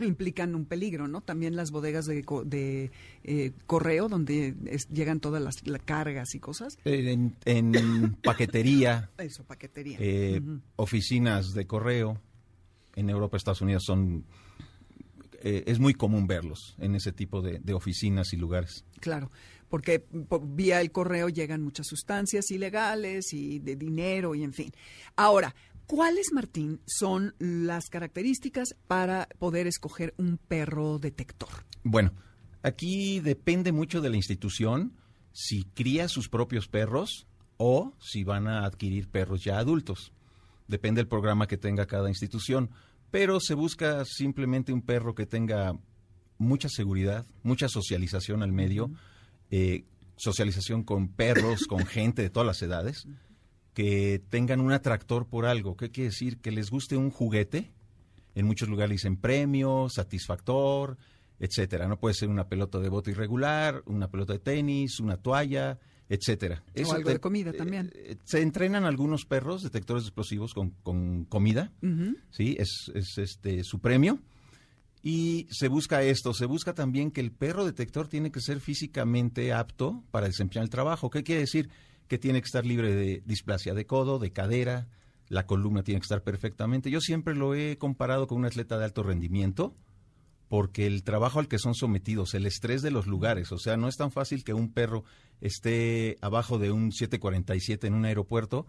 implican 0.04 0.54
un 0.54 0.64
peligro, 0.64 1.08
¿no? 1.08 1.20
También 1.20 1.56
las 1.56 1.70
bodegas 1.70 2.06
de, 2.06 2.24
de, 2.44 2.90
eh, 3.24 3.52
correo 3.66 4.08
donde 4.08 4.54
es- 4.66 4.88
llegan 4.88 5.20
todas 5.20 5.42
las, 5.42 5.66
las 5.66 5.82
cargas 5.82 6.34
y 6.34 6.40
cosas. 6.40 6.78
Eh, 6.84 7.12
En, 7.12 7.36
en 7.44 8.14
paquetería, 8.24 9.10
Eso, 9.18 9.44
paquetería. 9.44 9.96
eh, 10.00 10.40
oficinas 10.76 11.52
de 11.54 11.66
correo 11.66 12.20
en 12.94 13.10
Europa, 13.10 13.36
Estados 13.36 13.60
Unidos 13.60 13.84
son 13.84 14.24
eh, 15.42 15.64
es 15.66 15.78
muy 15.78 15.94
común 15.94 16.26
verlos 16.26 16.74
en 16.78 16.94
ese 16.94 17.12
tipo 17.12 17.42
de, 17.42 17.58
de 17.58 17.74
oficinas 17.74 18.32
y 18.32 18.36
lugares. 18.36 18.84
Claro, 19.00 19.30
porque 19.68 20.00
po- 20.00 20.40
vía 20.40 20.80
el 20.80 20.90
correo 20.90 21.28
llegan 21.28 21.62
muchas 21.62 21.86
sustancias 21.86 22.50
ilegales 22.50 23.32
y 23.32 23.58
de 23.58 23.76
dinero 23.76 24.34
y 24.34 24.42
en 24.42 24.52
fin. 24.54 24.72
Ahora, 25.14 25.54
¿cuáles, 25.86 26.32
Martín, 26.32 26.80
son 26.86 27.34
las 27.38 27.88
características 27.88 28.76
para 28.86 29.28
poder 29.38 29.66
escoger 29.66 30.14
un 30.18 30.38
perro 30.38 30.98
detector? 30.98 31.48
Bueno, 31.82 32.12
aquí 32.62 33.20
depende 33.20 33.72
mucho 33.72 34.00
de 34.00 34.10
la 34.10 34.16
institución 34.16 34.94
si 35.32 35.64
cría 35.64 36.08
sus 36.08 36.28
propios 36.28 36.68
perros 36.68 37.26
o 37.56 37.94
si 38.00 38.24
van 38.24 38.48
a 38.48 38.64
adquirir 38.64 39.08
perros 39.08 39.44
ya 39.44 39.58
adultos. 39.58 40.12
Depende 40.68 41.00
del 41.00 41.08
programa 41.08 41.46
que 41.46 41.58
tenga 41.58 41.86
cada 41.86 42.08
institución, 42.08 42.70
pero 43.10 43.40
se 43.40 43.54
busca 43.54 44.04
simplemente 44.04 44.72
un 44.72 44.82
perro 44.82 45.14
que 45.14 45.26
tenga 45.26 45.78
mucha 46.38 46.68
seguridad, 46.68 47.26
mucha 47.42 47.68
socialización 47.68 48.42
al 48.42 48.52
medio, 48.52 48.90
eh, 49.50 49.84
socialización 50.16 50.82
con 50.82 51.08
perros, 51.08 51.66
con 51.68 51.86
gente 51.86 52.22
de 52.22 52.30
todas 52.30 52.46
las 52.46 52.62
edades, 52.62 53.06
que 53.76 54.22
tengan 54.30 54.62
un 54.62 54.72
atractor 54.72 55.26
por 55.26 55.44
algo. 55.44 55.76
¿Qué 55.76 55.90
quiere 55.90 56.08
decir? 56.08 56.38
Que 56.38 56.50
les 56.50 56.70
guste 56.70 56.96
un 56.96 57.10
juguete. 57.10 57.70
En 58.34 58.46
muchos 58.46 58.70
lugares 58.70 58.92
dicen 58.92 59.18
premio, 59.18 59.88
satisfactor, 59.90 60.96
etcétera. 61.38 61.86
No 61.86 62.00
puede 62.00 62.14
ser 62.14 62.30
una 62.30 62.48
pelota 62.48 62.78
de 62.78 62.88
bote 62.88 63.10
irregular, 63.10 63.82
una 63.84 64.10
pelota 64.10 64.32
de 64.32 64.38
tenis, 64.38 64.98
una 64.98 65.18
toalla, 65.18 65.78
etcétera. 66.08 66.64
O 66.86 66.92
algo 66.94 67.10
de 67.10 67.20
comida 67.20 67.52
también. 67.52 67.92
eh, 67.94 68.16
se 68.24 68.40
entrenan 68.40 68.84
algunos 68.86 69.26
perros 69.26 69.62
detectores 69.62 70.04
de 70.04 70.08
explosivos 70.08 70.54
con, 70.54 70.70
con 70.82 71.26
comida, 71.26 71.70
sí, 72.30 72.56
es, 72.58 72.90
es 72.94 73.18
este 73.18 73.62
su 73.62 73.80
premio. 73.80 74.20
Y 75.02 75.48
se 75.50 75.68
busca 75.68 76.02
esto, 76.02 76.32
se 76.32 76.46
busca 76.46 76.72
también 76.74 77.10
que 77.10 77.20
el 77.20 77.30
perro 77.30 77.66
detector 77.66 78.08
tiene 78.08 78.32
que 78.32 78.40
ser 78.40 78.60
físicamente 78.60 79.52
apto 79.52 80.02
para 80.10 80.28
desempeñar 80.28 80.64
el 80.64 80.70
trabajo. 80.70 81.10
¿Qué 81.10 81.22
quiere 81.22 81.42
decir? 81.42 81.68
Que 82.08 82.18
tiene 82.18 82.40
que 82.40 82.46
estar 82.46 82.64
libre 82.64 82.94
de 82.94 83.22
displasia 83.26 83.74
de 83.74 83.86
codo, 83.86 84.18
de 84.18 84.32
cadera, 84.32 84.88
la 85.28 85.46
columna 85.46 85.82
tiene 85.82 86.00
que 86.00 86.04
estar 86.04 86.22
perfectamente. 86.22 86.90
Yo 86.90 87.00
siempre 87.00 87.34
lo 87.34 87.54
he 87.54 87.78
comparado 87.78 88.26
con 88.26 88.38
un 88.38 88.44
atleta 88.44 88.78
de 88.78 88.84
alto 88.84 89.02
rendimiento, 89.02 89.74
porque 90.48 90.86
el 90.86 91.02
trabajo 91.02 91.40
al 91.40 91.48
que 91.48 91.58
son 91.58 91.74
sometidos, 91.74 92.34
el 92.34 92.46
estrés 92.46 92.80
de 92.80 92.92
los 92.92 93.08
lugares, 93.08 93.50
o 93.50 93.58
sea, 93.58 93.76
no 93.76 93.88
es 93.88 93.96
tan 93.96 94.12
fácil 94.12 94.44
que 94.44 94.54
un 94.54 94.72
perro 94.72 95.02
esté 95.40 96.16
abajo 96.20 96.58
de 96.60 96.70
un 96.70 96.92
747 96.92 97.88
en 97.88 97.94
un 97.94 98.04
aeropuerto 98.04 98.66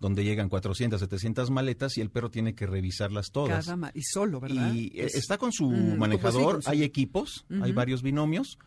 donde 0.00 0.24
llegan 0.24 0.48
400, 0.48 0.98
700 1.00 1.50
maletas 1.50 1.96
y 1.96 2.00
el 2.00 2.10
perro 2.10 2.30
tiene 2.30 2.56
que 2.56 2.66
revisarlas 2.66 3.30
todas. 3.30 3.64
Cada 3.66 3.92
y 3.94 4.02
solo, 4.02 4.40
¿verdad? 4.40 4.74
Y 4.74 4.90
Es- 5.00 5.14
está 5.14 5.38
con 5.38 5.52
su 5.52 5.68
pues 5.70 5.92
sí, 5.92 5.96
manejador, 5.98 6.60
hay 6.66 6.82
equipos, 6.82 7.46
hay 7.62 7.70
varios 7.70 8.02
binomios, 8.02 8.58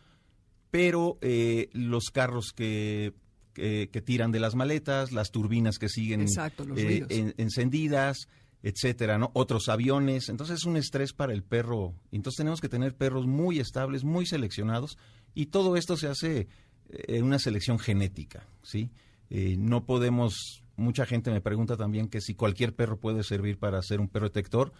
pero 0.70 1.18
eh, 1.20 1.68
los 1.74 2.04
carros 2.06 2.52
que, 2.54 3.12
que, 3.54 3.88
que 3.90 4.02
tiran 4.02 4.32
de 4.32 4.40
las 4.40 4.54
maletas, 4.54 5.12
las 5.12 5.30
turbinas 5.30 5.78
que 5.78 5.88
siguen 5.88 6.20
Exacto, 6.20 6.66
eh, 6.76 7.06
en- 7.08 7.34
encendidas, 7.38 8.28
etcétera, 8.62 9.16
¿no? 9.18 9.30
Otros 9.34 9.68
aviones, 9.68 10.28
entonces 10.28 10.58
es 10.60 10.64
un 10.64 10.76
estrés 10.76 11.12
para 11.12 11.32
el 11.32 11.42
perro. 11.42 11.94
Entonces 12.12 12.36
tenemos 12.38 12.60
que 12.60 12.68
tener 12.68 12.94
perros 12.96 13.26
muy 13.26 13.60
estables, 13.60 14.04
muy 14.04 14.26
seleccionados 14.26 14.98
y 15.34 15.46
todo 15.46 15.76
esto 15.76 15.96
se 15.96 16.08
hace 16.08 16.48
en 16.90 17.24
una 17.24 17.38
selección 17.38 17.78
genética, 17.78 18.46
¿sí? 18.62 18.90
Eh, 19.30 19.56
no 19.58 19.84
podemos, 19.86 20.62
mucha 20.76 21.06
gente 21.06 21.30
me 21.30 21.40
pregunta 21.40 21.76
también 21.76 22.08
que 22.08 22.20
si 22.20 22.34
cualquier 22.34 22.74
perro 22.74 22.98
puede 23.00 23.22
servir 23.22 23.58
para 23.58 23.80
ser 23.82 24.00
un 24.00 24.08
perro 24.08 24.26
detector. 24.28 24.72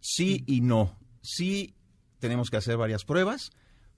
Sí 0.00 0.44
y 0.46 0.60
no. 0.60 0.96
Sí 1.22 1.74
tenemos 2.18 2.50
que 2.50 2.56
hacer 2.56 2.76
varias 2.76 3.04
pruebas, 3.04 3.50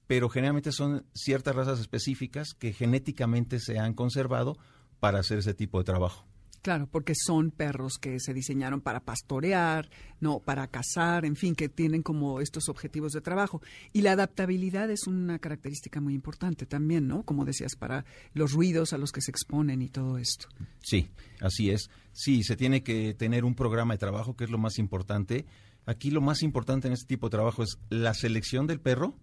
pero 0.09 0.29
generalmente 0.29 0.73
son 0.73 1.07
ciertas 1.15 1.55
razas 1.55 1.79
específicas 1.79 2.55
que 2.59 2.73
genéticamente 2.73 3.61
se 3.61 3.79
han 3.79 3.95
conservado 3.95 4.59
para 4.99 5.21
hacer 5.21 5.39
ese 5.39 5.55
tipo 5.55 5.79
de 5.79 5.85
trabajo. 5.85 6.27
Claro, 6.63 6.89
porque 6.91 7.13
son 7.15 7.51
perros 7.51 7.99
que 8.01 8.19
se 8.19 8.35
diseñaron 8.35 8.81
para 8.81 9.01
pastorear, 9.01 9.89
no 10.19 10.41
para 10.41 10.67
cazar, 10.67 11.25
en 11.25 11.37
fin, 11.37 11.55
que 11.55 11.69
tienen 11.69 12.03
como 12.03 12.41
estos 12.41 12.69
objetivos 12.69 13.13
de 13.13 13.21
trabajo. 13.21 13.63
Y 13.93 14.03
la 14.03 14.13
adaptabilidad 14.13 14.91
es 14.91 15.07
una 15.07 15.39
característica 15.39 16.01
muy 16.01 16.15
importante 16.15 16.67
también, 16.67 17.07
¿no? 17.07 17.23
Como 17.23 17.45
decías, 17.45 17.77
para 17.77 18.05
los 18.33 18.53
ruidos 18.53 18.93
a 18.93 18.99
los 18.99 19.13
que 19.13 19.21
se 19.21 19.31
exponen 19.31 19.83
y 19.83 19.89
todo 19.89 20.19
esto. 20.19 20.49
Sí, 20.81 21.11
así 21.41 21.71
es. 21.71 21.91
Sí, 22.13 22.43
se 22.43 22.57
tiene 22.57 22.83
que 22.83 23.15
tener 23.15 23.45
un 23.45 23.55
programa 23.55 23.95
de 23.95 23.99
trabajo, 23.99 24.37
que 24.37 24.45
es 24.45 24.51
lo 24.51 24.59
más 24.59 24.79
importante. 24.79 25.47
Aquí 25.87 26.11
lo 26.11 26.21
más 26.21 26.43
importante 26.43 26.89
en 26.89 26.95
este 26.95 27.07
tipo 27.07 27.29
de 27.29 27.37
trabajo 27.37 27.63
es 27.63 27.79
la 27.89 28.15
selección 28.15 28.67
del 28.67 28.81
perro, 28.81 29.15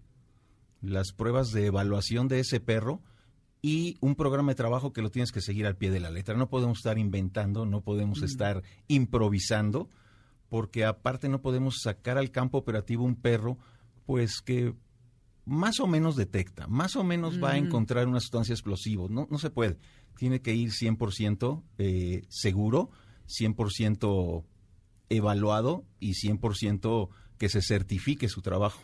las 0.80 1.12
pruebas 1.12 1.50
de 1.50 1.66
evaluación 1.66 2.28
de 2.28 2.40
ese 2.40 2.60
perro, 2.60 3.02
y 3.62 3.96
un 4.00 4.14
programa 4.14 4.52
de 4.52 4.56
trabajo 4.56 4.92
que 4.92 5.02
lo 5.02 5.10
tienes 5.10 5.32
que 5.32 5.40
seguir 5.40 5.66
al 5.66 5.76
pie 5.76 5.90
de 5.90 5.98
la 5.98 6.10
letra. 6.10 6.36
No 6.36 6.48
podemos 6.48 6.78
estar 6.78 6.98
inventando, 6.98 7.66
no 7.66 7.80
podemos 7.80 8.22
estar 8.22 8.62
improvisando, 8.86 9.90
porque 10.48 10.84
aparte 10.84 11.28
no 11.28 11.42
podemos 11.42 11.80
sacar 11.82 12.16
al 12.16 12.30
campo 12.30 12.58
operativo 12.58 13.04
un 13.04 13.16
perro, 13.16 13.58
pues 14.04 14.40
que 14.40 14.74
más 15.44 15.80
o 15.80 15.88
menos 15.88 16.16
detecta, 16.16 16.68
más 16.68 16.94
o 16.94 17.02
menos 17.02 17.42
va 17.42 17.52
a 17.52 17.56
encontrar 17.56 18.06
una 18.06 18.20
sustancia 18.20 18.52
explosiva. 18.52 19.06
No, 19.08 19.26
no 19.30 19.38
se 19.38 19.50
puede. 19.50 19.78
Tiene 20.16 20.40
que 20.40 20.54
ir 20.54 20.70
100% 20.70 21.62
eh, 21.78 22.22
seguro, 22.28 22.90
100% 23.26 24.44
evaluado 25.08 25.84
y 25.98 26.12
100% 26.12 27.08
que 27.38 27.48
se 27.48 27.62
certifique 27.62 28.28
su 28.28 28.42
trabajo. 28.42 28.80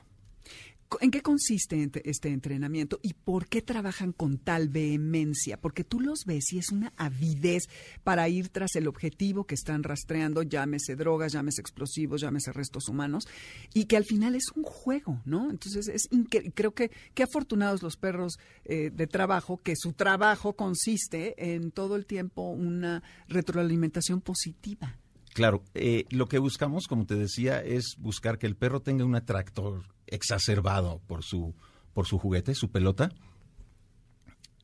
¿En 1.01 1.11
qué 1.11 1.23
consiste 1.23 1.91
este 2.05 2.29
entrenamiento 2.29 2.99
y 3.03 3.15
por 3.15 3.47
qué 3.47 3.63
trabajan 3.63 4.13
con 4.13 4.39
tal 4.39 4.69
vehemencia? 4.69 5.61
Porque 5.61 5.85
tú 5.85 6.01
los 6.01 6.25
ves 6.27 6.53
y 6.53 6.59
es 6.59 6.71
una 6.71 6.93
avidez 6.97 7.69
para 8.05 8.29
ir 8.29 8.49
tras 8.49 8.77
el 8.77 8.89
objetivo 8.89 9.45
que 9.45 9.55
están 9.55 9.83
rastreando, 9.83 10.43
llámese 10.43 10.97
drogas, 10.97 11.33
llámese 11.33 11.61
explosivos, 11.61 12.21
llámese 12.21 12.53
restos 12.53 12.89
humanos, 12.89 13.29
y 13.75 13.85
que 13.85 13.97
al 13.97 14.05
final 14.05 14.35
es 14.35 14.51
un 14.55 14.65
juego, 14.65 15.21
¿no? 15.25 15.51
Entonces 15.51 15.89
es 15.89 16.09
creo 16.55 16.75
que 16.75 16.91
qué 17.15 17.23
afortunados 17.23 17.83
los 17.83 17.97
perros 17.97 18.39
eh, 18.65 18.91
de 18.91 19.07
trabajo, 19.07 19.61
que 19.63 19.77
su 19.77 19.93
trabajo 19.93 20.55
consiste 20.55 21.55
en 21.55 21.71
todo 21.71 21.97
el 21.97 22.07
tiempo 22.07 22.51
una 22.51 23.03
retroalimentación 23.29 24.21
positiva. 24.21 24.99
Claro, 25.35 25.65
eh, 25.75 26.05
lo 26.11 26.29
que 26.29 26.39
buscamos, 26.39 26.87
como 26.87 27.07
te 27.07 27.15
decía, 27.15 27.63
es 27.63 27.97
buscar 27.99 28.39
que 28.39 28.47
el 28.47 28.57
perro 28.57 28.81
tenga 28.81 29.05
un 29.05 29.15
atractor 29.15 29.85
exacerbado 30.13 31.01
por 31.07 31.25
su, 31.25 31.55
por 31.93 32.07
su 32.07 32.19
juguete, 32.19 32.55
su 32.55 32.71
pelota, 32.71 33.11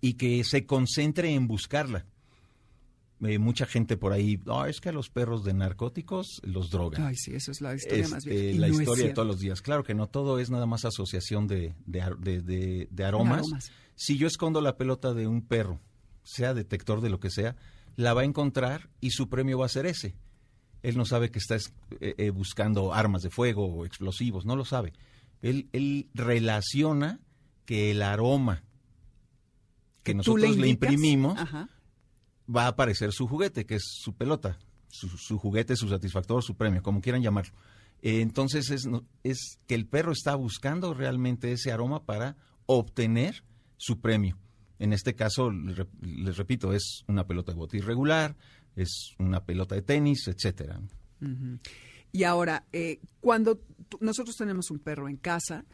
y 0.01 0.15
que 0.15 0.45
se 0.45 0.67
concentre 0.67 1.35
en 1.35 1.49
buscarla. 1.49 2.07
Eh, 3.21 3.41
mucha 3.41 3.67
gente 3.67 3.97
por 3.97 4.13
ahí, 4.13 4.41
oh, 4.47 4.65
es 4.67 4.81
que 4.81 4.91
a 4.91 4.93
los 4.93 5.11
perros 5.11 5.43
de 5.43 5.53
narcóticos 5.53 6.41
los 6.45 6.71
drogan. 6.71 7.03
Ay, 7.03 7.17
sí, 7.17 7.35
esa 7.35 7.51
es 7.51 7.61
la 7.61 7.75
historia 7.75 8.09
más 8.09 8.25
este, 8.25 8.31
vieja. 8.31 8.61
la 8.61 8.69
historia 8.69 9.07
de 9.07 9.13
todos 9.13 9.27
los 9.27 9.41
días. 9.41 9.61
Claro 9.61 9.83
que 9.83 9.95
no 9.95 10.07
todo 10.07 10.39
es 10.39 10.51
nada 10.51 10.67
más 10.67 10.85
asociación 10.85 11.49
de, 11.49 11.75
de, 11.87 12.87
de, 12.89 13.05
aromas. 13.05 13.45
Si 13.97 14.17
yo 14.17 14.29
escondo 14.29 14.61
la 14.61 14.77
pelota 14.77 15.15
de 15.15 15.27
un 15.27 15.43
perro, 15.43 15.81
sea 16.23 16.55
detector 16.55 17.01
de 17.01 17.11
lo 17.11 17.19
que 17.19 17.31
sea, 17.31 17.57
la 17.97 18.15
va 18.15 18.21
a 18.21 18.25
encontrar 18.25 18.89
y 19.01 19.11
su 19.11 19.29
premio 19.29 19.59
va 19.59 19.67
a 19.67 19.71
ser 19.71 19.87
ese. 19.87 20.15
Él 20.85 20.97
no 20.97 21.05
sabe 21.05 21.33
que 21.33 21.41
está 21.41 21.57
eh, 21.57 22.15
eh, 22.19 22.31
buscando 22.31 22.95
armas 22.95 23.23
de 23.23 23.31
fuego 23.31 23.67
o 23.67 23.85
explosivos, 23.85 24.47
no 24.47 24.55
lo 24.55 24.65
sabe 24.65 24.93
él, 25.43 26.09
relaciona 26.15 27.21
que 27.65 27.91
el 27.91 28.03
aroma 28.03 28.65
que 30.03 30.15
nosotros 30.15 30.57
le, 30.57 30.69
imprimimos 30.69 31.39
va 32.55 32.65
a 32.65 32.69
aparecer 32.69 33.13
su 33.13 33.27
juguete, 33.27 33.67
que 33.67 33.75
es 33.75 33.85
su 33.85 34.15
pelota, 34.15 34.59
su, 34.89 35.39
juguete, 35.39 35.77
su 35.77 35.89
satisfactor, 35.89 36.43
su 36.43 36.57
premio, 36.57 36.83
como 36.83 37.01
quieran 37.01 37.23
llamarlo. 37.23 37.53
Eh, 38.01 38.21
entonces 38.21 38.71
es, 38.71 38.89
es 39.23 39.59
que 39.67 39.75
el 39.75 39.87
perro 39.87 40.13
está 40.13 40.35
buscando 40.35 40.95
realmente 40.95 41.53
ese 41.53 41.73
aroma 41.73 42.05
para 42.05 42.37
obtener 42.67 43.45
su 43.77 44.01
premio. 44.01 44.39
En 44.79 44.93
este 44.93 45.15
caso, 45.15 45.51
les 45.51 46.37
repito, 46.37 46.73
es 46.73 47.05
una 47.09 47.27
pelota 47.27 47.53
de 47.53 47.59
bote 47.59 47.79
irregular, 47.79 48.37
es 48.77 49.15
una 49.19 49.45
pelota 49.45 49.75
de 49.75 49.83
tenis, 49.83 50.29
etcétera. 50.29 50.81
Y 52.13 52.25
ahora, 52.25 52.65
eh, 52.73 53.01
cuando 53.21 53.61
nosotros 54.01 54.37
tenemos 54.37 54.71
un 54.71 54.79
perro 54.79 55.09
en 55.09 55.17
casa, 55.17 55.65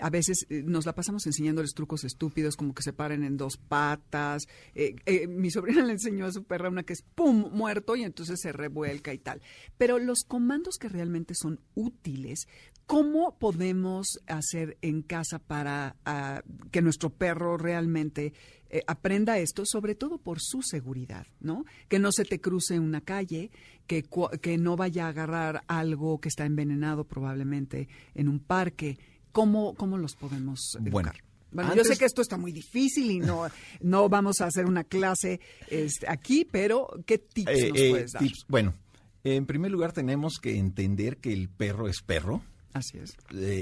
a 0.00 0.10
veces 0.10 0.46
eh, 0.48 0.62
nos 0.64 0.86
la 0.86 0.94
pasamos 0.94 1.26
enseñándoles 1.26 1.74
trucos 1.74 2.04
estúpidos 2.04 2.56
como 2.56 2.74
que 2.74 2.82
se 2.82 2.92
paren 2.92 3.22
en 3.22 3.36
dos 3.36 3.56
patas. 3.56 4.44
Eh, 4.74 5.26
mi 5.28 5.50
sobrina 5.50 5.82
le 5.84 5.92
enseñó 5.92 6.26
a 6.26 6.32
su 6.32 6.44
perra 6.44 6.68
una 6.68 6.82
que 6.82 6.94
es 6.94 7.02
¡pum! 7.14 7.50
muerto 7.52 7.96
y 7.96 8.02
entonces 8.02 8.40
se 8.40 8.52
revuelca 8.52 9.14
y 9.14 9.18
tal. 9.18 9.40
Pero 9.78 9.98
los 9.98 10.24
comandos 10.24 10.76
que 10.78 10.88
realmente 10.88 11.34
son 11.34 11.60
útiles, 11.74 12.48
¿cómo 12.86 13.38
podemos 13.38 14.20
hacer 14.26 14.78
en 14.82 15.02
casa 15.02 15.38
para 15.38 15.96
ah, 16.04 16.42
que 16.70 16.82
nuestro 16.82 17.10
perro 17.10 17.56
realmente 17.56 18.32
eh, 18.74 18.82
aprenda 18.88 19.38
esto, 19.38 19.62
sobre 19.64 19.94
todo 19.94 20.18
por 20.18 20.40
su 20.40 20.60
seguridad, 20.60 21.28
¿no? 21.38 21.64
Que 21.86 22.00
no 22.00 22.10
se 22.10 22.24
te 22.24 22.40
cruce 22.40 22.74
en 22.74 22.82
una 22.82 23.00
calle, 23.00 23.52
que, 23.86 24.04
que 24.42 24.58
no 24.58 24.74
vaya 24.74 25.06
a 25.06 25.10
agarrar 25.10 25.62
algo 25.68 26.20
que 26.20 26.28
está 26.28 26.44
envenenado 26.44 27.04
probablemente 27.04 27.86
en 28.16 28.28
un 28.28 28.40
parque. 28.40 28.98
¿Cómo, 29.30 29.74
cómo 29.74 29.96
los 29.96 30.16
podemos 30.16 30.76
educar? 30.80 31.14
Bueno, 31.52 31.72
yo 31.76 31.84
sé 31.84 31.96
que 31.96 32.04
esto 32.04 32.20
está 32.20 32.36
muy 32.36 32.50
difícil 32.50 33.12
y 33.12 33.20
no, 33.20 33.46
no 33.80 34.08
vamos 34.08 34.40
a 34.40 34.46
hacer 34.46 34.66
una 34.66 34.82
clase 34.82 35.38
este, 35.70 36.08
aquí, 36.08 36.44
pero 36.44 36.88
¿qué 37.06 37.18
tips 37.18 37.52
eh, 37.52 37.68
nos 37.68 37.78
eh, 37.78 37.90
puedes 37.90 38.10
dar? 38.10 38.24
Bueno, 38.48 38.74
en 39.22 39.46
primer 39.46 39.70
lugar 39.70 39.92
tenemos 39.92 40.40
que 40.42 40.58
entender 40.58 41.18
que 41.18 41.32
el 41.32 41.48
perro 41.48 41.86
es 41.86 42.02
perro. 42.02 42.42
Así 42.72 42.98
es. 42.98 43.16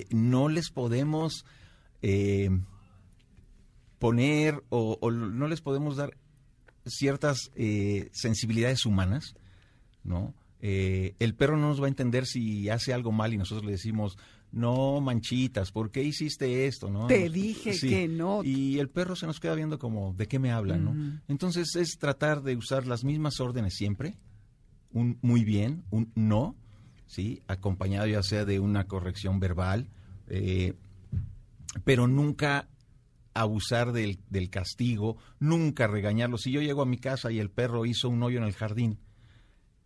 no 0.09 0.49
les 0.49 0.71
podemos 0.71 1.45
poner 4.03 4.65
o, 4.69 4.99
no 5.13 5.47
les 5.47 5.61
podemos 5.61 5.95
dar 5.95 6.17
ciertas 6.85 7.53
eh, 7.55 8.11
sensibilidades 8.11 8.85
humanas, 8.85 9.37
¿no? 10.03 10.35
Eh, 10.59 11.15
el 11.21 11.37
perro 11.37 11.57
no 11.57 11.69
nos 11.69 11.81
va 11.81 11.85
a 11.85 11.89
entender 11.89 12.27
si 12.27 12.69
hace 12.69 12.93
algo 12.93 13.13
mal 13.13 13.33
y 13.33 13.39
nosotros 13.39 13.65
le 13.65 13.71
decimos, 13.71 14.19
no 14.51 15.01
manchitas, 15.01 15.71
¿por 15.71 15.93
qué 15.93 16.03
hiciste 16.03 16.67
esto? 16.67 16.91
¿no? 16.91 17.07
Te 17.07 17.31
dije 17.31 17.79
que 17.79 18.09
no. 18.09 18.43
Y 18.43 18.81
el 18.81 18.89
perro 18.89 19.15
se 19.15 19.27
nos 19.27 19.39
queda 19.39 19.55
viendo 19.55 19.79
como, 19.79 20.15
¿de 20.15 20.27
qué 20.27 20.41
me 20.41 20.51
hablan? 20.51 20.85
¿no? 20.85 21.21
Entonces 21.29 21.77
es 21.77 21.97
tratar 22.01 22.43
de 22.43 22.57
usar 22.57 22.89
las 22.89 23.05
mismas 23.05 23.39
órdenes 23.39 23.75
siempre, 23.77 24.19
un 24.91 25.17
muy 25.23 25.45
bien, 25.45 25.85
un 25.91 26.11
no, 26.17 26.57
¿sí? 27.07 27.41
acompañado 27.47 28.09
ya 28.09 28.25
sea 28.25 28.45
de 28.45 28.59
una 28.59 28.89
corrección 28.89 29.39
verbal, 29.39 29.89
eh, 30.27 30.75
pero 31.85 32.09
nunca 32.09 32.69
abusar 33.35 33.93
del, 33.93 34.19
del, 34.29 34.51
castigo, 34.51 35.17
nunca 35.39 35.87
regañarlo. 35.87 36.39
Si 36.39 36.53
yo 36.53 36.61
llego 36.61 36.83
a 36.83 36.87
mi 36.87 36.99
casa 36.99 37.31
y 37.33 37.39
el 37.39 37.51
perro 37.51 37.87
hizo 37.87 38.09
un 38.09 38.23
hoyo 38.23 38.39
en 38.39 38.45
el 38.45 38.53
jardín 38.53 38.99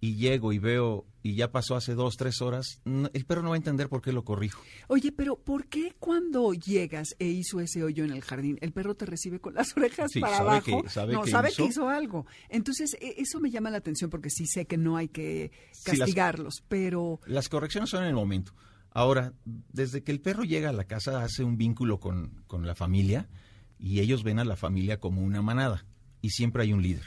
y 0.00 0.16
llego 0.16 0.52
y 0.52 0.58
veo 0.58 1.06
y 1.22 1.34
ya 1.34 1.50
pasó 1.50 1.74
hace 1.74 1.94
dos, 1.94 2.16
tres 2.16 2.40
horas, 2.40 2.80
el 2.84 3.24
perro 3.24 3.42
no 3.42 3.50
va 3.50 3.56
a 3.56 3.58
entender 3.58 3.88
por 3.88 4.00
qué 4.00 4.12
lo 4.12 4.24
corrijo. 4.24 4.62
Oye, 4.86 5.10
pero 5.10 5.36
¿por 5.36 5.66
qué 5.66 5.94
cuando 5.98 6.52
llegas 6.52 7.16
e 7.18 7.26
hizo 7.26 7.60
ese 7.60 7.82
hoyo 7.82 8.04
en 8.04 8.12
el 8.12 8.22
jardín, 8.22 8.58
el 8.60 8.72
perro 8.72 8.94
te 8.94 9.06
recibe 9.06 9.40
con 9.40 9.54
las 9.54 9.72
orejas 9.76 10.12
para 10.20 10.38
abajo? 10.38 10.84
sabe 10.88 11.14
no, 11.14 11.22
que 11.22 11.30
sabe 11.30 11.48
hizo. 11.48 11.62
que 11.62 11.68
hizo 11.68 11.88
algo. 11.88 12.26
Entonces, 12.48 12.96
e, 13.00 13.16
eso 13.18 13.40
me 13.40 13.50
llama 13.50 13.70
la 13.70 13.78
atención 13.78 14.08
porque 14.08 14.30
sí 14.30 14.46
sé 14.46 14.66
que 14.66 14.76
no 14.76 14.96
hay 14.96 15.08
que 15.08 15.50
castigarlos, 15.84 16.62
pero... 16.68 17.20
Las 17.26 17.48
correcciones 17.48 17.90
son 17.90 18.04
en 18.04 18.10
el 18.10 18.14
momento. 18.14 18.52
Ahora, 18.90 19.32
desde 19.44 20.02
que 20.02 20.12
el 20.12 20.20
perro 20.20 20.44
llega 20.44 20.70
a 20.70 20.72
la 20.72 20.84
casa 20.84 21.22
hace 21.22 21.44
un 21.44 21.56
vínculo 21.58 22.00
con, 22.00 22.42
con 22.46 22.66
la 22.66 22.74
familia 22.74 23.28
y 23.78 24.00
ellos 24.00 24.22
ven 24.22 24.38
a 24.38 24.44
la 24.44 24.56
familia 24.56 24.98
como 25.00 25.22
una 25.22 25.42
manada 25.42 25.84
y 26.22 26.30
siempre 26.30 26.62
hay 26.62 26.72
un 26.72 26.82
líder. 26.82 27.04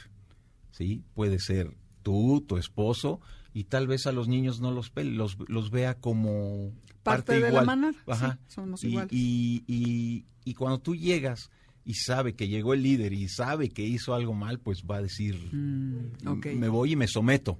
¿sí? 0.70 1.02
Puede 1.14 1.38
ser 1.40 1.76
tú, 2.02 2.44
tu 2.46 2.56
esposo 2.58 3.20
y 3.52 3.64
tal 3.64 3.86
vez 3.88 4.06
a 4.06 4.12
los 4.12 4.28
niños 4.28 4.60
no 4.60 4.70
los, 4.70 4.92
los, 4.94 5.36
los 5.48 5.70
vea 5.70 5.94
como 5.98 6.72
parte, 7.02 7.40
de 7.40 7.50
la 7.50 7.62
manada. 7.62 7.96
Ajá. 8.06 8.38
somos 8.46 8.84
y, 8.84 8.88
iguales. 8.88 9.12
Y, 9.12 9.64
y, 9.66 10.24
y, 10.44 10.54
cuando 10.54 10.78
tú 10.78 10.94
llegas 10.94 11.50
y 11.84 11.94
sabe 11.94 12.34
que 12.34 12.46
llegó 12.48 12.74
el 12.74 12.82
líder 12.82 13.12
y 13.12 13.28
sabe 13.28 13.68
que 13.70 13.82
hizo 13.84 14.14
algo 14.14 14.34
mal, 14.34 14.60
pues 14.60 14.84
va 14.88 14.96
a 14.96 15.02
decir, 15.02 15.36
Mm, 15.52 16.28
ok. 16.28 16.46
me 16.54 16.68
voy 16.68 16.92
y 16.92 16.96
me 16.96 17.08
someto. 17.08 17.58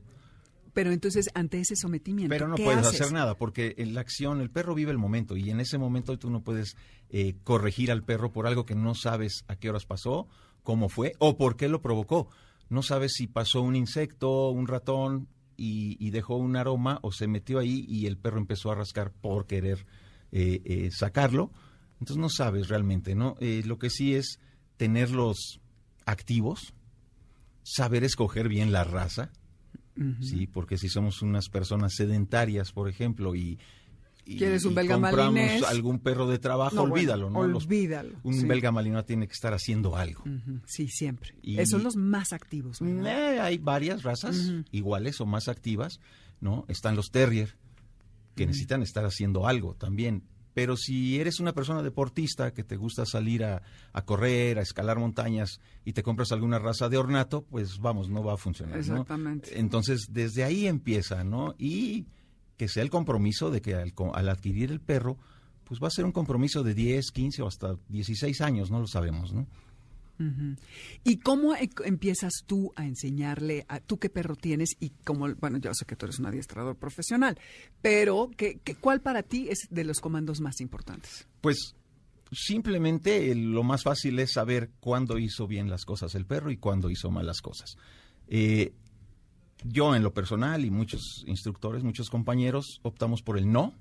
Pero 0.73 0.93
entonces 0.93 1.29
ante 1.35 1.61
ese 1.61 1.77
sometimiento, 1.77 2.33
Pero 2.33 2.49
no 2.49 2.57
¿qué 2.57 2.65
puedes 2.65 2.87
haces? 2.87 3.01
hacer 3.01 3.13
nada, 3.13 3.37
porque 3.37 3.75
en 3.79 3.95
la 3.95 4.01
acción, 4.01 4.41
el 4.41 4.51
perro 4.51 4.75
vive 4.75 4.91
el 4.91 4.99
momento 4.99 5.37
y 5.37 5.51
en 5.51 5.61
ese 5.61 5.79
momento 5.79 6.19
tú 6.19 6.31
no 6.31 6.43
puedes 6.43 6.77
eh, 7.09 7.37
corregir 7.45 7.91
al 7.91 8.03
perro 8.03 8.33
por 8.33 8.47
algo 8.47 8.65
que 8.65 8.75
no 8.75 8.95
sabes 8.95 9.45
a 9.49 9.57
qué 9.57 9.71
horas 9.71 9.87
pasó, 9.87 10.29
cómo 10.63 10.89
fue 10.89 11.15
o 11.19 11.37
por 11.37 11.57
qué 11.57 11.69
lo 11.69 11.83
provocó. 11.83 12.29
No 12.69 12.83
sabes 12.83 13.15
si 13.15 13.27
pasó 13.27 13.63
un 13.63 13.75
insecto, 13.77 14.51
un 14.51 14.67
ratón 14.69 15.29
y, 15.57 15.97
y 16.05 16.11
dejó 16.11 16.37
un 16.37 16.57
aroma 16.57 16.99
o 17.03 17.13
se 17.13 17.27
metió 17.27 17.59
ahí 17.59 17.85
y 17.89 18.07
el 18.07 18.17
perro 18.17 18.39
empezó 18.39 18.71
a 18.71 18.77
rascar 18.77 19.13
por 19.13 19.47
querer 19.47 19.87
eh, 20.33 20.63
eh, 20.65 20.91
sacarlo. 20.93 21.51
Entonces 21.95 22.17
no 22.17 22.29
sabes 22.31 22.69
realmente, 22.69 23.15
¿no? 23.15 23.37
Eh, 23.41 23.63
lo 23.67 23.79
que 23.79 23.91
sí 23.91 24.15
es 24.15 24.39
tenerlos 24.77 25.61
activos, 26.07 26.73
saber 27.63 28.05
escoger 28.05 28.49
bien 28.49 28.73
la 28.73 28.85
raza, 28.85 29.33
Sí, 30.21 30.47
porque 30.47 30.79
si 30.79 30.89
somos 30.89 31.23
unas 31.23 31.49
personas 31.49 31.95
sedentarias, 31.95 32.73
por 32.73 32.89
ejemplo, 32.89 33.35
y, 33.35 33.59
y- 34.25 34.39
¿Quieres 34.39 34.65
un 34.65 34.73
y 34.73 34.75
belga 34.77 34.95
compramos 34.95 35.35
malinés? 35.35 35.63
algún 35.65 35.99
perro 35.99 36.27
de 36.27 36.39
trabajo, 36.39 36.75
No, 36.77 36.83
bueno, 36.83 36.95
olvídalo, 36.95 37.31
¿no? 37.31 37.47
Los- 37.47 37.67
un 38.23 38.35
sí. 38.35 38.47
belga 38.47 38.71
malinois 38.73 39.05
tiene 39.07 39.27
que 39.27 39.33
estar 39.35 39.53
haciendo 39.53 39.97
algo. 39.97 40.25
Sí, 40.67 40.89
siempre. 40.89 41.35
Y- 41.43 41.59
Esos 41.59 41.71
son 41.73 41.83
los 41.85 41.97
más 41.97 42.33
activos. 42.33 42.81
Eh, 42.81 43.39
hay 43.41 43.59
varias 43.59 44.03
razas 44.03 44.53
iguales 44.73 45.21
o 45.21 45.27
más 45.27 45.49
activas, 45.49 46.01
¿no? 46.41 46.65
Están 46.69 46.97
los 46.97 47.11
terrier, 47.11 47.57
que 48.37 48.47
necesitan 48.47 48.83
estar 48.83 49.05
haciendo 49.05 49.47
algo 49.47 49.75
también. 49.75 50.23
Pero 50.55 50.77
si 50.77 51.21
eres 51.21 51.41
una 51.41 51.53
persona 51.53 51.83
deportista 51.83 52.53
que 52.53 52.65
te 52.65 52.77
gusta 52.77 53.07
salir 53.07 53.45
a, 53.45 53.63
a 53.93 54.05
correr, 54.05 54.59
a 54.59 54.63
escalar 54.63 54.99
montañas 54.99 55.61
y 55.85 55.93
te 55.93 56.03
compras 56.03 56.33
alguna 56.33 56.59
raza 56.59 56.89
de 56.89 56.99
ornato, 56.99 57.43
pues 57.43 57.79
vamos, 57.79 58.09
no 58.09 58.25
va 58.25 58.35
a 58.35 58.37
funcionar. 58.37 58.77
¿no? 58.77 58.81
Exactamente. 58.81 59.59
Entonces, 59.59 60.09
desde 60.11 60.45
ahí 60.45 60.67
empieza, 60.67 61.23
¿no? 61.25 61.55
Y 61.59 62.07
que 62.57 62.69
sea 62.69 62.83
el 62.83 62.91
compromiso 62.91 63.51
de 63.51 63.63
que 63.63 63.75
al, 63.75 63.95
al 64.13 64.29
adquirir 64.29 64.71
el 64.71 64.81
perro, 64.81 65.17
pues 65.65 65.81
va 65.81 65.87
a 65.87 65.91
ser 65.91 66.05
un 66.05 66.13
compromiso 66.13 66.63
de 66.63 66.75
10, 66.75 67.13
15 67.13 67.43
o 67.43 67.47
hasta 67.47 67.77
16 67.89 68.41
años, 68.41 68.71
no 68.71 68.81
lo 68.81 68.87
sabemos, 68.87 69.33
¿no? 69.33 69.47
¿Y 71.05 71.17
cómo 71.19 71.55
e- 71.55 71.71
empiezas 71.85 72.33
tú 72.47 72.73
a 72.77 72.85
enseñarle 72.87 73.65
a 73.69 73.81
tú 73.81 73.99
qué 73.99 74.11
perro 74.11 74.37
tienes 74.37 74.71
y 74.79 74.91
cómo, 75.05 75.33
bueno, 75.37 75.59
yo 75.59 75.73
sé 75.75 75.87
que 75.87 75.97
tú 75.97 76.05
eres 76.07 76.19
un 76.19 76.27
adiestrador 76.27 76.77
profesional, 76.77 77.39
pero 77.81 78.31
¿qué, 78.37 78.61
qué- 78.63 78.75
¿cuál 78.75 79.01
para 79.01 79.23
ti 79.23 79.49
es 79.49 79.67
de 79.71 79.85
los 79.85 80.01
comandos 80.01 80.41
más 80.41 80.61
importantes? 80.61 81.27
Pues 81.41 81.75
simplemente 82.33 83.31
eh, 83.31 83.35
lo 83.35 83.63
más 83.63 83.83
fácil 83.83 84.19
es 84.19 84.33
saber 84.33 84.71
cuándo 84.81 85.19
hizo 85.19 85.47
bien 85.47 85.69
las 85.71 85.85
cosas 85.85 86.15
el 86.15 86.27
perro 86.27 86.51
y 86.51 86.57
cuándo 86.59 86.91
hizo 86.91 87.11
malas 87.11 87.41
cosas. 87.41 87.77
Eh, 88.29 88.73
yo 89.65 89.95
en 89.95 90.03
lo 90.03 90.15
personal 90.15 90.65
y 90.65 90.71
muchos 90.71 91.25
instructores, 91.27 91.83
muchos 91.83 92.09
compañeros 92.09 92.79
optamos 92.83 93.23
por 93.23 93.37
el 93.39 93.51
no 93.51 93.75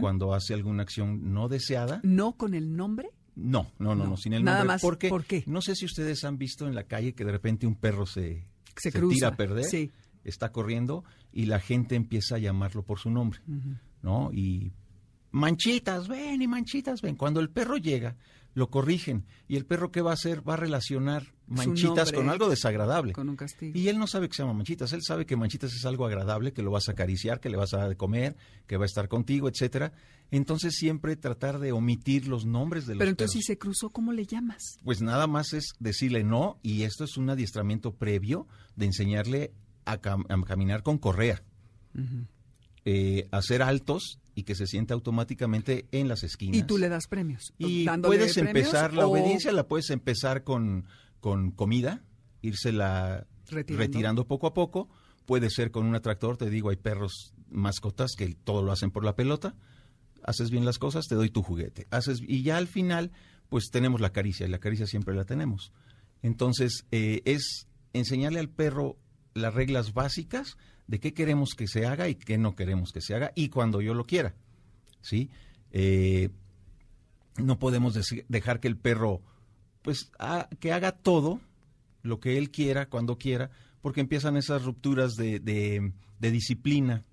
cuando 0.00 0.34
hace 0.34 0.52
alguna 0.52 0.82
acción 0.82 1.32
no 1.32 1.48
deseada. 1.48 2.00
¿No 2.02 2.32
con 2.32 2.54
el 2.54 2.74
nombre? 2.76 3.10
No, 3.42 3.72
no, 3.78 3.94
no, 3.94 4.06
no, 4.06 4.16
sin 4.16 4.32
el 4.34 4.44
nada 4.44 4.58
nombre. 4.58 4.74
más, 4.74 4.82
porque 4.82 5.08
¿por 5.08 5.24
qué? 5.24 5.42
no 5.46 5.60
sé 5.62 5.74
si 5.74 5.84
ustedes 5.86 6.24
han 6.24 6.36
visto 6.38 6.66
en 6.66 6.74
la 6.74 6.84
calle 6.84 7.14
que 7.14 7.24
de 7.24 7.32
repente 7.32 7.66
un 7.66 7.74
perro 7.74 8.06
se, 8.06 8.46
Se 8.76 8.90
se 8.90 9.00
tira 9.00 9.28
a 9.28 9.36
perder, 9.36 9.64
sí. 9.64 9.90
está 10.24 10.52
corriendo 10.52 11.04
y 11.32 11.46
la 11.46 11.58
gente 11.60 11.94
empieza 11.94 12.36
a 12.36 12.38
llamarlo 12.38 12.82
por 12.84 12.98
su 12.98 13.10
nombre, 13.10 13.40
¿no? 14.02 14.30
Y 14.32 14.72
manchitas, 15.30 16.08
ven 16.08 16.42
y 16.42 16.48
manchitas, 16.48 17.02
ven. 17.02 17.16
Cuando 17.16 17.40
el 17.40 17.50
perro 17.50 17.76
llega, 17.76 18.16
lo 18.54 18.68
corrigen 18.68 19.26
y 19.48 19.56
el 19.56 19.64
perro 19.64 19.90
qué 19.92 20.00
va 20.02 20.10
a 20.10 20.14
hacer? 20.14 20.46
Va 20.48 20.54
a 20.54 20.56
relacionar 20.56 21.26
manchitas 21.46 21.96
nombre. 22.12 22.16
con 22.16 22.28
algo 22.30 22.48
desagradable. 22.48 23.12
Con 23.12 23.28
un 23.28 23.36
castigo. 23.36 23.78
Y 23.78 23.88
él 23.88 23.98
no 23.98 24.06
sabe 24.06 24.28
que 24.28 24.34
se 24.34 24.42
llama 24.42 24.54
manchitas, 24.54 24.92
él 24.92 25.02
sabe 25.02 25.24
que 25.26 25.36
manchitas 25.36 25.72
es 25.72 25.84
algo 25.84 26.04
agradable, 26.06 26.52
que 26.52 26.62
lo 26.62 26.70
vas 26.70 26.88
a 26.88 26.92
acariciar, 26.92 27.40
que 27.40 27.48
le 27.50 27.56
vas 27.56 27.74
a 27.74 27.78
dar 27.78 27.88
de 27.88 27.96
comer, 27.96 28.36
que 28.66 28.76
va 28.76 28.84
a 28.84 28.86
estar 28.86 29.08
contigo, 29.08 29.48
etcétera. 29.48 29.92
Entonces 30.32 30.74
siempre 30.76 31.16
tratar 31.16 31.58
de 31.58 31.72
omitir 31.72 32.28
los 32.28 32.44
nombres 32.44 32.86
de 32.86 32.94
los 32.94 32.98
Pero 32.98 33.10
entonces 33.10 33.34
perros. 33.34 33.44
si 33.46 33.52
se 33.52 33.58
cruzó, 33.58 33.90
¿cómo 33.90 34.12
le 34.12 34.26
llamas? 34.26 34.78
Pues 34.84 35.00
nada 35.00 35.26
más 35.26 35.52
es 35.52 35.72
decirle 35.80 36.22
no 36.24 36.58
y 36.62 36.82
esto 36.82 37.04
es 37.04 37.16
un 37.16 37.30
adiestramiento 37.30 37.94
previo 37.94 38.46
de 38.76 38.86
enseñarle 38.86 39.52
a, 39.84 40.00
cam- 40.00 40.26
a 40.28 40.46
caminar 40.46 40.82
con 40.84 40.98
correa, 40.98 41.42
eh, 42.84 43.28
hacer 43.30 43.62
altos 43.62 44.18
y 44.40 44.42
que 44.42 44.54
se 44.54 44.66
sienta 44.66 44.94
automáticamente 44.94 45.86
en 45.92 46.08
las 46.08 46.22
esquinas. 46.22 46.56
Y 46.56 46.62
tú 46.62 46.78
le 46.78 46.88
das 46.88 47.06
premios. 47.06 47.52
Y 47.58 47.84
puedes 47.84 48.32
premios 48.32 48.36
empezar, 48.38 48.94
la 48.94 49.06
o 49.06 49.10
obediencia 49.10 49.52
la 49.52 49.68
puedes 49.68 49.90
empezar 49.90 50.44
con, 50.44 50.86
con 51.20 51.50
comida, 51.50 52.02
írsela 52.40 53.26
Retirando. 53.50 53.84
retirando. 53.84 54.26
poco 54.26 54.46
a 54.46 54.54
poco. 54.54 54.88
Puede 55.26 55.50
ser 55.50 55.70
con 55.70 55.84
un 55.84 55.94
atractor, 55.94 56.38
te 56.38 56.48
digo, 56.48 56.70
hay 56.70 56.76
perros 56.76 57.34
mascotas 57.50 58.12
que 58.16 58.34
todo 58.34 58.62
lo 58.62 58.72
hacen 58.72 58.90
por 58.90 59.04
la 59.04 59.14
pelota. 59.14 59.54
Haces 60.22 60.50
bien 60.50 60.64
las 60.64 60.78
cosas, 60.78 61.06
te 61.06 61.14
doy 61.14 61.28
tu 61.28 61.42
juguete. 61.42 61.86
Haces 61.90 62.22
Y 62.26 62.42
ya 62.42 62.56
al 62.56 62.66
final, 62.66 63.12
pues 63.50 63.68
tenemos 63.70 64.00
la 64.00 64.10
caricia, 64.10 64.46
y 64.46 64.48
la 64.48 64.58
caricia 64.58 64.86
siempre 64.86 65.14
la 65.14 65.24
tenemos. 65.24 65.70
Entonces, 66.22 66.86
eh, 66.92 67.20
es 67.26 67.68
enseñarle 67.92 68.40
al 68.40 68.48
perro 68.48 68.96
las 69.34 69.52
reglas 69.52 69.92
básicas 69.92 70.56
de 70.90 70.98
qué 70.98 71.14
queremos 71.14 71.54
que 71.56 71.68
se 71.68 71.86
haga 71.86 72.08
y 72.08 72.16
qué 72.16 72.36
no 72.36 72.56
queremos 72.56 72.90
que 72.92 73.00
se 73.00 73.14
haga, 73.14 73.30
y 73.36 73.48
cuando 73.48 73.80
yo 73.80 73.94
lo 73.94 74.04
quiera. 74.06 74.34
¿Sí? 75.00 75.30
Eh, 75.70 76.30
no 77.36 77.58
podemos 77.60 77.94
dejar 78.28 78.58
que 78.60 78.66
el 78.68 78.76
perro 78.76 79.22
pues 79.82 80.10
que 80.58 80.72
haga 80.72 80.92
todo 80.92 81.40
lo 82.02 82.18
que 82.20 82.36
él 82.36 82.50
quiera 82.50 82.86
cuando 82.86 83.16
quiera 83.18 83.50
porque 83.80 84.00
empiezan 84.00 84.36
esas 84.36 84.64
rupturas 84.64 85.14
de, 85.14 85.38
de- 85.38 85.92
disciplina 86.30 87.04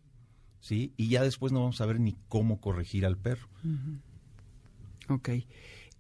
sí 0.59 0.91
y 0.97 1.07
ya 1.09 1.21
después 1.23 1.53
no 1.53 1.59
vamos 1.61 1.80
a 1.80 1.86
ver 1.86 1.99
ni 2.01 2.17
cómo 2.28 2.59
corregir 2.59 3.05
al 3.05 3.15
perro 3.17 3.47
Ok. 5.07 5.30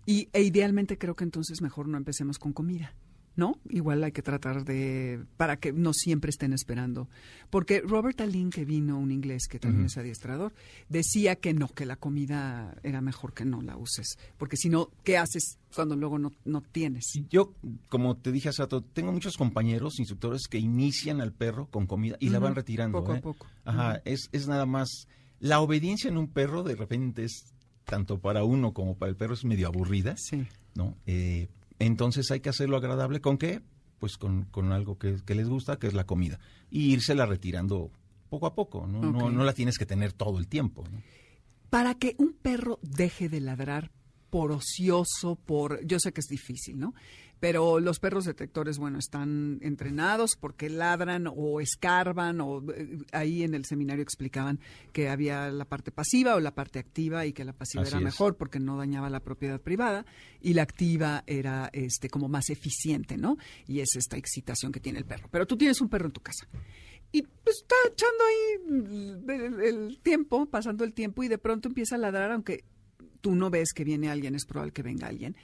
Y 0.05 0.27
e 0.33 0.41
idealmente 0.41 0.97
creo 0.97 1.15
que 1.15 1.23
entonces 1.23 1.61
mejor 1.61 1.87
no 1.87 1.97
empecemos 1.97 2.37
con 2.39 2.51
comida, 2.53 2.93
¿no? 3.37 3.59
Igual 3.69 4.03
hay 4.03 4.11
que 4.11 4.23
tratar 4.23 4.65
de, 4.65 5.23
para 5.37 5.57
que 5.57 5.71
no 5.71 5.93
siempre 5.93 6.31
estén 6.31 6.53
esperando. 6.53 7.07
Porque 7.49 7.81
Robert 7.81 8.19
Allen, 8.19 8.49
que 8.49 8.65
vino, 8.65 8.97
un 8.97 9.11
inglés 9.11 9.47
que 9.47 9.59
también 9.59 9.85
es 9.85 9.97
adiestrador, 9.97 10.53
decía 10.89 11.35
que 11.35 11.53
no, 11.53 11.69
que 11.69 11.85
la 11.85 11.95
comida 11.95 12.75
era 12.83 12.99
mejor 12.99 13.33
que 13.33 13.45
no 13.45 13.61
la 13.61 13.77
uses. 13.77 14.17
Porque 14.37 14.57
si 14.57 14.69
no, 14.69 14.89
¿qué 15.03 15.17
haces 15.17 15.59
cuando 15.73 15.95
luego 15.95 16.17
no, 16.17 16.33
no 16.43 16.61
tienes? 16.61 17.05
yo 17.29 17.53
como 17.89 18.17
te 18.17 18.31
dije 18.31 18.49
hace 18.49 18.63
rato 18.63 18.81
tengo 18.81 19.11
muchos 19.11 19.37
compañeros 19.37 19.99
instructores 19.99 20.47
que 20.47 20.57
inician 20.57 21.21
al 21.21 21.33
perro 21.33 21.67
con 21.69 21.85
comida 21.85 22.15
y 22.19 22.29
la 22.29 22.39
van 22.39 22.55
retirando 22.55 22.99
poco 22.99 23.11
a 23.11 23.17
¿eh? 23.17 23.21
poco. 23.21 23.45
Ajá, 23.63 24.01
es, 24.05 24.29
es 24.31 24.47
nada 24.47 24.65
más 24.65 25.07
la 25.39 25.59
obediencia 25.59 26.09
en 26.09 26.17
un 26.17 26.29
perro 26.29 26.63
de 26.63 26.75
repente 26.75 27.25
es 27.25 27.53
tanto 27.83 28.19
para 28.19 28.43
uno 28.43 28.73
como 28.73 28.97
para 28.97 29.11
el 29.11 29.15
perro 29.15 29.35
es 29.35 29.45
medio 29.45 29.67
aburrida 29.67 30.15
Sí. 30.17 30.47
¿no? 30.73 30.97
Eh, 31.05 31.49
entonces 31.79 32.29
hay 32.31 32.39
que 32.39 32.49
hacerlo 32.49 32.77
agradable 32.77 33.21
con 33.21 33.37
qué? 33.37 33.61
Pues 33.99 34.17
con, 34.17 34.45
con 34.45 34.71
algo 34.71 34.97
que, 34.97 35.17
que 35.25 35.35
les 35.35 35.49
gusta, 35.49 35.77
que 35.77 35.87
es 35.87 35.93
la 35.93 36.05
comida. 36.05 36.39
Y 36.69 36.91
írsela 36.93 37.25
retirando 37.25 37.91
poco 38.29 38.45
a 38.45 38.55
poco, 38.55 38.85
¿no? 38.87 39.01
No, 39.11 39.31
no 39.31 39.43
la 39.43 39.53
tienes 39.53 39.77
que 39.77 39.85
tener 39.85 40.13
todo 40.13 40.37
el 40.37 40.47
tiempo. 40.47 40.83
¿no? 40.91 41.01
Para 41.69 41.95
que 41.95 42.15
un 42.17 42.33
perro 42.33 42.79
deje 42.81 43.29
de 43.29 43.41
ladrar 43.41 43.91
por 44.29 44.51
ocioso, 44.51 45.35
por... 45.35 45.85
Yo 45.85 45.99
sé 45.99 46.11
que 46.11 46.21
es 46.21 46.27
difícil, 46.27 46.77
¿no? 46.77 46.93
Pero 47.39 47.79
los 47.79 47.99
perros 47.99 48.25
detectores, 48.25 48.79
bueno, 48.79 48.97
están 48.97 49.59
entrenados 49.61 50.35
porque 50.35 50.69
ladran 50.69 51.27
o 51.27 51.61
escarban 51.61 52.41
o 52.41 52.63
eh, 52.71 52.97
ahí 53.11 53.43
en 53.43 53.53
el 53.53 53.65
seminario 53.65 54.01
explicaban 54.01 54.59
que 54.91 55.09
había 55.09 55.49
la 55.51 55.65
parte 55.65 55.91
pasiva 55.91 56.35
o 56.35 56.39
la 56.39 56.55
parte 56.55 56.79
activa 56.79 57.25
y 57.25 57.33
que 57.33 57.45
la 57.45 57.53
pasiva 57.53 57.83
Así 57.83 57.91
era 57.91 57.99
es. 57.99 58.03
mejor 58.03 58.37
porque 58.37 58.59
no 58.59 58.77
dañaba 58.77 59.09
la 59.09 59.19
propiedad 59.19 59.61
privada 59.61 60.05
y 60.41 60.53
la 60.53 60.63
activa 60.63 61.23
era 61.27 61.69
este 61.73 62.09
como 62.09 62.27
más 62.27 62.49
eficiente, 62.49 63.17
¿no? 63.17 63.37
Y 63.67 63.81
es 63.81 63.95
esta 63.95 64.17
excitación 64.17 64.71
que 64.71 64.79
tiene 64.79 64.99
el 64.99 65.05
perro. 65.05 65.27
Pero 65.31 65.45
tú 65.45 65.57
tienes 65.57 65.79
un 65.81 65.89
perro 65.89 66.07
en 66.07 66.13
tu 66.13 66.21
casa 66.21 66.47
y 67.11 67.21
pues 67.21 67.57
está 67.61 67.75
echando 67.89 68.23
ahí 68.25 69.45
el, 69.45 69.61
el 69.61 69.99
tiempo, 69.99 70.45
pasando 70.47 70.83
el 70.83 70.93
tiempo 70.93 71.23
y 71.23 71.27
de 71.27 71.37
pronto 71.37 71.69
empieza 71.69 71.95
a 71.95 71.99
ladrar, 71.99 72.31
aunque 72.31 72.63
tú 73.21 73.35
no 73.35 73.49
ves 73.49 73.73
que 73.73 73.83
viene 73.83 74.09
alguien, 74.09 74.35
es 74.35 74.45
probable 74.45 74.73
que 74.73 74.83
venga 74.83 75.07
alguien, 75.07 75.35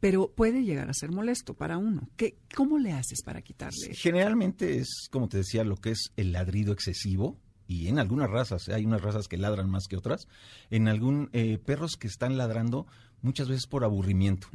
pero 0.00 0.32
puede 0.32 0.62
llegar 0.64 0.88
a 0.90 0.94
ser 0.94 1.12
molesto 1.12 1.54
para 1.54 1.78
uno. 1.78 2.08
¿Qué, 2.16 2.36
¿Cómo 2.56 2.78
le 2.78 2.92
haces 2.92 3.22
para 3.22 3.42
quitarle? 3.42 3.94
Generalmente 3.94 4.78
es, 4.78 5.08
como 5.10 5.28
te 5.28 5.36
decía, 5.38 5.62
lo 5.64 5.76
que 5.76 5.90
es 5.90 6.10
el 6.16 6.32
ladrido 6.32 6.72
excesivo. 6.72 7.38
Y 7.66 7.86
en 7.86 8.00
algunas 8.00 8.28
razas, 8.28 8.66
¿eh? 8.68 8.74
hay 8.74 8.84
unas 8.84 9.00
razas 9.00 9.28
que 9.28 9.36
ladran 9.38 9.70
más 9.70 9.86
que 9.86 9.96
otras. 9.96 10.26
En 10.70 10.88
algún 10.88 11.30
eh, 11.32 11.56
perros 11.58 11.96
que 11.96 12.08
están 12.08 12.36
ladrando 12.36 12.86
muchas 13.22 13.48
veces 13.48 13.66
por 13.68 13.84
aburrimiento. 13.84 14.48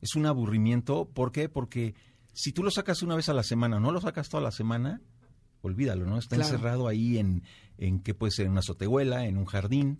Es 0.00 0.14
un 0.14 0.26
aburrimiento, 0.26 1.06
¿por 1.12 1.32
qué? 1.32 1.48
Porque 1.48 1.94
si 2.34 2.52
tú 2.52 2.62
lo 2.62 2.70
sacas 2.70 3.02
una 3.02 3.16
vez 3.16 3.28
a 3.28 3.32
la 3.34 3.42
semana, 3.42 3.80
no 3.80 3.90
lo 3.90 4.00
sacas 4.00 4.28
toda 4.28 4.42
la 4.44 4.52
semana, 4.52 5.00
olvídalo, 5.62 6.06
¿no? 6.06 6.18
Está 6.18 6.36
Claro. 6.36 6.52
encerrado 6.52 6.86
ahí 6.86 7.18
en, 7.18 7.42
en 7.78 7.98
que 7.98 8.14
puede 8.14 8.30
ser 8.30 8.46
en 8.46 8.52
una 8.52 8.60
azotehuela, 8.60 9.26
en 9.26 9.38
un 9.38 9.46
jardín. 9.46 9.98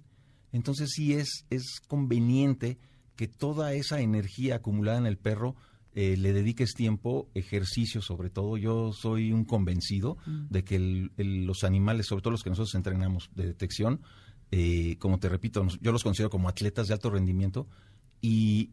Entonces 0.53 0.91
sí 0.95 1.15
es, 1.15 1.47
es 1.51 1.81
conveniente 1.89 2.79
que 3.17 3.29
toda 3.29 3.75
esa 3.75 4.01
energía 4.01 4.57
acumulada 4.57 4.99
en 4.99 5.07
el 5.07 5.19
perro 5.19 5.55
eh, 5.95 6.17
le 6.17 6.33
dediques 6.33 6.73
tiempo, 6.73 7.29
ejercicio 7.35 8.01
sobre 8.01 8.31
todo. 8.31 8.57
Yo 8.57 8.93
soy 8.95 9.31
un 9.33 9.45
convencido 9.45 10.17
de 10.27 10.65
que 10.65 10.77
el- 10.77 11.13
el- 11.19 11.45
los 11.45 11.65
animales, 11.65 12.07
sobre 12.07 12.23
todo 12.23 12.31
los 12.31 12.43
que 12.43 12.49
nosotros 12.49 12.75
entrenamos 12.75 13.31
de 13.35 13.45
detección, 13.49 14.01
eh, 14.51 14.97
como 14.99 15.19
te 15.19 15.29
repito, 15.29 15.67
yo 15.83 15.93
los 15.93 16.03
considero 16.03 16.31
como 16.31 16.49
atletas 16.49 16.87
de 16.89 16.95
alto 16.95 17.11
rendimiento 17.11 17.69
y, 18.23 18.71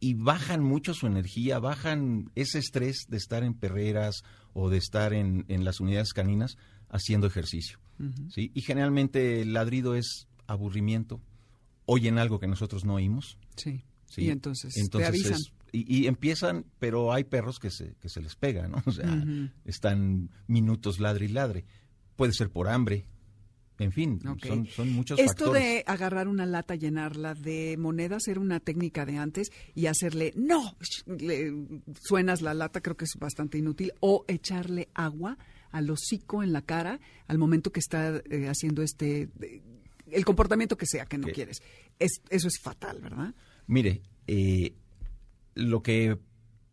y 0.00 0.14
bajan 0.14 0.62
mucho 0.62 0.94
su 0.94 1.06
energía, 1.08 1.58
bajan 1.58 2.30
ese 2.36 2.60
estrés 2.60 3.06
de 3.08 3.16
estar 3.16 3.42
en 3.42 3.54
perreras 3.54 4.22
o 4.52 4.70
de 4.70 4.78
estar 4.78 5.12
en, 5.12 5.44
en 5.48 5.64
las 5.64 5.80
unidades 5.80 6.12
caninas 6.12 6.56
haciendo 6.88 7.26
ejercicio. 7.26 7.78
¿sí? 8.30 8.52
Y 8.54 8.60
generalmente 8.62 9.40
el 9.42 9.52
ladrido 9.52 9.96
es 9.96 10.28
aburrimiento, 10.46 11.20
oyen 11.90 12.18
algo 12.18 12.38
que 12.38 12.46
nosotros 12.46 12.84
no 12.84 12.94
oímos. 12.94 13.38
Sí. 13.56 13.82
Sí. 14.06 14.22
Y 14.26 14.30
entonces, 14.30 14.74
te 14.74 14.80
Entonces 14.80 15.08
avisan. 15.08 15.32
es- 15.34 15.52
y, 15.72 15.98
y 16.02 16.06
empiezan, 16.06 16.64
pero 16.78 17.12
hay 17.12 17.24
perros 17.24 17.58
que 17.58 17.70
se, 17.70 17.94
que 18.00 18.08
se 18.08 18.22
les 18.22 18.36
pega, 18.36 18.68
¿no? 18.68 18.82
O 18.86 18.92
sea, 18.92 19.22
están 19.64 20.30
minutos 20.46 20.98
ladre 21.00 21.26
y 21.26 21.28
ladre. 21.28 21.64
Puede 22.16 22.32
ser 22.32 22.50
por 22.50 22.68
hambre. 22.68 23.06
En 23.78 23.92
fin, 23.92 24.18
son, 24.44 24.66
son 24.66 24.92
muchos 24.92 25.20
Esto 25.20 25.44
factores. 25.52 25.62
de 25.62 25.84
agarrar 25.86 26.26
una 26.26 26.46
lata, 26.46 26.74
llenarla 26.74 27.34
de 27.34 27.76
monedas, 27.78 28.26
era 28.26 28.40
una 28.40 28.58
técnica 28.58 29.06
de 29.06 29.18
antes 29.18 29.50
y 29.74 29.86
hacerle, 29.86 30.32
no, 30.34 30.76
le 31.06 31.52
suenas 32.02 32.42
la 32.42 32.54
lata, 32.54 32.80
creo 32.80 32.96
que 32.96 33.04
es 33.04 33.12
bastante 33.20 33.56
inútil, 33.56 33.92
o 34.00 34.24
echarle 34.26 34.88
agua 34.94 35.38
al 35.70 35.88
hocico 35.90 36.42
en 36.42 36.52
la 36.52 36.62
cara 36.62 36.98
al 37.28 37.38
momento 37.38 37.70
que 37.70 37.78
está 37.78 38.16
eh, 38.30 38.48
haciendo 38.48 38.82
este, 38.82 39.28
el 40.12 40.24
comportamiento 40.24 40.76
que 40.76 40.86
sea 40.86 41.06
que 41.06 41.18
no 41.18 41.28
quieres. 41.28 41.62
Es, 41.98 42.20
eso 42.30 42.48
es 42.48 42.60
fatal, 42.62 43.00
¿verdad? 43.00 43.34
Mire, 43.66 44.02
eh, 44.26 44.74
lo 45.54 45.82
que 45.82 46.18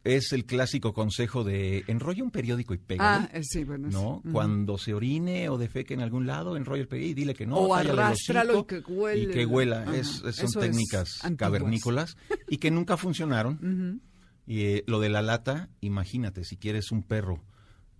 es 0.03 0.31
el 0.33 0.45
clásico 0.45 0.93
consejo 0.93 1.43
de 1.43 1.83
enrolla 1.87 2.23
un 2.23 2.29
periódico 2.29 2.73
y 2.75 2.77
pégalo. 2.77 3.25
Ah, 3.25 3.29
eh, 3.33 3.41
sí, 3.43 3.63
bueno. 3.63 3.89
¿no? 3.89 4.21
Cuando 4.31 4.77
se 4.77 4.93
orine 4.93 5.49
o 5.49 5.57
defeque 5.57 5.95
en 5.95 6.01
algún 6.01 6.27
lado, 6.27 6.55
enrolla 6.57 6.83
el 6.83 6.87
periódico 6.87 7.11
y 7.11 7.21
dile 7.21 7.33
que 7.33 7.47
no. 7.47 7.55
O 7.57 7.73
arrástralo 7.73 8.59
y 8.59 8.63
que 8.65 8.79
huele. 8.79 9.23
Y 9.23 9.27
que 9.33 9.45
huela. 9.45 9.95
Es- 9.95 10.21
son 10.35 10.51
técnicas 10.61 11.19
cavernícolas 11.37 12.17
y 12.47 12.57
que 12.57 12.71
nunca 12.71 12.97
funcionaron. 12.97 14.01
Y 14.47 14.61
eh, 14.65 14.83
lo 14.85 14.99
de 14.99 15.09
la 15.09 15.23
lata, 15.23 15.69
imagínate, 15.81 16.43
si 16.43 16.55
quieres 16.55 16.91
un 16.91 17.01
perro, 17.01 17.43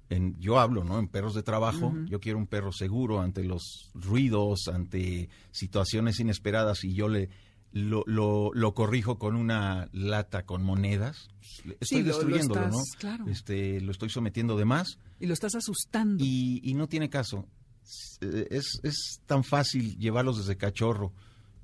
en, 0.09 0.39
yo 0.39 0.59
hablo, 0.59 0.83
¿no? 0.83 0.99
En 0.99 1.07
perros 1.07 1.33
de 1.33 1.43
trabajo, 1.43 1.95
yo 2.07 2.19
quiero 2.19 2.37
un 2.37 2.47
perro 2.47 2.71
seguro 2.71 3.21
ante 3.21 3.43
los 3.43 3.89
ruidos, 3.93 4.67
ante 4.67 5.29
situaciones 5.51 6.19
inesperadas 6.19 6.83
y 6.83 6.93
yo 6.93 7.07
le 7.09 7.29
lo, 7.71 8.03
lo, 8.05 8.51
lo 8.53 8.73
corrijo 8.73 9.17
con 9.19 9.35
una 9.35 9.89
lata 9.91 10.45
con 10.45 10.63
monedas, 10.63 11.27
estoy 11.41 11.77
Sí, 11.81 11.95
lo- 11.97 12.03
lo 12.03 12.07
destruyéndolo, 12.07 12.69
¿no? 12.69 12.77
claro. 12.97 13.25
Este, 13.27 13.81
lo 13.81 13.91
estoy 13.91 14.09
sometiendo 14.09 14.55
de 14.57 14.63
más 14.63 14.97
Y 15.19 15.25
lo 15.25 15.33
estás 15.33 15.55
asustando. 15.55 16.23
y, 16.23 16.61
y 16.63 16.73
no 16.75 16.87
tiene 16.87 17.09
caso. 17.09 17.47
Es, 18.21 18.79
es 18.83 19.21
tan 19.25 19.43
fácil 19.43 19.97
llevarlos 19.97 20.37
desde 20.37 20.55
cachorro 20.57 21.11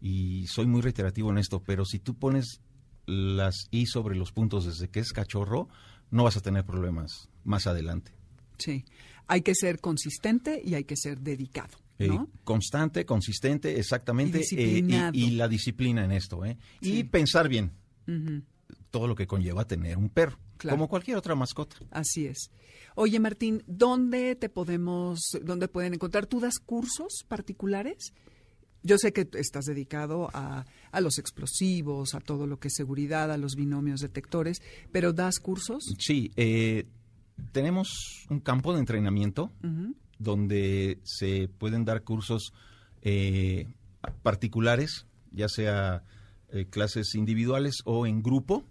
y 0.02 0.48
soy 0.48 0.66
muy 0.68 0.82
reiterativo 0.82 1.30
en 1.32 1.38
esto, 1.38 1.62
pero 1.64 1.86
si 1.86 2.00
tú 2.00 2.16
pones 2.16 2.60
las 3.06 3.68
i 3.72 3.86
sobre 3.86 4.16
los 4.16 4.32
puntos 4.32 4.66
desde 4.66 4.90
que 4.90 5.00
es 5.00 5.14
cachorro, 5.14 5.70
no 6.12 6.24
vas 6.26 6.36
a 6.38 6.42
tener 6.42 6.66
problemas 6.66 7.30
más 7.44 7.68
adelante. 7.68 8.12
Sí. 8.64 8.86
Hay 9.28 9.42
que 9.42 9.56
ser 9.56 9.80
consistente 9.80 10.62
y 10.64 10.74
hay 10.76 10.84
que 10.84 10.96
ser 10.98 11.20
dedicado, 11.22 11.78
Eh, 12.00 12.08
¿no? 12.08 12.28
constante, 12.44 13.06
consistente, 13.06 13.80
exactamente, 13.80 14.42
Y 14.52 14.56
eh, 14.58 15.12
y, 15.14 15.26
y 15.26 15.32
la 15.32 15.48
disciplina 15.48 16.04
en 16.06 16.12
esto, 16.12 16.44
¿eh? 16.46 16.58
Sí. 16.82 17.00
Y 17.00 17.04
pensar 17.06 17.48
bien 17.50 17.72
todo 18.90 19.08
lo 19.08 19.16
que 19.16 19.26
conlleva 19.28 19.66
tener 19.66 19.98
un 19.98 20.10
perro, 20.10 20.38
Claro. 20.58 20.76
como 20.78 20.90
cualquier 20.90 21.18
otra 21.18 21.34
mascota. 21.36 21.78
Así 21.92 22.26
es. 22.26 22.52
Oye, 22.96 23.20
Martín, 23.20 23.64
¿dónde 23.68 24.36
te 24.36 24.50
podemos, 24.50 25.20
dónde 25.44 25.68
pueden 25.70 25.94
encontrar? 25.94 26.26
¿Tú 26.28 26.40
das 26.42 26.60
cursos 26.60 27.24
particulares? 27.28 28.14
Yo 28.84 28.98
sé 28.98 29.14
que 29.14 29.28
estás 29.36 29.66
dedicado 29.66 30.30
a, 30.34 30.66
a 30.92 31.02
los 31.02 31.20
explosivos, 31.20 32.16
a 32.16 32.20
todo 32.20 32.48
lo 32.48 32.60
que 32.60 32.68
es 32.68 32.74
seguridad, 32.76 33.32
a 33.32 33.38
los 33.38 33.56
binomios 33.56 34.02
detectores, 34.02 34.62
pero 34.92 35.14
¿das 35.14 35.40
cursos? 35.40 35.84
Sí, 36.00 36.32
eh, 36.36 36.86
tenemos 37.52 38.26
un 38.30 38.40
campo 38.40 38.74
de 38.74 38.80
entrenamiento 38.80 39.52
donde 40.20 41.00
se 41.04 41.48
pueden 41.48 41.86
dar 41.86 42.04
cursos 42.04 42.54
eh, 43.02 43.68
particulares, 44.24 45.06
ya 45.32 45.48
sea 45.50 46.04
eh, 46.50 46.66
clases 46.70 47.16
individuales 47.16 47.78
o 47.86 48.06
en 48.06 48.22
grupo, 48.22 48.66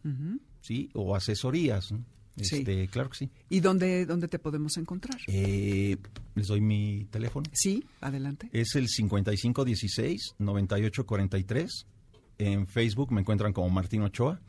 sí, 0.61 0.91
o 0.95 1.17
asesorías. 1.17 1.91
¿no? 1.93 2.05
Sí. 2.37 2.59
Este, 2.59 2.87
Claro 2.89 3.11
que 3.11 3.19
sí. 3.19 3.31
¿Y 3.49 3.61
dónde, 3.61 4.07
dónde 4.07 4.29
te 4.29 4.39
podemos 4.39 4.77
encontrar? 4.77 5.19
Eh, 5.27 5.97
les 6.35 6.47
doy 6.47 6.61
mi 6.61 7.07
teléfono. 7.11 7.49
Sí, 7.53 7.85
adelante. 8.01 8.49
Es 8.53 8.77
el 8.77 8.87
5516-9843. 8.89 11.69
En 12.39 12.67
Facebook 12.67 13.13
me 13.13 13.21
encuentran 13.21 13.53
como 13.53 13.69
Martín 13.69 14.01
Ochoa. 14.03 14.41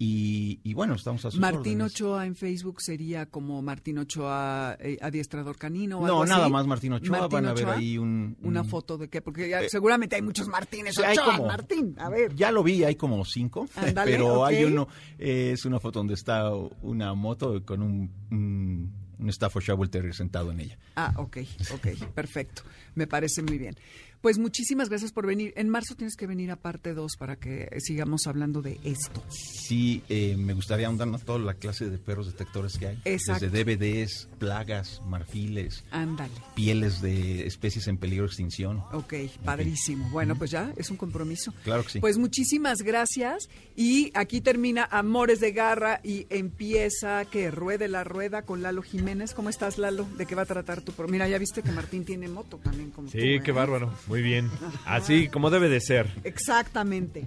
Y, 0.00 0.60
y 0.62 0.74
bueno, 0.74 0.94
estamos 0.94 1.24
a 1.24 1.30
sus 1.32 1.40
Martín 1.40 1.80
órdenes. 1.80 1.92
Ochoa 1.94 2.24
en 2.24 2.36
Facebook 2.36 2.80
sería 2.80 3.26
como 3.26 3.60
Martín 3.62 3.98
Ochoa 3.98 4.76
eh, 4.78 4.96
adiestrador 5.00 5.56
canino 5.58 5.98
o 5.98 6.04
algo 6.04 6.18
No, 6.18 6.22
así? 6.22 6.30
nada 6.32 6.48
más 6.48 6.66
Martín 6.68 6.92
Ochoa. 6.92 7.18
Martín 7.18 7.28
Van 7.32 7.46
a 7.46 7.52
ver 7.52 7.64
Ochoa. 7.64 7.76
ahí 7.76 7.98
un... 7.98 8.36
Una 8.42 8.60
un- 8.62 8.68
foto 8.68 8.96
de 8.96 9.08
qué, 9.08 9.20
porque 9.22 9.48
ya 9.48 9.62
Eh, 9.62 9.68
seguramente 9.68 10.14
hay 10.14 10.22
muchos 10.22 10.46
Martínez 10.46 10.94
Sí, 10.94 11.02
hay 11.02 11.18
Ochoa, 11.18 11.36
como- 11.36 11.48
Martín, 11.48 11.96
a 11.98 12.08
ver. 12.10 12.32
Ya 12.36 12.52
lo 12.52 12.62
vi, 12.62 12.84
hay 12.84 12.94
como 12.94 13.24
cinco, 13.24 13.68
pero 14.04 14.44
hay 14.44 14.62
uno, 14.62 14.86
eh, 15.18 15.50
es 15.54 15.64
una 15.64 15.80
foto 15.80 15.98
donde 15.98 16.14
está 16.14 16.54
una 16.54 17.14
moto 17.14 17.64
con 17.64 17.82
un, 17.82 18.08
un, 18.30 18.92
un 19.18 19.32
Staffordshire 19.32 19.88
Terrier 19.88 20.14
sentado 20.14 20.52
en 20.52 20.60
ella. 20.60 20.78
Ah, 20.94 21.12
ok, 21.16 21.38
ok, 21.74 21.88
perfecto. 22.14 22.62
Me 22.94 23.08
parece 23.08 23.42
muy 23.42 23.58
bien. 23.58 23.74
Pues 24.20 24.38
muchísimas 24.38 24.88
gracias 24.88 25.12
por 25.12 25.26
venir. 25.26 25.52
En 25.56 25.68
marzo 25.68 25.94
tienes 25.94 26.16
que 26.16 26.26
venir 26.26 26.50
a 26.50 26.56
parte 26.56 26.92
2 26.92 27.12
para 27.18 27.36
que 27.36 27.68
sigamos 27.78 28.26
hablando 28.26 28.62
de 28.62 28.80
esto. 28.82 29.22
Sí, 29.30 30.02
eh, 30.08 30.34
me 30.36 30.54
gustaría 30.54 30.88
ahondar 30.88 31.06
en 31.08 31.18
toda 31.20 31.38
la 31.38 31.54
clase 31.54 31.88
de 31.88 31.98
perros 31.98 32.26
detectores 32.26 32.76
que 32.78 32.88
hay. 32.88 33.02
Exacto. 33.04 33.48
Desde 33.48 33.64
DVDs, 33.76 34.28
plagas, 34.38 35.00
marfiles, 35.06 35.84
Ándale. 35.92 36.32
pieles 36.56 37.00
de 37.00 37.46
especies 37.46 37.86
en 37.86 37.96
peligro 37.96 38.24
de 38.24 38.28
extinción. 38.28 38.82
Ok, 38.92 39.14
padrísimo. 39.44 40.08
Bueno, 40.10 40.34
pues 40.36 40.50
ya 40.50 40.72
es 40.76 40.90
un 40.90 40.96
compromiso. 40.96 41.52
Claro 41.62 41.84
que 41.84 41.90
sí. 41.90 42.00
Pues 42.00 42.18
muchísimas 42.18 42.82
gracias. 42.82 43.48
Y 43.76 44.10
aquí 44.14 44.40
termina 44.40 44.88
Amores 44.90 45.38
de 45.40 45.52
Garra 45.52 46.00
y 46.02 46.26
empieza 46.30 47.24
que 47.26 47.50
ruede 47.52 47.86
la 47.88 48.02
rueda 48.04 48.42
con 48.42 48.62
Lalo 48.62 48.82
Jiménez. 48.82 49.32
¿Cómo 49.34 49.48
estás, 49.48 49.78
Lalo? 49.78 50.08
¿De 50.16 50.26
qué 50.26 50.34
va 50.34 50.42
a 50.42 50.46
tratar 50.46 50.80
tu 50.80 50.92
pro- 50.92 51.06
Mira, 51.08 51.28
ya 51.28 51.38
viste 51.38 51.62
que 51.62 51.70
Martín 51.70 52.04
tiene 52.04 52.26
moto 52.28 52.58
también 52.58 52.90
como 52.90 53.08
tú, 53.08 53.12
Sí, 53.12 53.34
¿eh? 53.34 53.40
qué 53.44 53.52
bárbaro. 53.52 53.92
Muy 54.08 54.22
bien. 54.22 54.50
Así 54.86 55.28
como 55.28 55.50
debe 55.50 55.68
de 55.68 55.80
ser. 55.80 56.08
Exactamente. 56.24 57.24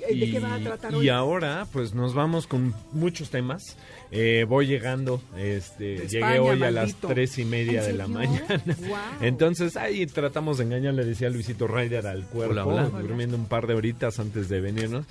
¿De 0.00 0.30
qué 0.30 0.38
va 0.38 0.54
a 0.54 0.58
tratar 0.58 0.92
y 0.94 1.08
ahora, 1.08 1.66
pues 1.72 1.94
nos 1.94 2.12
vamos 2.14 2.46
con 2.46 2.74
muchos 2.92 3.30
temas. 3.30 3.62
Eh, 4.16 4.44
voy 4.48 4.68
llegando, 4.68 5.20
este, 5.36 6.06
llegué 6.06 6.38
hoy 6.38 6.62
a 6.62 6.70
las 6.70 6.94
tres 6.94 7.36
y 7.38 7.44
media 7.44 7.80
¿En 7.80 7.86
de 7.88 7.92
la 7.94 8.06
mañana. 8.06 8.62
Entonces 9.20 9.76
ahí 9.76 10.06
tratamos 10.06 10.58
de 10.58 10.64
engañar, 10.64 10.94
le 10.94 11.04
decía 11.04 11.28
Luisito 11.30 11.66
Ryder 11.66 12.06
al 12.06 12.24
cuerpo, 12.26 12.52
Hola, 12.52 12.64
hola. 12.64 13.00
durmiendo 13.00 13.36
un 13.36 13.46
par 13.46 13.66
de 13.66 13.74
horitas 13.74 14.20
antes 14.20 14.48
de 14.48 14.60
venirnos. 14.60 15.04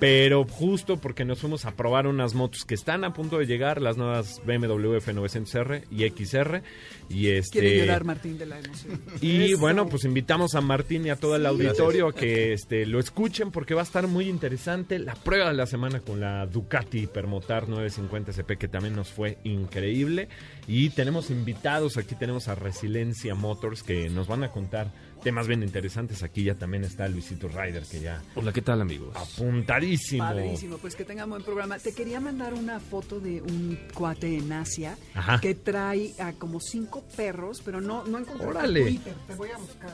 Pero 0.00 0.44
justo 0.44 0.96
porque 0.96 1.24
nos 1.24 1.38
fuimos 1.38 1.66
a 1.66 1.76
probar 1.76 2.08
unas 2.08 2.34
motos 2.34 2.64
que 2.64 2.74
están 2.74 3.04
a 3.04 3.12
punto 3.12 3.38
de 3.38 3.46
llegar, 3.46 3.80
las 3.80 3.96
nuevas 3.96 4.42
BMW 4.44 4.96
F900R 4.96 5.84
y 5.92 6.08
XR. 6.08 6.62
Y 7.08 7.28
este, 7.28 7.60
Quiere 7.60 7.78
llorar 7.78 8.04
Martín 8.04 8.38
de 8.38 8.46
la 8.46 8.58
emoción. 8.58 9.00
y 9.20 9.52
Eso. 9.52 9.60
bueno, 9.60 9.88
pues 9.88 10.04
invitamos 10.04 10.56
a 10.56 10.60
Martín 10.60 11.06
y 11.06 11.10
a 11.10 11.16
todo 11.16 11.36
el 11.36 11.46
auditorio 11.46 12.08
a 12.08 12.12
que 12.14 12.54
este, 12.54 12.86
lo 12.86 12.98
escuchen 12.98 13.52
porque 13.52 13.74
va 13.74 13.82
a 13.82 13.84
estar 13.84 14.08
muy 14.08 14.28
interesante 14.28 14.98
la 14.98 15.14
prueba 15.14 15.48
de 15.48 15.54
la 15.54 15.66
semana 15.66 16.00
con 16.00 16.18
la 16.18 16.44
Ducati 16.46 17.06
Permotar 17.06 17.68
950 17.68 18.32
CP 18.32 18.47
que 18.56 18.68
también 18.68 18.96
nos 18.96 19.10
fue 19.10 19.38
increíble. 19.44 20.28
Y 20.66 20.90
tenemos 20.90 21.30
invitados, 21.30 21.96
aquí 21.96 22.14
tenemos 22.14 22.48
a 22.48 22.54
Resiliencia 22.54 23.34
Motors 23.34 23.82
que 23.82 24.08
nos 24.10 24.26
van 24.28 24.44
a 24.44 24.50
contar 24.50 24.90
temas 25.22 25.46
bien 25.48 25.62
interesantes. 25.62 26.22
Aquí 26.22 26.44
ya 26.44 26.54
también 26.54 26.84
está 26.84 27.08
Luisito 27.08 27.48
Ryder 27.48 27.82
que 27.84 28.00
ya 28.00 28.22
Hola, 28.36 28.52
¿qué 28.52 28.62
tal, 28.62 28.80
amigos? 28.80 29.14
apuntadísimo. 29.16 30.24
Padrísimo, 30.24 30.78
pues 30.78 30.94
que 30.94 31.04
tengan 31.04 31.28
buen 31.30 31.42
programa. 31.42 31.78
Te 31.78 31.92
quería 31.92 32.20
mandar 32.20 32.54
una 32.54 32.78
foto 32.80 33.18
de 33.20 33.42
un 33.42 33.78
cuate 33.94 34.36
en 34.38 34.52
Asia 34.52 34.96
Ajá. 35.14 35.40
que 35.40 35.54
trae 35.54 36.12
a 36.20 36.32
como 36.32 36.60
cinco 36.60 37.04
perros, 37.16 37.62
pero 37.64 37.80
no, 37.80 38.04
no 38.04 38.18
encontré 38.18 38.44
tu 38.46 38.50
Órale. 38.50 38.82
Twitter. 38.82 39.14
Te 39.26 39.34
voy 39.34 39.50
a 39.50 39.58
buscar. 39.58 39.90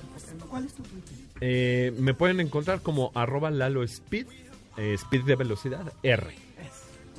¿Cuál 0.48 0.64
es 0.66 0.74
tu 0.74 0.82
Twitter? 0.82 1.14
Eh, 1.40 1.92
me 1.98 2.14
pueden 2.14 2.40
encontrar 2.40 2.80
como 2.82 3.10
arroba 3.14 3.50
Lalo 3.50 3.82
Speed, 3.82 4.26
eh, 4.76 4.94
Speed 4.94 5.24
de 5.24 5.36
velocidad 5.36 5.92
R. 6.02 6.34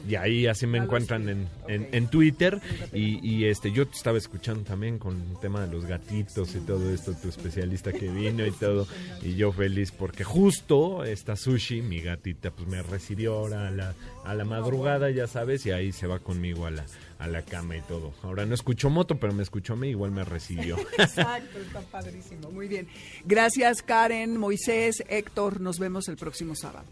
Y 0.07 0.15
ahí 0.15 0.47
así 0.47 0.67
me 0.67 0.77
encuentran 0.77 1.27
en, 1.29 1.47
en, 1.67 1.89
en 1.91 2.07
Twitter. 2.07 2.59
Y, 2.93 3.19
y, 3.27 3.45
este 3.45 3.71
yo 3.71 3.87
te 3.87 3.95
estaba 3.95 4.17
escuchando 4.17 4.63
también 4.63 4.99
con 4.99 5.15
el 5.15 5.39
tema 5.39 5.65
de 5.65 5.71
los 5.71 5.85
gatitos 5.85 6.55
y 6.55 6.59
todo 6.59 6.93
esto, 6.93 7.13
tu 7.13 7.29
especialista 7.29 7.91
que 7.91 8.09
vino 8.09 8.45
y 8.45 8.51
todo. 8.51 8.87
Y 9.21 9.35
yo 9.35 9.51
feliz 9.51 9.91
porque 9.91 10.23
justo 10.23 11.03
esta 11.03 11.35
sushi, 11.35 11.81
mi 11.81 12.01
gatita, 12.01 12.51
pues 12.51 12.67
me 12.67 12.81
recibió 12.83 13.35
ahora 13.35 13.67
a 13.67 13.71
la, 13.71 13.95
a 14.23 14.33
la 14.33 14.45
madrugada, 14.45 15.09
ya 15.09 15.27
sabes, 15.27 15.65
y 15.65 15.71
ahí 15.71 15.91
se 15.91 16.07
va 16.07 16.19
conmigo 16.19 16.65
a 16.65 16.71
la, 16.71 16.85
a 17.19 17.27
la 17.27 17.41
cama 17.41 17.77
y 17.77 17.81
todo. 17.81 18.13
Ahora 18.23 18.45
no 18.45 18.53
escuchó 18.53 18.89
moto, 18.89 19.19
pero 19.19 19.33
me 19.33 19.43
escuchó 19.43 19.73
a 19.73 19.75
mí, 19.75 19.89
igual 19.89 20.11
me 20.11 20.23
recibió. 20.23 20.77
Exacto, 20.97 21.59
está 21.59 21.81
padrísimo. 21.81 22.51
Muy 22.51 22.67
bien. 22.67 22.87
Gracias, 23.25 23.81
Karen, 23.81 24.37
Moisés, 24.37 25.03
Héctor. 25.07 25.61
Nos 25.61 25.79
vemos 25.79 26.07
el 26.07 26.17
próximo 26.17 26.55
sábado. 26.55 26.85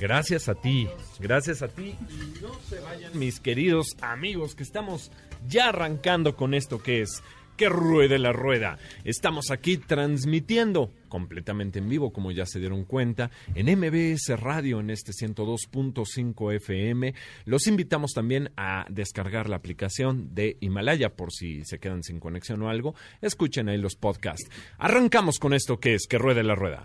Gracias 0.00 0.48
a 0.48 0.54
ti, 0.54 0.88
gracias 1.18 1.60
a 1.60 1.68
ti. 1.68 1.94
Y 2.08 2.40
no 2.40 2.54
se 2.68 2.80
vayan, 2.80 3.18
mis 3.18 3.38
queridos 3.38 3.96
amigos, 4.00 4.54
que 4.54 4.62
estamos 4.62 5.12
ya 5.46 5.68
arrancando 5.68 6.36
con 6.36 6.54
esto 6.54 6.82
que 6.82 7.02
es 7.02 7.22
que 7.58 7.68
ruede 7.68 8.18
la 8.18 8.32
rueda. 8.32 8.78
Estamos 9.04 9.50
aquí 9.50 9.76
transmitiendo 9.76 10.90
completamente 11.10 11.80
en 11.80 11.90
vivo, 11.90 12.14
como 12.14 12.32
ya 12.32 12.46
se 12.46 12.58
dieron 12.58 12.84
cuenta, 12.84 13.30
en 13.54 13.66
MBS 13.78 14.40
Radio 14.40 14.80
en 14.80 14.88
este 14.88 15.12
102.5 15.12 16.54
FM. 16.54 17.14
Los 17.44 17.66
invitamos 17.66 18.12
también 18.14 18.50
a 18.56 18.86
descargar 18.88 19.50
la 19.50 19.56
aplicación 19.56 20.34
de 20.34 20.56
Himalaya 20.60 21.14
por 21.14 21.30
si 21.30 21.62
se 21.66 21.78
quedan 21.78 22.02
sin 22.02 22.20
conexión 22.20 22.62
o 22.62 22.70
algo. 22.70 22.94
Escuchen 23.20 23.68
ahí 23.68 23.76
los 23.76 23.96
podcasts. 23.96 24.48
Arrancamos 24.78 25.38
con 25.38 25.52
esto 25.52 25.78
que 25.78 25.92
es 25.92 26.06
que 26.08 26.16
ruede 26.16 26.42
la 26.42 26.54
rueda. 26.54 26.84